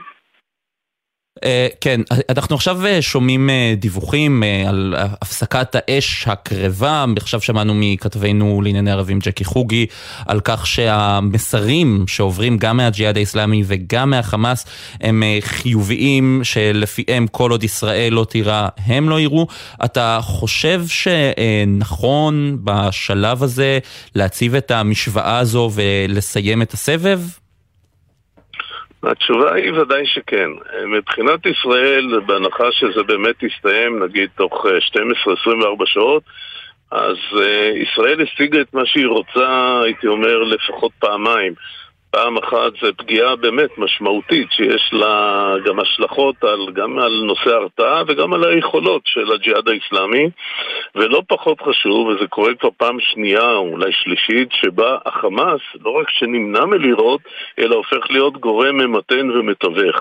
Uh, 1.38 1.76
כן, 1.82 2.02
אנחנו 2.30 2.56
עכשיו 2.56 2.86
uh, 2.86 3.02
שומעים 3.02 3.50
uh, 3.50 3.80
דיווחים 3.80 4.44
על 4.68 4.96
הפסקת 4.98 5.76
האש 5.76 6.28
הקרבה, 6.28 7.06
עכשיו 7.18 7.42
שמענו 7.42 7.74
מכתבנו 7.76 8.62
לענייני 8.62 8.92
ערבים 8.92 9.20
ג'קי 9.20 9.46
חוגי 9.46 9.86
על 10.26 10.40
כך 10.44 10.68
שהמסרים 10.68 12.06
שעוברים 12.08 12.58
גם 12.58 12.78
מהג'יהאד 12.78 13.18
האיסלאמי 13.18 13.64
וגם 13.66 14.10
מהחמאס 14.10 14.66
הם 15.02 15.24
חיוביים, 15.42 16.42
שלפיהם 16.44 17.28
כל 17.28 17.52
עוד 17.52 17.64
ישראל 17.64 18.14
לא 18.14 18.26
תירה 18.30 18.68
הם 18.86 19.10
לא 19.10 19.20
יראו. 19.20 19.48
אתה 19.86 20.20
חושב 20.22 20.86
שנכון 20.88 22.58
בשלב 22.64 23.44
הזה 23.44 23.80
להציב 24.16 24.56
את 24.56 24.72
המשוואה 24.72 25.38
הזו 25.38 25.72
ולסיים 25.74 26.62
את 26.62 26.74
הסבב? 26.74 27.20
התשובה 29.04 29.54
היא 29.54 29.72
ודאי 29.74 30.06
שכן. 30.06 30.50
מבחינת 30.88 31.46
ישראל, 31.46 32.20
בהנחה 32.26 32.72
שזה 32.72 33.04
באמת 33.04 33.44
יסתיים, 33.44 34.04
נגיד, 34.04 34.30
תוך 34.36 34.66
12-24 34.66 34.70
שעות, 35.86 36.24
אז 36.92 37.18
uh, 37.32 37.44
ישראל 37.76 38.22
השיגה 38.22 38.62
את 38.62 38.74
מה 38.74 38.86
שהיא 38.86 39.08
רוצה, 39.08 39.80
הייתי 39.84 40.08
אומר, 40.08 40.38
לפחות 40.44 40.92
פעמיים. 41.00 41.54
פעם 42.12 42.38
אחת 42.38 42.72
זה 42.82 42.94
פגיעה 42.98 43.36
באמת 43.36 43.78
משמעותית, 43.78 44.52
שיש 44.52 44.90
לה 44.94 45.54
גם 45.66 45.80
השלכות 45.80 46.44
על, 46.44 46.72
גם 46.74 47.00
על 47.00 47.22
נושא 47.24 47.50
ההרתעה 47.50 48.04
וגם 48.08 48.34
על 48.34 48.44
היכולות 48.44 49.02
של 49.06 49.32
הג'יהאד 49.32 49.70
האיסלאמי 49.70 50.30
ולא 50.96 51.22
פחות 51.28 51.62
חשוב, 51.62 52.08
וזה 52.08 52.28
קורה 52.28 52.56
כבר 52.56 52.70
פעם 52.78 52.98
שנייה 53.00 53.52
או 53.52 53.70
אולי 53.70 53.92
שלישית, 53.92 54.50
שבה 54.52 54.98
החמאס 55.06 55.62
לא 55.86 55.90
רק 55.90 56.10
שנמנע 56.10 56.66
מלירות, 56.66 57.22
אלא 57.60 57.76
הופך 57.76 58.12
להיות 58.12 58.38
גורם 58.38 58.78
ממתן 58.78 59.30
ומתווך. 59.30 59.96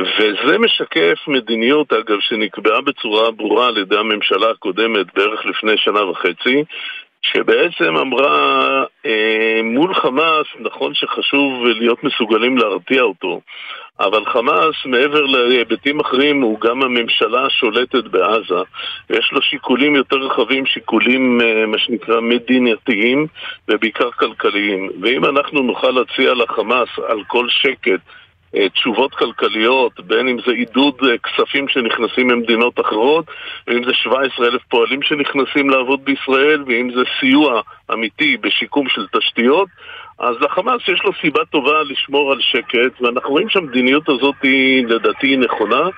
וזה 0.00 0.58
משקף 0.58 1.18
מדיניות, 1.28 1.92
אגב, 1.92 2.20
שנקבעה 2.20 2.80
בצורה 2.80 3.30
ברורה 3.30 3.66
על 3.66 3.78
ידי 3.78 3.98
הממשלה 3.98 4.50
הקודמת 4.50 5.14
בערך 5.14 5.46
לפני 5.46 5.72
שנה 5.76 6.04
וחצי, 6.04 6.64
שבעצם 7.32 7.96
אמרה, 7.96 8.84
אה, 9.06 9.60
מול 9.64 9.94
חמאס, 9.94 10.46
נכון 10.60 10.94
שחשוב 10.94 11.66
להיות 11.66 12.04
מסוגלים 12.04 12.58
להרתיע 12.58 13.02
אותו, 13.02 13.40
אבל 14.00 14.24
חמאס, 14.24 14.74
מעבר 14.86 15.24
להיבטים 15.24 16.00
אחרים, 16.00 16.42
הוא 16.42 16.60
גם 16.60 16.82
הממשלה 16.82 17.46
השולטת 17.46 18.04
בעזה, 18.04 18.62
ויש 19.10 19.32
לו 19.32 19.42
שיקולים 19.42 19.94
יותר 19.94 20.16
רחבים, 20.16 20.66
שיקולים, 20.66 21.40
אה, 21.40 21.66
מה 21.66 21.78
שנקרא, 21.78 22.20
מדינתיים, 22.20 23.26
ובעיקר 23.68 24.10
כלכליים. 24.10 24.90
ואם 25.02 25.24
אנחנו 25.24 25.62
נוכל 25.62 25.90
להציע 25.90 26.34
לחמאס 26.34 26.88
על 27.08 27.22
כל 27.26 27.48
שקט, 27.48 28.00
תשובות 28.74 29.14
כלכליות, 29.14 30.00
בין 30.00 30.28
אם 30.28 30.36
זה 30.46 30.52
עידוד 30.52 31.00
כספים 31.22 31.68
שנכנסים 31.68 32.26
ממדינות 32.28 32.80
אחרות, 32.80 33.24
ואם 33.66 33.84
זה 33.84 33.94
17 33.94 34.46
אלף 34.46 34.62
פועלים 34.68 35.02
שנכנסים 35.02 35.70
לעבוד 35.70 36.04
בישראל, 36.04 36.64
ואם 36.66 36.90
זה 36.94 37.02
סיוע 37.20 37.60
אמיתי 37.92 38.36
בשיקום 38.36 38.88
של 38.88 39.06
תשתיות, 39.18 39.68
אז 40.18 40.36
לחמאס 40.40 40.82
יש 40.88 41.00
לו 41.04 41.12
סיבה 41.20 41.44
טובה 41.44 41.82
לשמור 41.82 42.32
על 42.32 42.40
שקט, 42.40 43.00
ואנחנו 43.00 43.30
רואים 43.30 43.48
שהמדיניות 43.48 44.08
הזאת 44.08 44.34
היא 44.42 44.86
לדעתי 44.86 45.36
נכונה. 45.36 45.88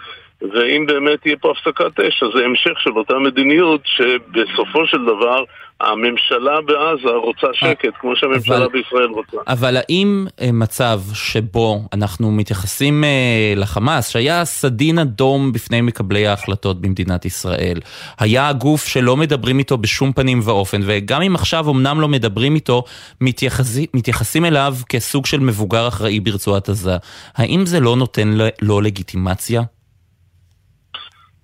ואם 0.43 0.87
באמת 0.87 1.21
תהיה 1.23 1.37
פה 1.41 1.51
הפסקת 1.51 2.01
אש, 2.01 2.23
אז 2.23 2.29
זה 2.37 2.45
המשך 2.45 2.81
של 2.81 2.91
אותה 2.91 3.15
מדיניות 3.19 3.81
שבסופו 3.85 4.87
של 4.87 5.05
דבר 5.05 5.45
הממשלה 5.81 6.61
בעזה 6.67 7.17
רוצה 7.25 7.47
שקט, 7.53 7.95
כמו 8.01 8.17
שהממשלה 8.17 8.57
אבל, 8.57 8.69
בישראל 8.73 9.09
רוצה. 9.09 9.37
אבל 9.49 9.77
האם 9.77 10.27
אה, 10.41 10.53
מצב 10.53 11.01
שבו 11.15 11.81
אנחנו 11.93 12.31
מתייחסים 12.31 13.05
אה, 13.05 13.53
לחמאס, 13.57 14.09
שהיה 14.09 14.45
סדין 14.45 14.99
אדום 14.99 15.53
בפני 15.53 15.81
מקבלי 15.81 16.27
ההחלטות 16.27 16.81
במדינת 16.81 17.25
ישראל, 17.25 17.81
היה 18.19 18.49
הגוף 18.49 18.87
שלא 18.87 19.17
מדברים 19.17 19.59
איתו 19.59 19.79
בשום 19.79 20.13
פנים 20.13 20.41
ואופן, 20.45 20.81
וגם 20.85 21.23
אם 21.23 21.35
עכשיו 21.35 21.71
אמנם 21.71 22.01
לא 22.01 22.09
מדברים 22.09 22.55
איתו, 22.55 22.85
מתייחסים, 23.21 23.87
מתייחסים 23.95 24.45
אליו 24.45 24.75
כסוג 24.89 25.27
של 25.27 25.41
מבוגר 25.41 25.89
אחראי 25.89 26.21
ברצועת 26.21 26.69
עזה, 26.69 26.97
האם 27.37 27.67
זה 27.67 27.81
לא 27.81 27.97
נותן 27.97 28.39
לו 28.63 28.81
לגיטימציה? 28.81 29.63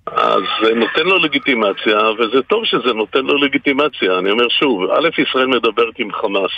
אז 0.07 0.43
זה 0.63 0.75
נותן 0.75 1.07
לו 1.07 1.19
לגיטימציה, 1.19 1.99
וזה 2.19 2.43
טוב 2.43 2.65
שזה 2.65 2.93
נותן 2.93 3.25
לו 3.25 3.37
לגיטימציה. 3.37 4.19
אני 4.19 4.31
אומר 4.31 4.49
שוב, 4.49 4.91
א', 4.91 5.09
ישראל 5.19 5.47
מדברת 5.47 5.99
עם 5.99 6.13
חמאס. 6.13 6.53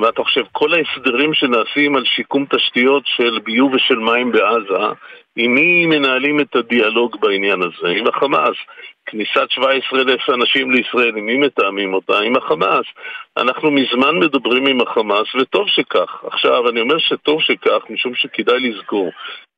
מה 0.00 0.08
אתה 0.08 0.22
חושב? 0.22 0.42
כל 0.52 0.74
ההסדרים 0.74 1.34
שנעשים 1.34 1.96
על 1.96 2.04
שיקום 2.04 2.44
תשתיות 2.50 3.02
של 3.06 3.38
ביוב 3.44 3.74
ושל 3.74 3.98
מים 3.98 4.32
בעזה, 4.32 4.86
עם 5.36 5.54
מי 5.54 5.86
מנהלים 5.86 6.40
את 6.40 6.56
הדיאלוג 6.56 7.16
בעניין 7.20 7.62
הזה? 7.62 7.88
עם 7.88 8.06
החמאס. 8.06 8.56
כניסת 9.06 9.50
17,000 9.50 10.30
אנשים 10.30 10.70
לישראל, 10.70 11.16
עם 11.16 11.26
מי 11.26 11.36
מתאמים 11.36 11.94
אותה? 11.94 12.18
עם 12.18 12.36
החמאס. 12.36 12.86
אנחנו 13.36 13.70
מזמן 13.70 14.18
מדברים 14.18 14.66
עם 14.66 14.80
החמאס, 14.80 15.34
וטוב 15.34 15.68
שכך. 15.68 16.24
עכשיו, 16.24 16.68
אני 16.68 16.80
אומר 16.80 16.98
שטוב 16.98 17.42
שכך, 17.42 17.80
משום 17.90 18.14
שכדאי 18.14 18.60
לזכור. 18.60 19.10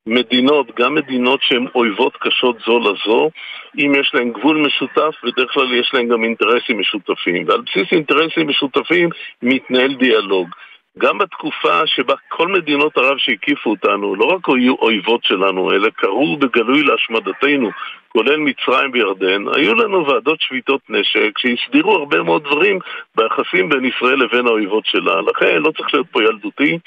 מדינות, 0.07 0.67
גם 0.79 0.95
מדינות 0.95 1.39
שהן 1.43 1.67
אויבות 1.75 2.17
קשות 2.17 2.57
זו 2.65 2.79
לזו, 2.79 3.29
אם 3.77 3.91
יש 3.99 4.11
להן 4.13 4.31
גבול 4.31 4.57
משותף, 4.57 5.15
בדרך 5.23 5.53
כלל 5.53 5.73
יש 5.73 5.91
להן 5.93 6.07
גם 6.07 6.23
אינטרסים 6.23 6.79
משותפים. 6.79 7.47
ועל 7.47 7.61
בסיס 7.61 7.91
אינטרסים 7.91 8.47
משותפים 8.47 9.09
מתנהל 9.41 9.93
דיאלוג. 9.93 10.49
גם 10.99 11.17
בתקופה 11.17 11.81
שבה 11.85 12.13
כל 12.29 12.47
מדינות 12.47 12.97
ערב 12.97 13.17
שהקיפו 13.17 13.69
אותנו 13.69 14.15
לא 14.15 14.25
רק 14.25 14.49
היו 14.49 14.75
אויבות 14.75 15.23
שלנו, 15.23 15.71
אלא 15.71 15.89
קראו 15.89 16.37
בגלוי 16.37 16.83
להשמדתנו, 16.83 17.69
כולל 18.07 18.37
מצרים 18.37 18.91
וירדן, 18.93 19.43
היו 19.55 19.75
לנו 19.75 20.07
ועדות 20.07 20.41
שביתות 20.41 20.81
נשק 20.89 21.37
שהסדירו 21.37 21.95
הרבה 21.95 22.23
מאוד 22.23 22.43
דברים 22.43 22.79
ביחסים 23.15 23.69
בין 23.69 23.85
ישראל 23.85 24.19
לבין 24.23 24.47
האויבות 24.47 24.85
שלה. 24.85 25.21
לכן 25.21 25.57
לא 25.61 25.71
צריך 25.71 25.93
להיות 25.93 26.07
פה 26.11 26.23
ילדותי, 26.23 26.77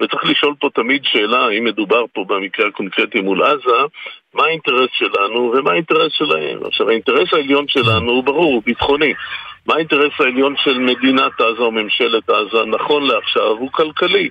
וצריך 0.00 0.24
לשאול 0.24 0.54
פה 0.60 0.68
תמיד 0.74 1.00
שאלה, 1.04 1.48
אם 1.48 1.64
מדובר 1.64 2.04
פה 2.12 2.24
במקרה 2.28 2.66
הקונקרטי 2.66 3.20
מול 3.20 3.42
עזה, 3.42 3.82
מה 4.34 4.44
האינטרס 4.44 4.90
שלנו 4.92 5.52
ומה 5.54 5.70
האינטרס 5.72 6.12
שלהם. 6.12 6.58
עכשיו, 6.66 6.88
האינטרס 6.88 7.32
העליון 7.32 7.64
שלנו 7.68 8.12
הוא 8.12 8.24
ברור, 8.24 8.52
הוא 8.52 8.62
ביטחוני. 8.66 9.14
מה 9.66 9.74
האינטרס 9.74 10.12
העליון 10.20 10.54
של 10.64 10.78
מדינת 10.78 11.40
עזה 11.40 11.62
או 11.62 11.70
ממשלת 11.72 12.30
עזה, 12.30 12.64
נכון 12.66 13.06
לעכשיו, 13.06 13.48
הוא 13.48 13.72
כלכלי. 13.72 14.28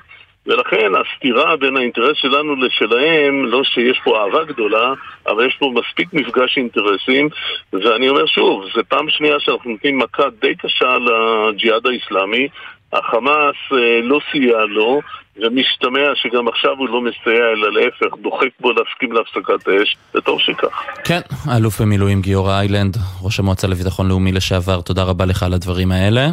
ולכן 0.47 0.91
הסתירה 0.95 1.57
בין 1.57 1.77
האינטרס 1.77 2.17
שלנו 2.17 2.55
לשלהם, 2.55 3.45
לא 3.45 3.63
שיש 3.63 3.99
פה 4.03 4.23
אהבה 4.23 4.43
גדולה, 4.43 4.93
אבל 5.27 5.47
יש 5.47 5.55
פה 5.59 5.71
מספיק 5.75 6.13
מפגש 6.13 6.57
אינטרסים, 6.57 7.29
ואני 7.73 8.09
אומר 8.09 8.25
שוב, 8.25 8.65
זו 8.75 8.81
פעם 8.87 9.09
שנייה 9.09 9.39
שאנחנו 9.39 9.71
נותנים 9.71 9.97
מכה 9.97 10.23
די 10.41 10.55
קשה 10.55 10.97
לג'יהאד 10.97 11.87
האיסלאמי, 11.87 12.47
החמאס 12.93 13.55
אה, 13.71 14.01
לא 14.03 14.19
סייע 14.31 14.57
לו, 14.67 15.01
ומשתמע 15.37 16.15
שגם 16.15 16.47
עכשיו 16.47 16.71
הוא 16.77 16.89
לא 16.89 17.01
מסייע, 17.01 17.45
אלא 17.53 17.73
להפך, 17.73 18.17
דוחק 18.21 18.47
בו 18.59 18.71
להסכים 18.71 19.11
להפסקת 19.11 19.67
אש, 19.69 19.95
וטוב 20.15 20.39
שכך. 20.39 20.83
כן, 21.03 21.19
האלוף 21.45 21.81
במילואים 21.81 22.21
גיורא 22.21 22.59
איילנד, 22.59 22.97
ראש 23.23 23.39
המועצה 23.39 23.67
לביטחון 23.67 24.07
לאומי 24.07 24.31
לשעבר, 24.31 24.81
תודה 24.81 25.03
רבה 25.03 25.25
לך 25.25 25.43
על 25.43 25.53
הדברים 25.53 25.91
האלה. 25.91 26.27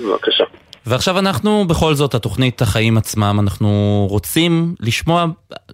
בבקשה. 0.00 0.44
ועכשיו 0.86 1.18
אנחנו, 1.18 1.64
בכל 1.68 1.94
זאת, 1.94 2.14
התוכנית 2.14 2.62
החיים 2.62 2.96
עצמם, 2.96 3.36
אנחנו 3.42 4.06
רוצים 4.10 4.74
לשמוע 4.80 5.24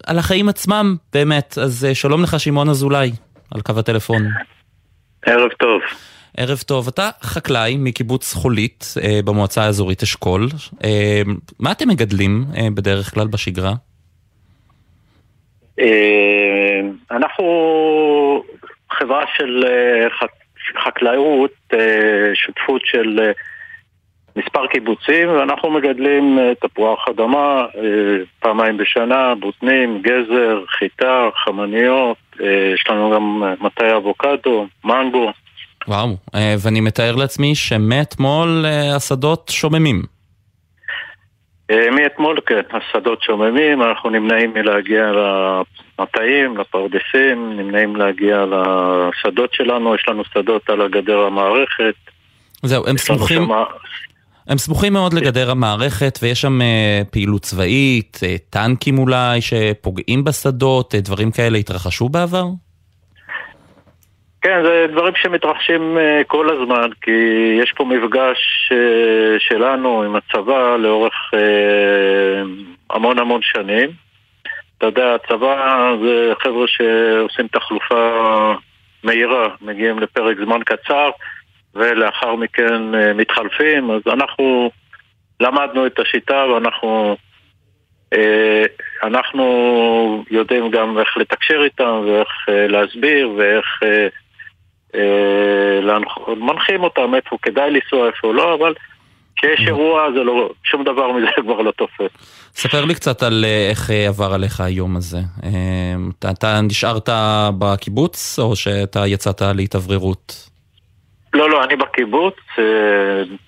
על 0.07 0.19
החיים 0.19 0.49
עצמם, 0.49 0.97
באמת. 1.13 1.59
אז 1.63 1.85
אה, 1.85 1.95
שלום 1.95 2.23
לך, 2.23 2.41
שמעון 2.41 2.69
אזולאי, 2.69 3.13
על 3.55 3.61
קו 3.61 3.73
הטלפון. 3.79 4.23
ערב 5.27 5.49
טוב. 5.59 5.81
ערב 6.37 6.59
טוב. 6.59 6.89
אתה 6.89 7.11
חקלאי 7.23 7.77
מקיבוץ 7.79 8.35
חולית 8.35 8.85
אה, 9.03 9.21
במועצה 9.25 9.63
האזורית 9.63 10.03
אשכול. 10.03 10.49
אה, 10.85 11.23
מה 11.61 11.73
אתם 11.73 11.89
מגדלים 11.89 12.45
אה, 12.57 12.69
בדרך 12.75 13.15
כלל 13.15 13.27
בשגרה? 13.27 13.73
אה, 15.81 16.81
אנחנו 17.11 17.45
חברה 18.93 19.25
של 19.37 19.65
אה, 19.67 20.11
חק- 20.21 20.43
חקלאות, 20.85 21.51
אה, 21.75 21.79
שותפות 22.35 22.83
של 22.85 23.21
אה, 23.23 23.33
מספר 24.37 24.67
קיבוצים, 24.67 25.29
ואנחנו 25.29 25.71
מגדלים 25.71 26.39
אה, 26.39 26.53
תפוח 26.61 27.09
אדמה 27.09 27.65
אה, 27.77 27.83
פעמיים 28.41 28.77
בשנה, 28.77 29.35
בוטנים, 29.35 30.03
גזר, 30.03 30.65
חיטה, 30.79 31.29
חמניות, 31.45 32.17
יש 32.75 32.85
לנו 32.91 33.11
גם 33.15 33.43
מטעי 33.61 33.97
אבוקדו, 33.97 34.67
מנגו. 34.85 35.33
וואו, 35.89 36.17
אה, 36.35 36.55
ואני 36.59 36.81
מתאר 36.81 37.17
לעצמי 37.17 37.55
שמאתמול 37.55 38.65
אה, 38.67 38.97
השדות 38.97 39.51
שוממים. 39.55 40.03
אה, 41.71 41.91
מאתמול 41.91 42.39
כן, 42.47 42.61
השדות 42.71 43.23
שוממים, 43.23 43.83
אנחנו 43.83 44.11
נמנעים 44.11 44.55
מלהגיע 44.55 45.13
למטעים, 45.13 46.57
לפרדסים, 46.57 47.53
נמנעים 47.57 47.97
להגיע 47.97 48.45
לשדות 48.45 49.55
שלנו, 49.55 49.95
יש 49.95 50.05
לנו 50.09 50.23
שדות 50.35 50.71
על 50.71 50.81
הגדר 50.83 51.19
המערכת. 51.19 51.95
זהו, 52.63 52.87
הם 52.87 52.99
סמוכים, 52.99 53.45
שמה- 53.45 53.65
הם 54.49 54.59
סמוכים 54.59 54.93
מאוד 54.93 55.13
לגדר 55.13 55.51
המערכת, 55.51 56.19
ויש 56.23 56.41
שם 56.41 56.61
פעילות 57.11 57.43
צבאית, 57.43 58.21
טנקים 58.51 58.99
אולי, 58.99 59.41
שפוגעים 59.41 60.25
בשדות, 60.25 60.95
דברים 60.95 61.31
כאלה 61.31 61.59
התרחשו 61.59 62.09
בעבר? 62.09 62.45
כן, 64.43 64.63
זה 64.65 64.87
דברים 64.93 65.15
שמתרחשים 65.17 65.99
אה, 65.99 66.23
כל 66.27 66.51
הזמן, 66.51 66.91
כי 67.03 67.11
יש 67.63 67.73
פה 67.77 67.85
מפגש 67.85 68.73
אה, 68.73 69.39
שלנו 69.39 70.03
עם 70.03 70.17
הצבא 70.17 70.77
לאורך 70.77 71.15
אה, 71.35 72.43
המון 72.91 73.19
המון 73.19 73.41
שנים. 73.43 73.91
אתה 74.79 74.87
יודע, 74.87 75.15
הצבא 75.15 75.93
זה 76.03 76.33
חבר'ה 76.43 76.67
שעושים 76.67 77.49
תחלופה 77.49 78.53
מהירה, 79.03 79.49
מגיעים 79.61 79.99
לפרק 79.99 80.37
זמן 80.45 80.61
קצר, 80.65 81.11
ולאחר 81.75 82.35
מכן 82.35 82.83
מתחלפים, 83.15 83.91
אז 83.91 84.03
אנחנו 84.07 84.71
למדנו 85.41 85.87
את 85.87 85.99
השיטה 85.99 86.45
ואנחנו 86.47 87.17
אנחנו 89.03 90.25
יודעים 90.31 90.71
גם 90.71 90.99
איך 90.99 91.17
לתקשר 91.17 91.61
איתם 91.65 92.03
ואיך 92.07 92.29
להסביר 92.49 93.31
ואיך 93.37 93.67
מנחים 96.37 96.83
אותם 96.83 97.15
איפה 97.15 97.37
כדאי 97.43 97.71
לנסוע, 97.71 98.07
איפה 98.07 98.35
לא, 98.35 98.55
אבל 98.55 98.75
כשיש 99.37 99.67
אירוע 99.67 100.13
זה 100.15 100.21
לא, 100.21 100.51
שום 100.65 100.85
דבר 100.85 101.13
מזה 101.13 101.27
כבר 101.43 101.61
לא 101.61 101.71
תופס. 101.71 102.11
ספר 102.55 102.85
לי 102.85 102.95
קצת 102.95 103.23
על 103.23 103.45
אה, 103.45 103.69
איך 103.71 103.91
אה, 103.91 104.09
עבר 104.09 104.35
עליך 104.35 104.61
היום 104.61 104.97
הזה. 104.97 105.19
אה, 105.45 105.51
אתה, 106.19 106.31
אתה 106.31 106.61
נשארת 106.61 107.09
בקיבוץ, 107.59 108.39
או 108.39 108.57
שאתה 108.57 109.07
יצאת 109.07 109.43
להתאווררות? 109.55 110.49
לא, 111.35 111.51
לא, 111.51 111.65
אני 111.65 111.77
בקיבוץ, 111.77 112.35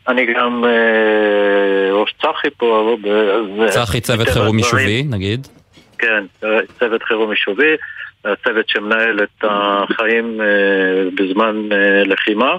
אני 0.08 0.26
גם 0.34 0.64
ראש 1.92 2.14
צח"י 2.22 2.50
פה. 2.56 2.96
אז, 3.64 3.74
צח"י 3.74 4.00
צוות 4.00 4.28
חירום 4.28 4.58
יישובי, 4.58 5.02
נגיד. 5.10 5.46
כן, 5.98 6.24
צוות 6.78 7.02
חירום 7.02 7.30
יישובי, 7.30 7.76
הצוות 8.24 8.68
שמנהל 8.68 9.22
את 9.22 9.44
החיים 9.44 10.40
אה, 10.40 11.10
בזמן 11.14 11.72
אה, 11.72 12.02
לחימה. 12.04 12.56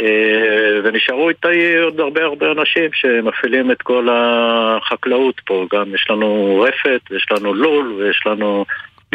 אה, 0.00 0.80
ונשארו 0.84 1.28
איתי 1.28 1.78
עוד 1.78 2.00
הרבה 2.00 2.24
הרבה 2.24 2.52
אנשים 2.52 2.90
שמפעילים 2.92 3.70
את 3.70 3.82
כל 3.82 4.08
החקלאות 4.12 5.40
פה. 5.46 5.66
גם 5.72 5.94
יש 5.94 6.06
לנו 6.10 6.60
רפת, 6.68 7.00
ויש 7.10 7.26
לנו 7.30 7.54
לול, 7.54 7.92
ויש 7.92 8.22
לנו 8.26 8.64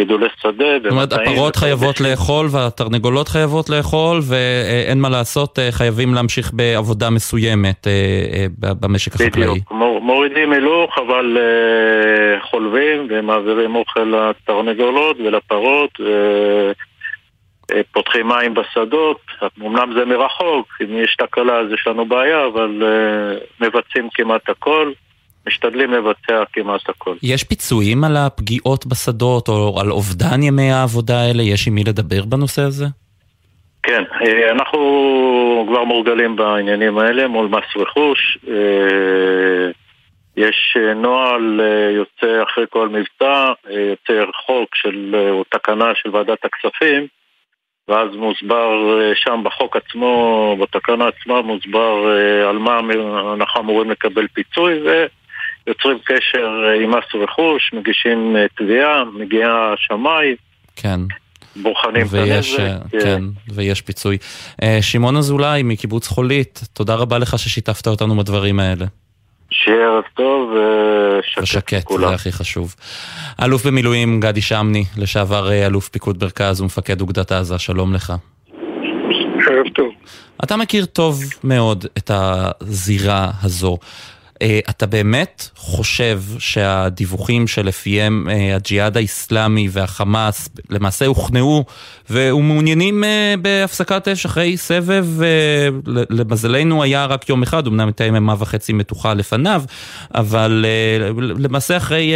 גידולי 0.02 0.28
שדה. 0.42 0.66
זאת 0.84 0.92
אומרת, 0.92 1.14
הפרות 1.14 1.56
חייבות 1.56 2.02
לאכול 2.02 2.48
והתרנגולות 2.52 3.28
חייבות 3.28 3.70
לאכול, 3.70 4.20
ואין 4.30 5.00
מה 5.02 5.10
לעשות, 5.10 5.60
אה, 5.60 5.72
חייבים 5.72 6.14
להמשיך 6.14 6.52
בעבודה 6.54 7.10
מסוימת 7.10 7.88
אה, 7.88 7.92
אה, 8.34 8.74
במשק 8.82 9.16
החקלאי. 9.16 9.48
בדיוק, 9.48 9.72
מור- 9.72 10.02
מורידים 10.02 10.52
הילוך, 10.52 10.98
אבל 10.98 11.38
חולבים 12.50 13.08
ומעבירים 13.10 13.76
אוכל 13.76 14.04
לתרנגולות 14.16 15.18
ולפרות 15.20 15.92
ופותחים 17.72 18.28
מים 18.28 18.54
בשדות. 18.54 19.22
אמנם 19.62 19.94
זה 19.98 20.06
מרחוק, 20.06 20.68
אם 20.82 20.98
יש 21.04 21.16
תקלה 21.20 21.60
אז 21.60 21.68
יש 21.74 21.88
לנו 21.88 22.06
בעיה, 22.06 22.46
אבל 22.54 22.84
מבצעים 23.62 24.10
כמעט 24.14 24.50
הכל, 24.50 24.92
משתדלים 25.48 25.92
לבצע 25.92 26.44
כמעט 26.54 26.90
הכל. 26.90 27.16
יש 27.24 27.44
פיצויים 27.44 28.04
על 28.04 28.18
הפגיעות 28.18 28.86
בשדות, 28.86 29.48
או 29.48 29.80
על 29.80 29.92
אובדן 29.92 30.44
ימי 30.44 30.72
העבודה 30.72 31.22
האלה? 31.22 31.44
יש 31.44 31.68
עם 31.68 31.76
מי 31.76 31.84
לדבר 31.84 32.26
בנושא 32.26 32.62
הזה? 32.62 32.86
כן, 33.84 34.04
אה, 34.22 34.52
אנחנו 34.52 34.80
כבר 35.68 35.84
מורגלים 35.84 36.36
בעניינים 36.36 36.98
האלה 36.98 37.28
מול 37.28 37.48
מס 37.48 37.78
רכוש. 37.78 38.38
אה, 38.48 39.72
יש 40.38 40.78
אה, 40.80 40.94
נוהל 40.94 41.62
יוצא 41.96 42.44
אחרי 42.44 42.66
כל 42.70 42.90
מבצע, 42.90 43.52
יוצא 43.70 44.32
חוק 44.46 44.76
של, 44.76 45.16
או 45.30 45.44
תקנה 45.44 45.92
של 45.96 46.16
ועדת 46.16 46.46
הכספים, 46.46 47.08
ואז 47.88 48.16
מוסבר 48.16 49.00
שם 49.16 49.42
בחוק 49.44 49.78
עצמו, 49.78 50.56
בתקנה 50.60 51.08
עצמה 51.08 51.42
מוסבר 51.42 52.08
על 52.50 52.58
מה 52.58 52.80
אנחנו 53.34 53.62
אמורים 53.62 53.92
לקבל 53.92 54.28
פיצוי, 54.28 54.80
ויוצרים 55.68 55.98
קשר 56.06 56.48
אה, 56.68 56.84
עם 56.84 56.92
מס 56.92 57.24
רכוש, 57.24 57.72
מגישים 57.74 58.36
אה, 58.36 58.46
תביעה, 58.58 59.04
מגיע 59.20 59.48
השמאי, 59.74 60.36
כן. 60.76 61.00
בוחנים 61.56 62.06
את 62.06 62.12
ויש, 62.12 62.60
הנזק. 62.60 62.96
אה, 62.96 63.02
כן, 63.02 63.24
ויש 63.54 63.82
פיצוי. 63.82 64.18
שמעון 64.82 65.18
אזולאי 65.18 65.64
מקיבוץ 65.64 66.08
חולית, 66.08 66.62
תודה 66.74 66.96
רבה 66.96 67.18
לך 67.18 67.40
ששיתפת 67.40 67.88
אותנו 67.88 68.18
בדברים 68.18 68.60
האלה. 68.60 68.86
שיהיה 69.52 69.88
ערב 69.88 70.04
טוב, 70.14 70.52
ושקט. 71.20 71.44
ושקט, 71.44 71.84
כולם. 71.84 72.10
זה 72.10 72.16
הכי 72.16 72.32
חשוב. 72.32 72.76
אלוף 73.44 73.66
במילואים 73.66 74.20
גדי 74.20 74.42
שמני, 74.42 74.84
לשעבר 74.98 75.52
אלוף 75.52 75.90
פיקוד 75.90 76.24
מרכז 76.24 76.62
ומפקד 76.62 77.02
אוגדת 77.02 77.32
עזה, 77.32 77.60
שלום 77.60 77.94
לך. 77.94 78.14
ערב 79.48 79.68
טוב. 79.76 79.94
אתה 80.44 80.58
מכיר 80.58 80.86
טוב 80.86 81.20
מאוד 81.44 81.86
את 81.98 82.12
הזירה 82.14 83.32
הזו. 83.44 83.78
אה, 84.42 84.60
אתה 84.70 84.86
באמת 84.86 85.50
חושב 85.56 86.22
שהדיווחים 86.40 87.48
שלפיהם 87.48 88.28
אה, 88.30 88.56
הג'יהאד 88.56 88.98
האיסלאמי 88.98 89.68
והחמאס 89.72 90.50
למעשה 90.70 91.06
הוכנעו 91.06 91.66
ומעוניינים 92.10 93.04
אה, 93.04 93.34
בהפסקת 93.42 94.08
אש 94.08 94.26
אחרי 94.26 94.58
סבב, 94.58 95.08
למזלנו 95.86 96.84
היה 96.84 97.06
רק 97.06 97.30
יום 97.30 97.44
אחד, 97.44 97.68
אמנם 97.68 97.88
הייתה 97.88 98.04
יממה 98.06 98.36
וחצי 98.40 98.74
מתוחה 98.74 99.14
לפניו, 99.14 99.64
אבל 100.16 100.66
למעשה 101.40 101.78
אחרי 101.78 102.14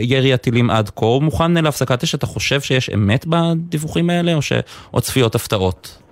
ירי 0.00 0.34
הטילים 0.34 0.70
עד 0.70 0.90
כה 0.96 1.06
הוא 1.06 1.22
מוכן 1.22 1.52
להפסקת 1.52 2.02
אש, 2.02 2.14
אתה 2.14 2.26
חושב 2.26 2.60
שיש 2.60 2.90
אמת 2.90 3.26
בדיווחים 3.28 4.10
האלה 4.10 4.34
או 4.34 4.42
שעוד 4.42 5.02
צפיות 5.02 5.34
הפתעות? 5.34 6.03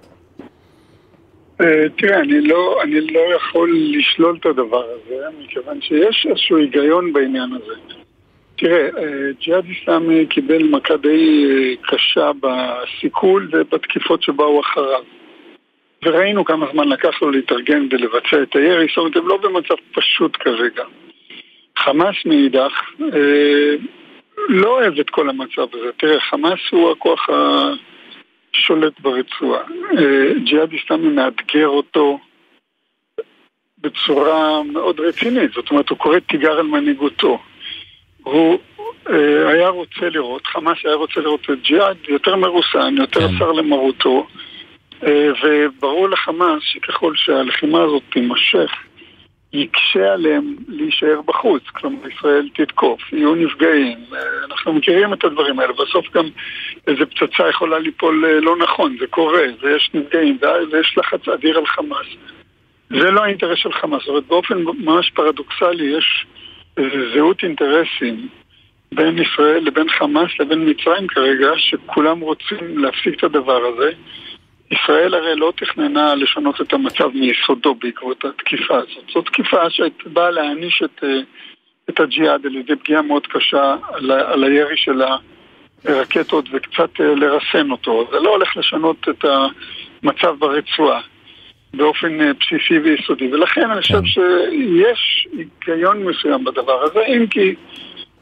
אה, 1.62 1.88
תראה, 1.96 2.20
אני 2.20 2.40
לא, 2.40 2.82
אני 2.82 3.00
לא 3.00 3.20
יכול 3.36 3.76
לשלול 3.90 4.36
את 4.40 4.46
הדבר 4.46 4.84
הזה, 4.84 5.24
מכיוון 5.44 5.80
שיש 5.80 6.26
איזשהו 6.30 6.56
היגיון 6.56 7.12
בעניין 7.12 7.52
הזה. 7.52 7.74
תראה, 8.56 8.88
אה, 8.98 9.30
ג'יהאד 9.40 9.64
איסלאמי 9.64 10.26
קיבל 10.26 10.62
מכה 10.62 10.96
די 10.96 11.46
אה, 11.50 11.74
קשה 11.82 12.30
בסיכול 12.40 13.48
ובתקיפות 13.52 14.22
שבאו 14.22 14.60
אחריו. 14.60 15.02
וראינו 16.04 16.44
כמה 16.44 16.66
זמן 16.72 16.88
לקח 16.88 17.22
לו 17.22 17.30
להתארגן 17.30 17.86
ולבצע 17.90 18.42
את 18.42 18.56
הירי, 18.56 18.86
זאת 18.88 18.96
אומרת, 18.96 19.16
הם 19.16 19.28
לא 19.28 19.36
במצב 19.36 19.74
פשוט 19.94 20.36
כרגע. 20.40 20.84
חמאס 21.78 22.16
מאידך 22.24 22.72
אה, 23.00 23.74
לא 24.48 24.68
אוהב 24.68 24.98
את 24.98 25.10
כל 25.10 25.30
המצב 25.30 25.66
הזה. 25.72 25.90
תראה, 25.96 26.20
חמאס 26.20 26.60
הוא 26.70 26.90
הכוח 26.90 27.28
השולט 28.56 29.00
ברצועה. 29.00 29.62
אה, 29.98 30.32
ג'יהאד 30.44 30.72
איסלאמי 30.72 31.08
מאתגר 31.08 31.68
אותו 31.68 32.18
בצורה 33.78 34.62
מאוד 34.62 35.00
רצינית, 35.00 35.52
זאת 35.52 35.70
אומרת, 35.70 35.88
הוא 35.88 35.98
קורא 35.98 36.18
תיגר 36.18 36.52
על 36.58 36.66
מנהיגותו. 36.66 37.38
הוא 38.22 38.58
אה, 39.10 39.48
היה 39.48 39.68
רוצה 39.68 40.08
לראות, 40.08 40.46
חמאס 40.46 40.78
היה 40.84 40.94
רוצה 40.94 41.20
לראות 41.20 41.50
את 41.50 41.62
ג'יהאד 41.62 41.96
יותר 42.08 42.36
מרוסן, 42.36 42.94
יותר 42.98 43.28
שר 43.38 43.52
למרותו, 43.52 44.26
אה, 45.06 45.28
וברור 45.42 46.08
לחמאס 46.08 46.62
שככל 46.62 47.12
שהלחימה 47.16 47.82
הזאת 47.82 48.02
תימשך, 48.10 48.70
יקשה 49.52 50.12
עליהם 50.12 50.56
להישאר 50.68 51.20
בחוץ, 51.26 51.62
כלומר 51.66 52.08
ישראל 52.08 52.48
תתקוף, 52.54 53.12
יהיו 53.12 53.34
נפגעים, 53.34 53.98
אה, 54.12 54.18
אנחנו 54.50 54.72
מכירים 54.72 55.12
את 55.12 55.24
הדברים 55.24 55.60
האלה, 55.60 55.72
בסוף 55.72 56.06
גם 56.14 56.28
איזה 56.86 57.06
פצצה 57.06 57.48
יכולה 57.48 57.78
ליפול 57.78 58.24
אה, 58.24 58.40
לא 58.40 58.56
נכון, 58.56 58.96
זה 59.00 59.06
קורה, 59.06 59.42
ויש 59.60 59.90
נפגעים, 59.94 60.38
ויש 60.72 60.98
לחץ 60.98 61.28
אדיר 61.28 61.58
על 61.58 61.66
חמאס. 61.66 62.06
זה 62.90 63.10
לא 63.10 63.24
האינטרס 63.24 63.58
של 63.58 63.72
חמאס, 63.72 64.08
אומרת 64.08 64.26
באופן 64.26 64.62
ממש 64.62 65.10
פרדוקסלי 65.10 65.84
יש 65.84 66.26
זהות 67.14 67.42
אינטרסים 67.42 68.28
בין 68.94 69.18
ישראל 69.18 69.64
לבין 69.64 69.88
חמאס 69.88 70.30
לבין 70.40 70.70
מצרים 70.70 71.06
כרגע, 71.06 71.50
שכולם 71.56 72.20
רוצים 72.20 72.78
להפסיק 72.78 73.18
את 73.18 73.24
הדבר 73.24 73.62
הזה. 73.64 73.90
ישראל 74.72 75.14
הרי 75.14 75.36
לא 75.36 75.52
תכננה 75.56 76.14
לשנות 76.14 76.60
את 76.60 76.72
המצב 76.72 77.08
מיסודו 77.14 77.74
בעקבות 77.74 78.24
התקיפה 78.24 78.76
הזאת. 78.76 79.04
זו 79.14 79.22
תקיפה 79.22 79.70
שבאה 79.70 80.30
להעניש 80.30 80.82
את, 80.84 81.04
אה, 81.04 81.20
את 81.90 82.00
הג'יהאד 82.00 82.46
על 82.46 82.56
ידי 82.56 82.76
פגיעה 82.76 83.02
מאוד 83.02 83.26
קשה 83.26 83.76
על, 83.92 84.10
על 84.10 84.44
הירי 84.44 84.76
של 84.76 85.02
הרקטות 85.84 86.44
וקצת 86.52 87.00
אה, 87.00 87.14
לרסן 87.14 87.70
אותו. 87.70 88.08
זה 88.10 88.18
לא 88.18 88.30
הולך 88.30 88.56
לשנות 88.56 89.08
את 89.08 89.24
המצב 89.24 90.34
ברצועה 90.38 91.00
באופן 91.74 92.20
אה, 92.20 92.30
בסיסי 92.40 92.78
ויסודי. 92.78 93.32
ולכן 93.32 93.70
אני 93.70 93.80
חושב 93.80 94.04
שיש 94.04 95.28
היגיון 95.66 96.04
מסוים 96.04 96.44
בדבר 96.44 96.82
הזה, 96.82 97.00
אם 97.00 97.26
כי 97.26 97.54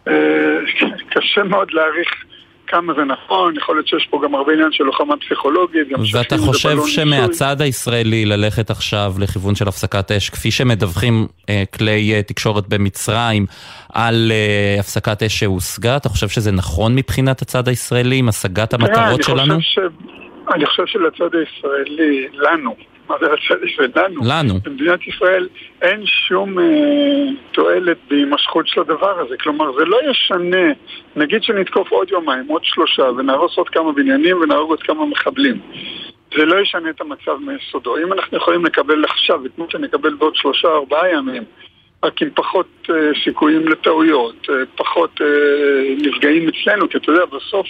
אה, 0.09 0.59
קשה 1.13 1.43
מאוד 1.45 1.73
להעריך 1.73 2.25
כמה 2.71 2.93
זה 2.95 3.05
נכון, 3.05 3.57
יכול 3.57 3.77
להיות 3.77 3.89
שיש 3.89 4.07
פה 4.11 4.21
גם 4.25 4.35
הרבה 4.35 4.53
עניין 4.53 4.73
של 4.73 4.85
לוחמה 4.85 5.15
פסיכולוגית. 5.17 5.89
ואתה 6.13 6.39
חושב. 6.39 6.77
שמהצד 6.87 7.57
הישראלי 7.61 8.25
ללכת 8.25 8.71
עכשיו 8.71 9.13
לכיוון 9.19 9.55
של 9.55 9.69
הפסקת 9.69 10.13
אש, 10.13 10.31
כפי 10.31 10.51
שמדווחים 10.51 11.27
אה, 11.49 11.63
כלי 11.75 12.15
אה, 12.15 12.23
תקשורת 12.23 12.69
במצרים 12.69 13.47
על 13.93 14.33
אה, 14.33 14.81
הפסקת 14.81 15.23
אש 15.23 15.39
שהושגה, 15.41 15.97
אתה 15.97 16.09
חושב 16.09 16.29
שזה 16.29 16.53
נכון 16.53 16.95
מבחינת 16.95 17.43
הצד 17.43 17.69
הישראלי 17.69 18.17
עם 18.17 18.29
השגת 18.29 18.75
תראה, 18.75 18.89
המטרות 18.89 19.23
שלנו? 19.23 19.55
אני 20.55 20.67
חושב 20.67 20.87
שלצד 20.87 21.35
הישראלי, 21.35 22.29
לנו, 22.33 22.75
מה 23.11 23.17
זה 23.21 23.27
לצד 23.27 23.63
הישראלי? 23.63 24.17
לנו. 24.23 24.55
במדינת 24.65 25.07
ישראל 25.07 25.49
אין 25.83 26.07
שום 26.07 26.59
אה, 26.59 26.65
תועלת 27.53 27.97
בהימשכות 28.11 28.69
של 28.69 28.81
הדבר 28.81 29.21
הזה. 29.21 29.37
כלומר, 29.37 29.73
זה 29.73 29.85
לא 29.85 29.99
ישנה, 30.11 30.73
נגיד 31.17 31.43
שנתקוף 31.43 31.91
עוד 31.91 32.11
יומיים, 32.11 32.47
עוד 32.49 32.65
שלושה, 32.65 33.03
ונהרוס 33.03 33.57
עוד 33.57 33.69
כמה 33.69 33.93
בניינים 33.93 34.41
ונהרוג 34.41 34.71
עוד 34.71 34.83
כמה 34.83 35.07
מחבלים. 35.07 35.61
זה 36.37 36.45
לא 36.45 36.61
ישנה 36.61 36.91
את 36.91 37.01
המצב 37.01 37.37
מיסודו. 37.41 37.97
אם 37.97 38.13
אנחנו 38.13 38.37
יכולים 38.37 38.65
לקבל 38.65 39.05
עכשיו 39.05 39.47
את 39.47 39.59
מה 39.59 39.65
שנקבל 39.69 40.15
בעוד 40.15 40.37
שלושה 40.37 40.69
ארבעה 40.69 41.13
ימים, 41.13 41.45
רק 42.03 42.23
עם 42.23 42.29
פחות 42.35 42.91
אה, 42.91 42.95
סיכויים 43.25 43.69
לטעויות, 43.69 44.47
אה, 44.51 44.55
פחות 44.77 45.21
אה, 45.21 45.27
נפגעים 45.97 46.49
אצלנו, 46.49 46.89
כי 46.89 46.99
אתה 46.99 47.13
יודע, 47.13 47.25
בסוף 47.25 47.67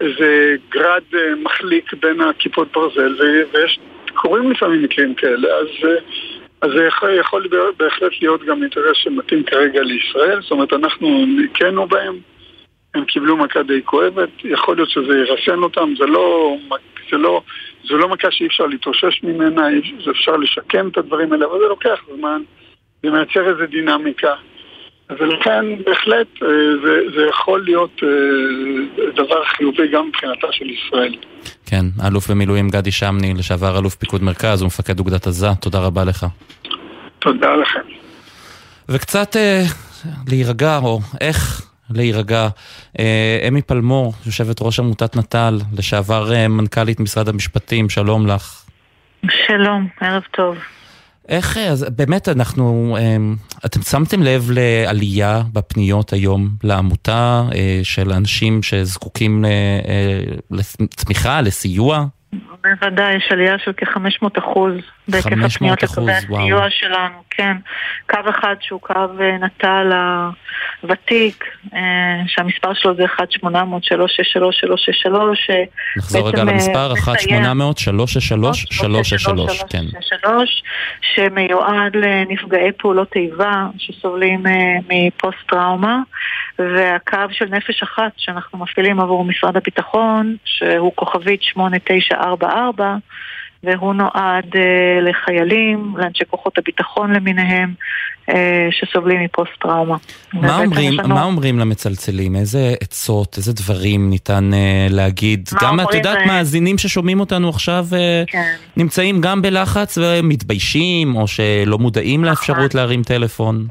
זה 0.00 0.56
גרד 0.68 1.02
אה, 1.14 1.34
מחליק 1.42 1.94
בין 2.00 2.20
הכיפות 2.20 2.72
ברזל, 2.72 3.16
ויש, 3.52 3.78
קורים 4.20 4.50
לפעמים 4.50 4.82
מקרים 4.82 5.14
כאלה, 5.14 5.48
אז, 5.48 5.66
אה, 5.84 5.96
אז 6.60 6.70
זה 6.76 6.84
יכול, 6.84 7.10
יכול 7.20 7.48
בהחלט 7.76 8.12
להיות 8.20 8.44
גם 8.44 8.62
אינטרס 8.62 8.96
שמתאים 8.96 9.42
כרגע 9.42 9.82
לישראל, 9.82 10.42
זאת 10.42 10.50
אומרת, 10.50 10.72
אנחנו 10.72 11.26
ניקנו 11.26 11.86
בהם, 11.86 12.18
הם 12.94 13.04
קיבלו 13.04 13.36
מכה 13.36 13.62
די 13.62 13.82
כואבת, 13.84 14.28
יכול 14.44 14.76
להיות 14.76 14.90
שזה 14.90 15.18
ירסן 15.18 15.62
אותם, 15.62 15.94
זה 15.98 16.06
לא, 16.06 16.56
זה 17.10 17.16
לא, 17.16 17.42
זה 17.88 17.94
לא 17.94 18.08
מכה 18.08 18.30
שאי 18.30 18.46
אפשר 18.46 18.66
להתאושש 18.66 19.22
ממנה, 19.22 19.68
אפשר 20.10 20.36
לשקם 20.36 20.88
את 20.88 20.98
הדברים 20.98 21.32
האלה, 21.32 21.46
אבל 21.46 21.58
זה 21.58 21.68
לוקח 21.68 22.00
זמן, 22.16 22.42
זה 23.02 23.10
מייצר 23.10 23.48
איזו 23.48 23.66
דינמיקה. 23.66 24.34
ולכן 25.18 25.82
בהחלט 25.84 26.26
אה, 26.42 26.48
זה, 26.82 27.00
זה 27.14 27.22
יכול 27.28 27.64
להיות 27.64 28.02
אה, 28.02 29.12
דבר 29.14 29.44
חיובי 29.44 29.88
גם 29.88 30.08
מבחינתה 30.08 30.46
של 30.52 30.70
ישראל. 30.70 31.14
כן, 31.70 31.86
אלוף 32.06 32.30
במילואים 32.30 32.68
גדי 32.68 32.90
שמני, 32.90 33.34
לשעבר 33.34 33.78
אלוף 33.78 33.94
פיקוד 33.94 34.22
מרכז 34.22 34.62
ומפקד 34.62 34.98
אוגדת 34.98 35.26
עזה, 35.26 35.54
תודה 35.60 35.78
רבה 35.78 36.04
לך. 36.04 36.26
תודה 37.18 37.56
לכם. 37.56 37.80
וקצת 38.88 39.36
אה, 39.36 39.62
להירגע, 40.28 40.76
או 40.76 41.00
איך 41.20 41.70
להירגע. 41.90 42.48
אה, 42.98 43.44
אמי 43.48 43.62
פלמור, 43.62 44.12
יושבת 44.26 44.56
ראש 44.60 44.78
עמותת 44.80 45.16
נט"ל, 45.16 45.58
לשעבר 45.78 46.32
אה, 46.32 46.48
מנכ"לית 46.48 47.00
משרד 47.00 47.28
המשפטים, 47.28 47.88
שלום 47.88 48.26
לך. 48.26 48.64
שלום, 49.46 49.88
ערב 50.00 50.22
טוב. 50.30 50.56
איך, 51.30 51.56
אה, 51.56 51.68
אז 51.68 51.86
באמת 51.96 52.28
אנחנו, 52.28 52.96
אה, 53.00 53.16
אתם 53.64 53.82
שמתם 53.82 54.22
לב 54.22 54.50
לעלייה 54.50 55.42
בפניות 55.52 56.12
היום 56.12 56.56
לעמותה 56.62 57.48
אה, 57.54 57.80
של 57.82 58.12
אנשים 58.12 58.62
שזקוקים 58.62 59.44
אה, 59.44 59.50
לתמיכה, 60.50 61.40
לסיוע? 61.40 62.06
בוודאי, 62.62 63.16
יש 63.16 63.32
עלייה 63.32 63.58
של 63.58 63.72
כ-500 63.76 64.38
אחוז 64.38 64.72
בהיקף 65.08 65.30
500 65.30 65.82
הפניות 65.82 65.82
לקווי. 65.82 66.42
הסיוע 66.42 66.70
שלנו, 66.70 67.22
כן. 67.30 67.56
קו 68.10 68.18
אחד 68.30 68.54
שהוא 68.60 68.80
קו 68.80 68.94
אה, 69.20 69.38
נט"ל 69.38 69.92
הוותיק, 70.82 71.44
אה, 71.74 71.80
שהמספר 72.26 72.74
שלו 72.74 72.94
זה 72.94 73.04
1-800-363-363. 73.04 73.08
נחזור 75.96 76.28
רגע 76.28 76.44
למספר, 76.44 76.92
1-800-363-363, 76.92 76.96
כן. 79.70 79.84
שמיועד 81.14 81.96
לנפגעי 81.96 82.72
פעולות 82.78 83.16
איבה 83.16 83.66
שסובלים 83.78 84.46
אה, 84.46 84.52
מפוסט-טראומה, 84.88 85.98
והקו 86.58 87.32
של 87.32 87.44
נפש 87.44 87.82
אחת 87.82 88.12
שאנחנו 88.16 88.58
מפעילים 88.58 89.00
עבור 89.00 89.24
משרד 89.24 89.56
הביטחון, 89.56 90.36
שהוא 90.44 90.92
כוכבית 90.94 91.42
8944, 91.42 92.49
והוא 93.64 93.94
נועד 93.94 94.44
אה, 94.56 94.60
לחיילים, 95.10 95.94
לאנשי 95.96 96.24
כוחות 96.30 96.58
הביטחון 96.58 97.12
למיניהם, 97.12 97.74
אה, 98.28 98.68
שסובלים 98.70 99.20
מפוסט-טראומה. 99.24 99.96
מה 100.32 100.58
אומרים, 100.58 100.92
לנו- 100.92 101.08
מה 101.08 101.22
אומרים 101.24 101.58
למצלצלים? 101.58 102.36
איזה 102.36 102.74
עצות, 102.80 103.34
איזה 103.36 103.52
דברים 103.52 104.10
ניתן 104.10 104.54
אה, 104.54 104.86
להגיד? 104.90 105.48
מה 105.52 105.58
גם, 105.62 105.80
את 105.80 105.94
יודעת, 105.94 106.18
להם? 106.18 106.28
מאזינים 106.28 106.78
ששומעים 106.78 107.20
אותנו 107.20 107.48
עכשיו 107.48 107.86
אה, 107.92 108.22
כן. 108.26 108.52
נמצאים 108.76 109.20
גם 109.20 109.42
בלחץ 109.42 109.98
ומתביישים, 110.02 111.16
או 111.16 111.28
שלא 111.28 111.78
מודעים 111.78 112.24
לאפשרות 112.24 112.74
להרים 112.74 113.02
טלפון. 113.02 113.66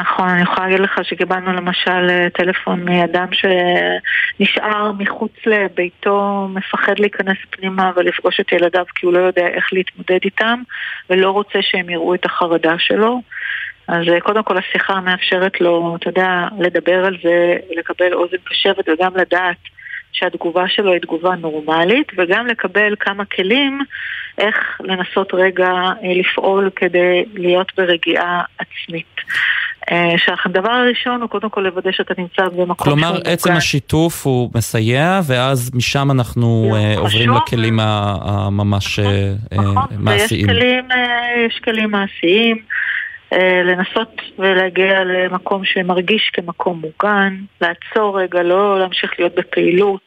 נכון, 0.00 0.28
אני 0.28 0.42
יכולה 0.42 0.66
להגיד 0.66 0.80
לך 0.80 1.00
שקיבלנו 1.02 1.52
למשל 1.52 2.10
אה, 2.10 2.30
טלפון 2.30 2.84
מאדם 2.84 3.26
שנשאר 3.32 4.92
מחוץ 4.92 5.32
לביתו, 5.46 6.48
מפחד 6.54 6.98
להיכנס 6.98 7.36
פנימה 7.50 7.90
ולפגוש 7.96 8.40
את 8.40 8.52
ילדיו 8.52 8.84
כי 8.94 9.06
הוא 9.06 9.12
לא 9.14 9.18
יודע 9.18 9.46
איך 9.46 9.72
להתמודד 9.72 10.18
איתם 10.24 10.62
ולא 11.10 11.30
רוצה 11.30 11.58
שהם 11.62 11.90
יראו 11.90 12.14
את 12.14 12.24
החרדה 12.24 12.74
שלו. 12.78 13.20
אז 13.88 14.08
אה, 14.08 14.20
קודם 14.20 14.42
כל 14.42 14.58
השיחה 14.58 15.00
מאפשרת 15.00 15.60
לו, 15.60 15.96
אתה 16.00 16.08
יודע, 16.08 16.48
לדבר 16.58 17.04
על 17.04 17.16
זה, 17.22 17.56
לקבל 17.76 18.14
אוזן 18.14 18.36
קשבת 18.44 18.88
וגם 18.88 19.16
לדעת 19.16 19.56
שהתגובה 20.12 20.68
שלו 20.68 20.92
היא 20.92 21.00
תגובה 21.00 21.34
נורמלית, 21.34 22.12
וגם 22.16 22.46
לקבל 22.46 22.94
כמה 23.00 23.24
כלים 23.24 23.80
איך 24.38 24.80
לנסות 24.80 25.34
רגע 25.34 25.70
אה, 25.72 26.14
לפעול 26.14 26.70
כדי 26.76 27.24
להיות 27.34 27.72
ברגיעה 27.76 28.42
עצמית. 28.58 29.14
אה, 29.90 30.14
שהדבר 30.18 30.70
הראשון 30.70 31.20
הוא 31.20 31.30
קודם 31.30 31.50
כל 31.50 31.60
לוודא 31.60 31.92
שאתה 31.92 32.14
נמצא 32.18 32.48
במקום 32.48 32.74
כלומר, 32.86 33.14
שהוא 33.14 33.24
עצם 33.24 33.48
מוגן. 33.48 33.56
השיתוף 33.58 34.26
הוא 34.26 34.50
מסייע, 34.54 35.20
ואז 35.26 35.70
משם 35.74 36.10
אנחנו 36.10 36.76
אה, 36.76 36.98
עוברים 36.98 37.30
לכלים 37.30 37.80
ה- 37.80 38.14
הממש 38.22 38.98
אה, 38.98 39.04
אה, 39.52 39.58
נכון, 39.58 39.82
ויש 39.90 39.98
מעשיים. 40.00 40.46
כלים, 40.46 40.84
אה, 40.92 41.44
יש 41.46 41.60
כלים 41.64 41.90
מעשיים. 41.90 42.56
לנסות 43.64 44.08
ולהגיע 44.38 45.04
למקום 45.04 45.64
שמרגיש 45.64 46.30
כמקום 46.32 46.80
מוגן, 46.80 47.34
לעצור 47.60 48.20
רגע, 48.20 48.42
לא 48.42 48.78
להמשיך 48.80 49.10
להיות 49.18 49.34
בפעילות, 49.34 50.03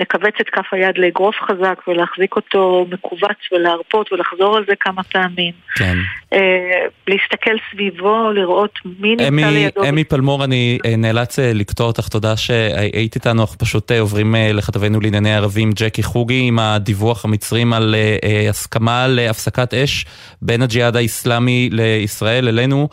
לכווץ 0.00 0.34
את 0.40 0.48
כף 0.48 0.64
היד 0.72 0.98
לאגרוף 0.98 1.36
חזק 1.42 1.80
ולהחזיק 1.88 2.36
אותו 2.36 2.86
מכווץ 2.90 3.36
ולהרפות 3.52 4.12
ולחזור 4.12 4.56
על 4.56 4.64
זה 4.68 4.72
כמה 4.80 5.02
פעמים. 5.02 5.52
כן. 5.76 5.96
אה, 6.32 6.38
להסתכל 7.08 7.56
סביבו, 7.70 8.32
לראות 8.32 8.78
מי 9.00 9.10
נמצא 9.10 9.50
לידו. 9.50 9.88
אמי 9.88 10.04
פלמור, 10.04 10.44
אני 10.44 10.78
אה, 10.86 10.96
נאלץ 10.96 11.38
אה, 11.38 11.52
לקטוע 11.54 11.86
אותך, 11.86 12.08
תודה 12.08 12.36
שהיית 12.36 13.14
איתנו, 13.14 13.40
אנחנו 13.40 13.58
פשוט 13.58 13.92
עוברים 13.92 14.34
לכתבנו 14.52 15.00
לענייני 15.00 15.34
ערבים 15.34 15.70
ג'קי 15.74 16.02
חוגי 16.02 16.42
עם 16.48 16.58
הדיווח 16.58 17.24
המצרים 17.24 17.72
על 17.72 17.94
הסכמה 18.48 19.06
להפסקת 19.08 19.74
אש 19.74 20.04
בין 20.42 20.62
הג'יהאד 20.62 20.96
האיסלאמי 20.96 21.68
לישראל, 21.72 22.48
אלינו. 22.48 22.88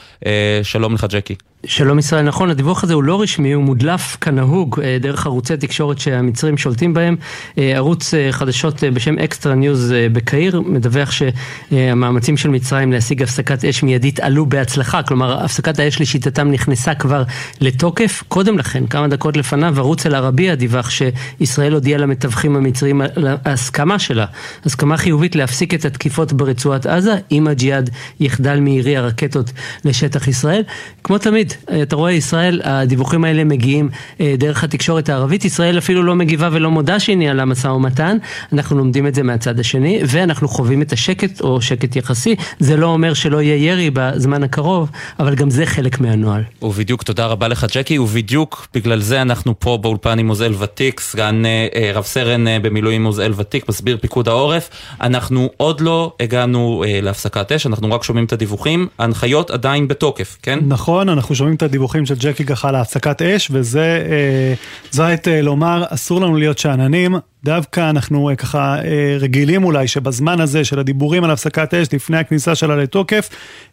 שלום 0.64 0.93
לך 0.93 1.06
ג'קי. 1.10 1.36
שלום 1.66 1.99
ישראל, 1.99 2.22
נכון, 2.22 2.49
הדיווח 2.49 2.84
הזה 2.84 2.93
הוא 2.93 3.03
לא 3.03 3.22
רשמי, 3.22 3.53
הוא 3.53 3.64
מודלף 3.64 4.18
כנהוג 4.22 4.80
אה, 4.84 4.97
דרך 4.99 5.26
ערוצי 5.26 5.57
תקשורת 5.57 5.99
שהמצרים 5.99 6.57
שולטים 6.57 6.93
בהם. 6.93 7.16
אה, 7.57 7.72
ערוץ 7.76 8.14
אה, 8.14 8.32
חדשות 8.32 8.84
בשם 8.84 9.20
Extra 9.20 9.56
News 9.56 9.94
בקהיר 10.14 10.61
מדווח 10.61 11.11
שהמאמצים 11.11 12.38
של 12.38 12.49
מצרים 12.49 12.91
להשיג 12.91 13.24
הפסקת 13.24 13.66
אש 13.66 13.84
מיידית 13.84 14.20
עלו 14.20 14.45
בהצלחה, 14.45 15.03
כלומר 15.03 15.43
הפסקת 15.43 15.80
האש 15.80 16.01
לשיטתם 16.01 16.51
נכנסה 16.51 16.95
כבר 16.95 17.24
לתוקף. 17.61 18.24
קודם 18.28 18.57
לכן, 18.57 18.88
כמה 18.88 19.07
דקות 19.07 19.38
לפניו, 19.38 19.74
ערוץ 19.78 20.05
אל-ערבייה 20.05 20.55
דיווח 20.55 20.89
שישראל 20.89 21.74
הודיעה 21.74 21.99
למתווכים 21.99 22.55
המצרים 22.55 23.01
על 23.01 23.28
ההסכמה 23.45 23.99
שלה, 23.99 24.26
הסכמה 24.66 24.97
חיובית 24.97 25.36
להפסיק 25.36 25.74
את 25.74 25.86
התקיפות 25.86 26.34
ברצועת 26.34 26.86
עזה, 26.86 27.16
אם 27.32 27.47
הג'יהאד 27.47 27.89
יחדל 28.20 28.59
מירי 28.59 28.97
הרקטות 28.97 29.51
לשטח 29.86 30.28
ישראל. 30.28 30.64
כמו 31.03 31.18
תמיד, 31.18 31.53
אתה 31.84 31.95
רואה 31.95 32.12
ישראל, 32.12 32.62
הדיווחים 32.64 33.24
האלה 33.24 33.43
מגיעים 33.43 33.89
אה, 34.22 34.36
דרך 34.38 34.64
התקשורת 34.64 35.10
הערבית, 35.10 35.45
ישראל 35.45 35.78
אפילו 35.78 36.04
לא 36.04 36.16
מגיבה 36.16 36.49
ולא 36.51 36.72
מודה 36.72 36.99
שהיא 36.99 37.18
ניהלה 37.18 37.45
משא 37.45 37.68
ומתן, 37.68 38.18
אנחנו 38.54 38.78
לומדים 38.78 39.08
את 39.08 39.16
זה 39.16 39.24
מהצד 39.24 39.60
השני, 39.60 39.99
ואנחנו 40.08 40.47
חווים 40.47 40.82
את 40.82 40.91
השקט 40.91 41.41
או 41.41 41.62
שקט 41.62 41.95
יחסי, 41.95 42.36
זה 42.60 42.78
לא 42.78 42.88
אומר 42.88 43.14
שלא 43.14 43.41
יהיה 43.41 43.72
ירי 43.72 43.89
בזמן 43.93 44.43
הקרוב, 44.43 44.89
אבל 45.20 45.36
גם 45.36 45.49
זה 45.49 45.66
חלק 45.66 46.01
מהנוהל. 46.01 46.43
ובדיוק 46.62 47.04
תודה 47.04 47.26
רבה 47.26 47.47
לך 47.47 47.66
ג'קי, 47.74 47.97
ובדיוק 47.97 48.68
בגלל 48.74 48.99
זה 48.99 49.22
אנחנו 49.22 49.60
פה 49.60 49.78
באולפן 49.82 50.20
עם 50.20 50.28
עוזל 50.28 50.54
ותיק, 50.60 50.99
סגן 50.99 51.45
אה, 51.45 51.68
אה, 51.76 51.91
רב 51.93 52.04
סרן 52.04 52.47
אה, 52.47 52.60
במילואים 52.60 53.06
עוזל 53.06 53.34
ותיק, 53.36 53.70
מסביר 53.70 53.97
פיקוד 54.01 54.28
העורף. 54.28 54.70
אנחנו 55.01 55.49
עוד 55.58 55.82
לא 55.82 56.14
הגענו 56.20 56.84
אה, 56.88 56.99
להפסקת 57.01 57.51
אש, 57.51 57.68
אנחנו 57.68 57.91
רק 57.91 58.04
שומעים 58.04 58.26
את 58.26 58.34
הדיווחים, 58.34 58.88
ההנחיות 58.99 59.51
עדיין 59.51 59.88
בתוקף, 59.88 60.38
כן? 60.41 60.60
נכון, 60.68 61.10
אנחנו 61.10 61.36
שומעים 61.44 61.56
את 61.56 61.62
הדיווחים 61.64 62.06
של 62.06 62.16
ג'קי 62.20 62.46
ככה 62.46 62.70
על 62.70 62.76
הפסקת 62.76 63.22
אש, 63.22 63.48
וזה, 63.52 64.06
אה, 64.12 64.54
זאת 64.91 65.28
אה, 65.28 65.41
לומר, 65.41 65.84
אסור 65.89 66.22
לנו 66.22 66.38
להיות 66.38 66.58
שאננים. 66.58 67.16
דווקא 67.44 67.89
אנחנו 67.89 68.30
אה, 68.30 68.36
ככה 68.36 68.76
אה, 68.84 69.18
רגילים 69.20 69.64
אולי 69.64 69.88
שבזמן 69.88 70.41
הזה 70.41 70.64
של 70.64 70.80
הדיבורים 70.80 71.24
על 71.24 71.32
הפסקת 71.32 71.74
אש 71.74 71.88
לפני 71.94 72.18
הכניסה 72.18 72.56
שלה 72.56 72.76
לתוקף, 72.76 73.30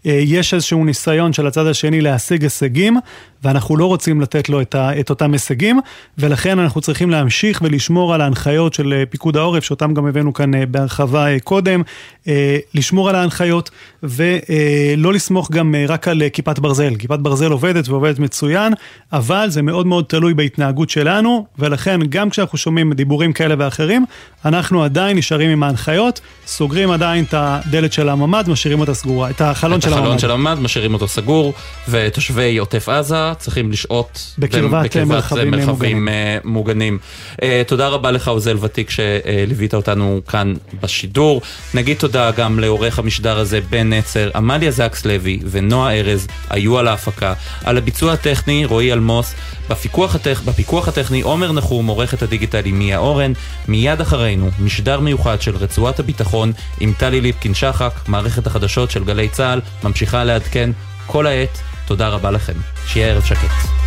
אה, 0.06 0.20
יש 0.24 0.54
איזשהו 0.54 0.84
ניסיון 0.84 1.32
של 1.32 1.46
הצד 1.46 1.66
השני 1.66 2.00
להשיג 2.00 2.42
הישגים, 2.42 2.96
ואנחנו 3.44 3.76
לא 3.76 3.86
רוצים 3.86 4.20
לתת 4.20 4.48
לו 4.48 4.60
את, 4.60 4.74
ה, 4.74 5.00
את 5.00 5.10
אותם 5.10 5.32
הישגים, 5.32 5.80
ולכן 6.18 6.58
אנחנו 6.58 6.80
צריכים 6.80 7.10
להמשיך 7.10 7.62
ולשמור 7.64 8.14
על 8.14 8.20
ההנחיות 8.20 8.74
של 8.74 9.04
פיקוד 9.10 9.36
העורף, 9.36 9.64
שאותם 9.64 9.94
גם 9.94 10.06
הבאנו 10.06 10.32
כאן 10.32 10.50
בהרחבה 10.70 11.40
קודם, 11.40 11.82
לשמור 12.74 13.08
על 13.08 13.14
ההנחיות, 13.14 13.70
ולא 14.02 15.12
לסמוך 15.12 15.50
גם 15.50 15.74
רק 15.88 16.08
על 16.08 16.22
כיפת 16.32 16.58
ברזל. 16.58 16.94
כיפת 16.98 17.18
ברזל 17.18 17.50
עובדת 17.50 17.88
ועובדת 17.88 18.18
מצוין, 18.18 18.72
אבל 19.12 19.50
זה 19.50 19.62
מאוד 19.62 19.86
מאוד 19.86 20.04
תלוי 20.08 20.34
בהתנהגות 20.34 20.90
שלנו, 20.90 21.46
ולכן 21.58 22.00
גם 22.08 22.30
כשאנחנו 22.30 22.58
שומעים 22.58 22.92
דיבורים 22.92 23.32
כאלה 23.32 23.56
ואחרים, 23.60 24.04
אנחנו 24.44 24.84
עדיין 24.84 25.16
נשארים 25.16 25.50
עם 25.50 25.62
ההנחיות, 25.62 26.20
סוגרים 26.46 26.90
עדיין 26.90 27.24
את 27.24 27.34
הדלת 27.36 27.92
של 27.92 28.08
הממ"ד, 28.08 28.48
משאירים 28.48 28.80
אותה 28.80 28.94
סגורה, 28.94 29.30
את 29.30 29.40
החלון 29.40 29.80
של 29.80 29.88
את 29.88 29.92
הממ"ד. 29.92 30.02
החלון 30.02 30.18
של 30.18 30.30
הממ"ד, 30.30 30.58
משאירים 30.60 30.94
אותו 30.94 31.08
סגור, 31.08 31.54
ותושבי 31.88 32.58
עוטף 32.58 32.88
עזה 32.88 33.32
צריכים 33.38 33.72
לשהות 33.72 34.34
בקרבת, 34.38 34.96
מרחבים 34.96 35.50
מרחבים 35.50 36.08
אה, 36.08 36.38
מוגנים. 36.44 36.98
אה, 37.42 37.62
תודה 37.66 37.88
רבה 37.88 38.10
לך 38.10 38.28
עוזל 38.28 38.56
ותיק 38.60 38.90
שליווית 38.90 39.74
אותנו 39.74 40.20
כאן 40.28 40.54
בשידור. 40.80 41.42
נגיד 41.74 41.96
תודה 41.96 42.30
גם 42.30 42.58
לעורך 42.58 42.98
המשדר 42.98 43.38
הזה 43.38 43.60
בן 43.70 43.92
נצר, 43.92 44.30
עמליה 44.34 44.70
זקס 44.70 45.04
לוי 45.04 45.40
ונועה 45.50 45.98
ארז 45.98 46.26
היו 46.50 46.78
על 46.78 46.88
ההפקה. 46.88 47.32
על 47.64 47.78
הביצוע 47.78 48.12
הטכני 48.12 48.64
רועי 48.64 48.92
אלמוס, 48.92 49.34
בפיקוח, 49.70 50.14
הטכ... 50.14 50.42
בפיקוח 50.44 50.88
הטכני 50.88 51.20
עומר 51.20 51.52
נחום, 51.52 51.86
עורכת 51.86 52.22
הדיגיטלי 52.22 52.72
מיה 52.72 52.98
אורן. 52.98 53.32
מיד 53.68 54.00
אחרינו, 54.00 54.50
משדר 54.58 55.00
מיוחד 55.00 55.42
של 55.42 55.56
רצועת 55.56 56.00
הביטחון 56.00 56.52
עם 56.80 56.92
טלי 56.98 57.20
ליפקין 57.20 57.54
שחק, 57.54 57.92
מערכת 58.08 58.46
החדשות 58.46 58.90
של 58.90 59.04
גלי 59.04 59.28
צה"ל, 59.28 59.60
ממשיכה 59.84 60.24
לעדכן 60.24 60.70
כל 61.06 61.26
העת. 61.26 61.58
תודה 61.86 62.08
רבה 62.08 62.30
לכם. 62.30 62.54
שיהיה 62.86 63.06
ערב 63.06 63.24
שקט. 63.24 63.79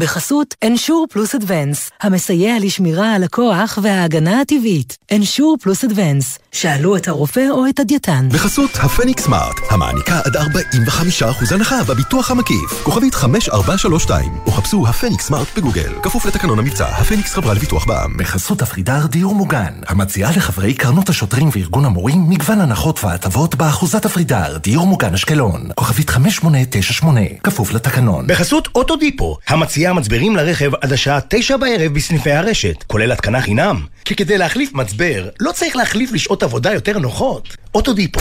בחסות 0.00 0.54
אנשור 0.64 1.06
פלוס 1.10 1.34
אדוונס, 1.34 1.90
המסייע 2.00 2.54
לשמירה 2.60 3.14
על 3.14 3.24
הכוח 3.24 3.78
וההגנה 3.82 4.40
הטבעית. 4.40 4.96
אנשור 5.12 5.56
פלוס 5.60 5.84
אדוונס, 5.84 6.38
שאלו 6.52 6.96
את 6.96 7.08
הרופא 7.08 7.46
או 7.50 7.68
את 7.68 7.80
הדייתן. 7.80 8.28
בחסות 8.32 8.70
הפניקס 8.76 9.24
סמארט, 9.24 9.56
המעניקה 9.70 10.20
עד 10.24 10.36
45% 10.36 11.54
הנחה 11.54 11.84
בביטוח 11.84 12.30
המקיף. 12.30 12.82
כוכבית 12.82 13.14
5432, 13.14 14.32
או 14.46 14.52
חפשו 14.52 14.86
הפניקס 14.88 15.26
סמארט 15.26 15.46
בגוגל. 15.56 15.92
כפוף 16.02 16.26
לתקנון 16.26 16.58
המבצע, 16.58 16.86
הפניקס 16.86 17.34
חברה 17.34 17.54
לביטוח 17.54 17.84
בע"מ. 17.84 18.16
בחסות 18.16 18.62
אפרידר 18.62 19.06
דיור 19.06 19.34
מוגן, 19.34 19.72
המציעה 19.86 20.30
לחברי 20.36 20.74
קרנות 20.74 21.08
השוטרים 21.08 21.48
וארגון 21.52 21.84
המורים 21.84 22.28
מגוון 22.28 22.60
הנחות 22.60 23.04
והטבות 23.04 23.54
באחוזת 23.54 24.06
אפרידר, 24.06 24.56
דיור 24.62 24.86
מוגן 24.86 25.14
אשקלון. 25.14 25.68
כוכבית 25.74 26.10
5898, 26.10 27.20
כפוף 27.44 27.72
לתקנון. 27.72 28.26
בחסות 28.26 28.68
אוטודיפו, 28.74 29.36
המציעה 29.48 29.89
מצברים 29.92 30.36
לרכב 30.36 30.74
עד 30.80 30.92
השעה 30.92 31.18
תשע 31.28 31.56
בערב 31.56 31.94
בסניפי 31.94 32.30
הרשת, 32.30 32.84
כולל 32.86 33.12
התקנה 33.12 33.40
חינם. 33.40 33.84
כי 34.04 34.14
כדי 34.14 34.38
להחליף 34.38 34.72
מצבר, 34.72 35.28
לא 35.40 35.52
צריך 35.52 35.76
להחליף 35.76 36.12
לשעות 36.12 36.42
עבודה 36.42 36.72
יותר 36.72 36.98
נוחות. 36.98 37.56
אוטודיפו. 37.74 38.20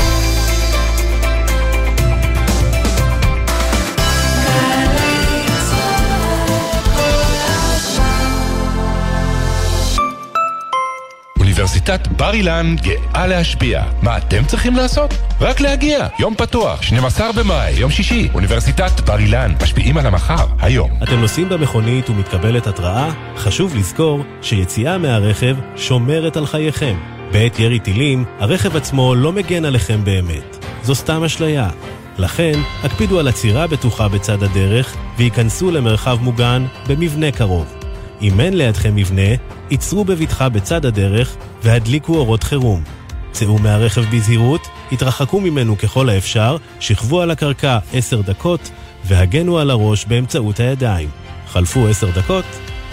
אוניברסיטת 11.70 12.08
בר 12.08 12.34
אילן 12.34 12.76
גאה 12.82 13.28
להשפיע. 13.28 13.84
מה 14.02 14.18
אתם 14.18 14.46
צריכים 14.46 14.76
לעשות? 14.76 15.14
רק 15.42 15.60
להגיע. 15.60 16.08
יום 16.20 16.36
פתוח, 16.36 16.84
12 16.84 17.32
במאי, 17.32 17.72
יום 17.72 17.92
שישי. 17.92 18.30
אוניברסיטת 18.34 19.00
בר 19.06 19.20
אילן, 19.20 19.54
משפיעים 19.64 19.98
על 19.98 20.06
המחר, 20.06 20.46
היום. 20.60 20.92
אתם 21.04 21.20
נוסעים 21.20 21.50
במכונית 21.50 22.10
ומתקבלת 22.10 22.68
התראה? 22.68 23.12
חשוב 23.36 23.76
לזכור 23.76 24.24
שיציאה 24.42 24.98
מהרכב 24.98 25.56
שומרת 25.76 26.38
על 26.38 26.46
חייכם. 26.46 26.98
בעת 27.32 27.60
ירי 27.60 27.80
טילים, 27.80 28.26
הרכב 28.40 28.76
עצמו 28.76 29.16
לא 29.16 29.32
מגן 29.32 29.66
עליכם 29.66 30.04
באמת. 30.04 30.66
זו 30.84 30.96
סתם 30.96 31.24
אשליה. 31.24 31.70
לכן, 32.18 32.60
הקפידו 32.84 33.20
על 33.20 33.28
עצירה 33.28 33.68
בטוחה 33.68 34.08
בצד 34.08 34.44
הדרך 34.44 34.96
וייכנסו 35.18 35.72
למרחב 35.72 36.18
מוגן 36.22 36.66
במבנה 36.88 37.32
קרוב. 37.32 37.76
אם 38.22 38.40
אין 38.40 38.58
לידכם 38.58 38.96
מבנה, 38.96 39.36
ייצרו 39.72 40.06
בבטחה 40.06 40.50
בצד 40.50 40.86
הדרך 40.86 41.38
והדליקו 41.64 42.16
אורות 42.16 42.44
חירום. 42.44 42.84
צאו 43.32 43.58
מהרכב 43.58 44.16
בזהירות, 44.16 44.68
התרחקו 44.92 45.42
ממנו 45.42 45.78
ככל 45.78 46.10
האפשר, 46.10 46.58
שכבו 46.80 47.22
על 47.22 47.32
הקרקע 47.32 47.80
עשר 47.94 48.22
דקות 48.22 48.72
והגנו 49.06 49.60
על 49.60 49.70
הראש 49.70 50.06
באמצעות 50.06 50.60
הידיים. 50.60 51.10
חלפו 51.48 51.88
עשר 51.88 52.10
דקות, 52.16 52.46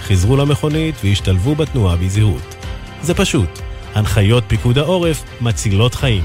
חזרו 0.03 0.37
למכונית 0.37 0.95
והשתלבו 1.05 1.55
בתנועה 1.55 1.97
בזהירות. 1.97 2.55
זה 3.03 3.15
פשוט, 3.15 3.61
הנחיות 3.95 4.45
פיקוד 4.47 4.79
העורף 4.79 5.25
מצילות 5.41 5.95
חיים. 5.95 6.25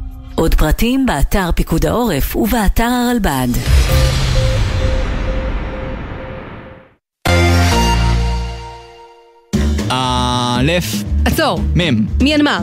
עוד 0.41 0.55
פרטים 0.55 1.05
באתר 1.05 1.49
פיקוד 1.55 1.85
העורף 1.85 2.35
ובאתר 2.35 2.83
הרלב"ד. 2.83 3.47
א', 9.89 10.71
עצור. 11.25 11.61
מ', 11.75 12.05
מיינמר. 12.23 12.59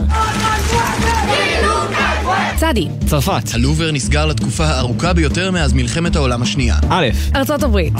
צדי. 2.55 2.87
צרפת. 3.05 3.43
הלובר 3.53 3.91
נסגר 3.91 4.25
לתקופה 4.25 4.65
הארוכה 4.65 5.13
ביותר 5.13 5.51
מאז 5.51 5.73
מלחמת 5.73 6.15
העולם 6.15 6.41
השנייה. 6.41 6.75
א', 6.89 7.07
ארצות 7.35 7.63
הברית. 7.63 7.93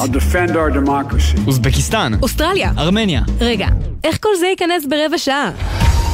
אוזבקיסטן. 1.47 2.11
אוסטרליה. 2.21 2.71
ארמניה. 2.77 3.21
רגע, 3.41 3.67
איך 4.03 4.17
כל 4.23 4.29
זה 4.39 4.45
ייכנס 4.47 4.85
ברבע 4.85 5.17
שעה? 5.17 5.51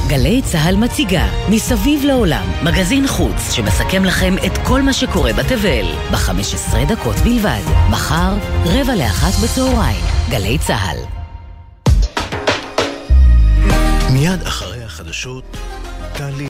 גלי 0.08 0.42
צה"ל 0.42 0.76
מציגה 0.76 1.28
מסביב 1.50 2.06
לעולם 2.06 2.52
מגזין 2.64 3.08
חוץ 3.08 3.52
שמסכם 3.52 4.06
לכם 4.06 4.36
את 4.46 4.58
כל 4.64 4.82
מה 4.82 4.94
שקורה 4.94 5.34
בתבל 5.34 5.86
ב-15 6.12 6.76
דקות 6.88 7.16
בלבד. 7.16 7.62
מחר, 7.90 8.34
רבע 8.66 8.96
לאחת 8.96 9.44
בצהריים. 9.44 10.06
גלי 10.30 10.58
צה"ל. 10.58 10.98
מיד 14.14 14.42
אחרי 14.42 14.84
החדשות, 14.84 15.58
טלי 16.14 16.44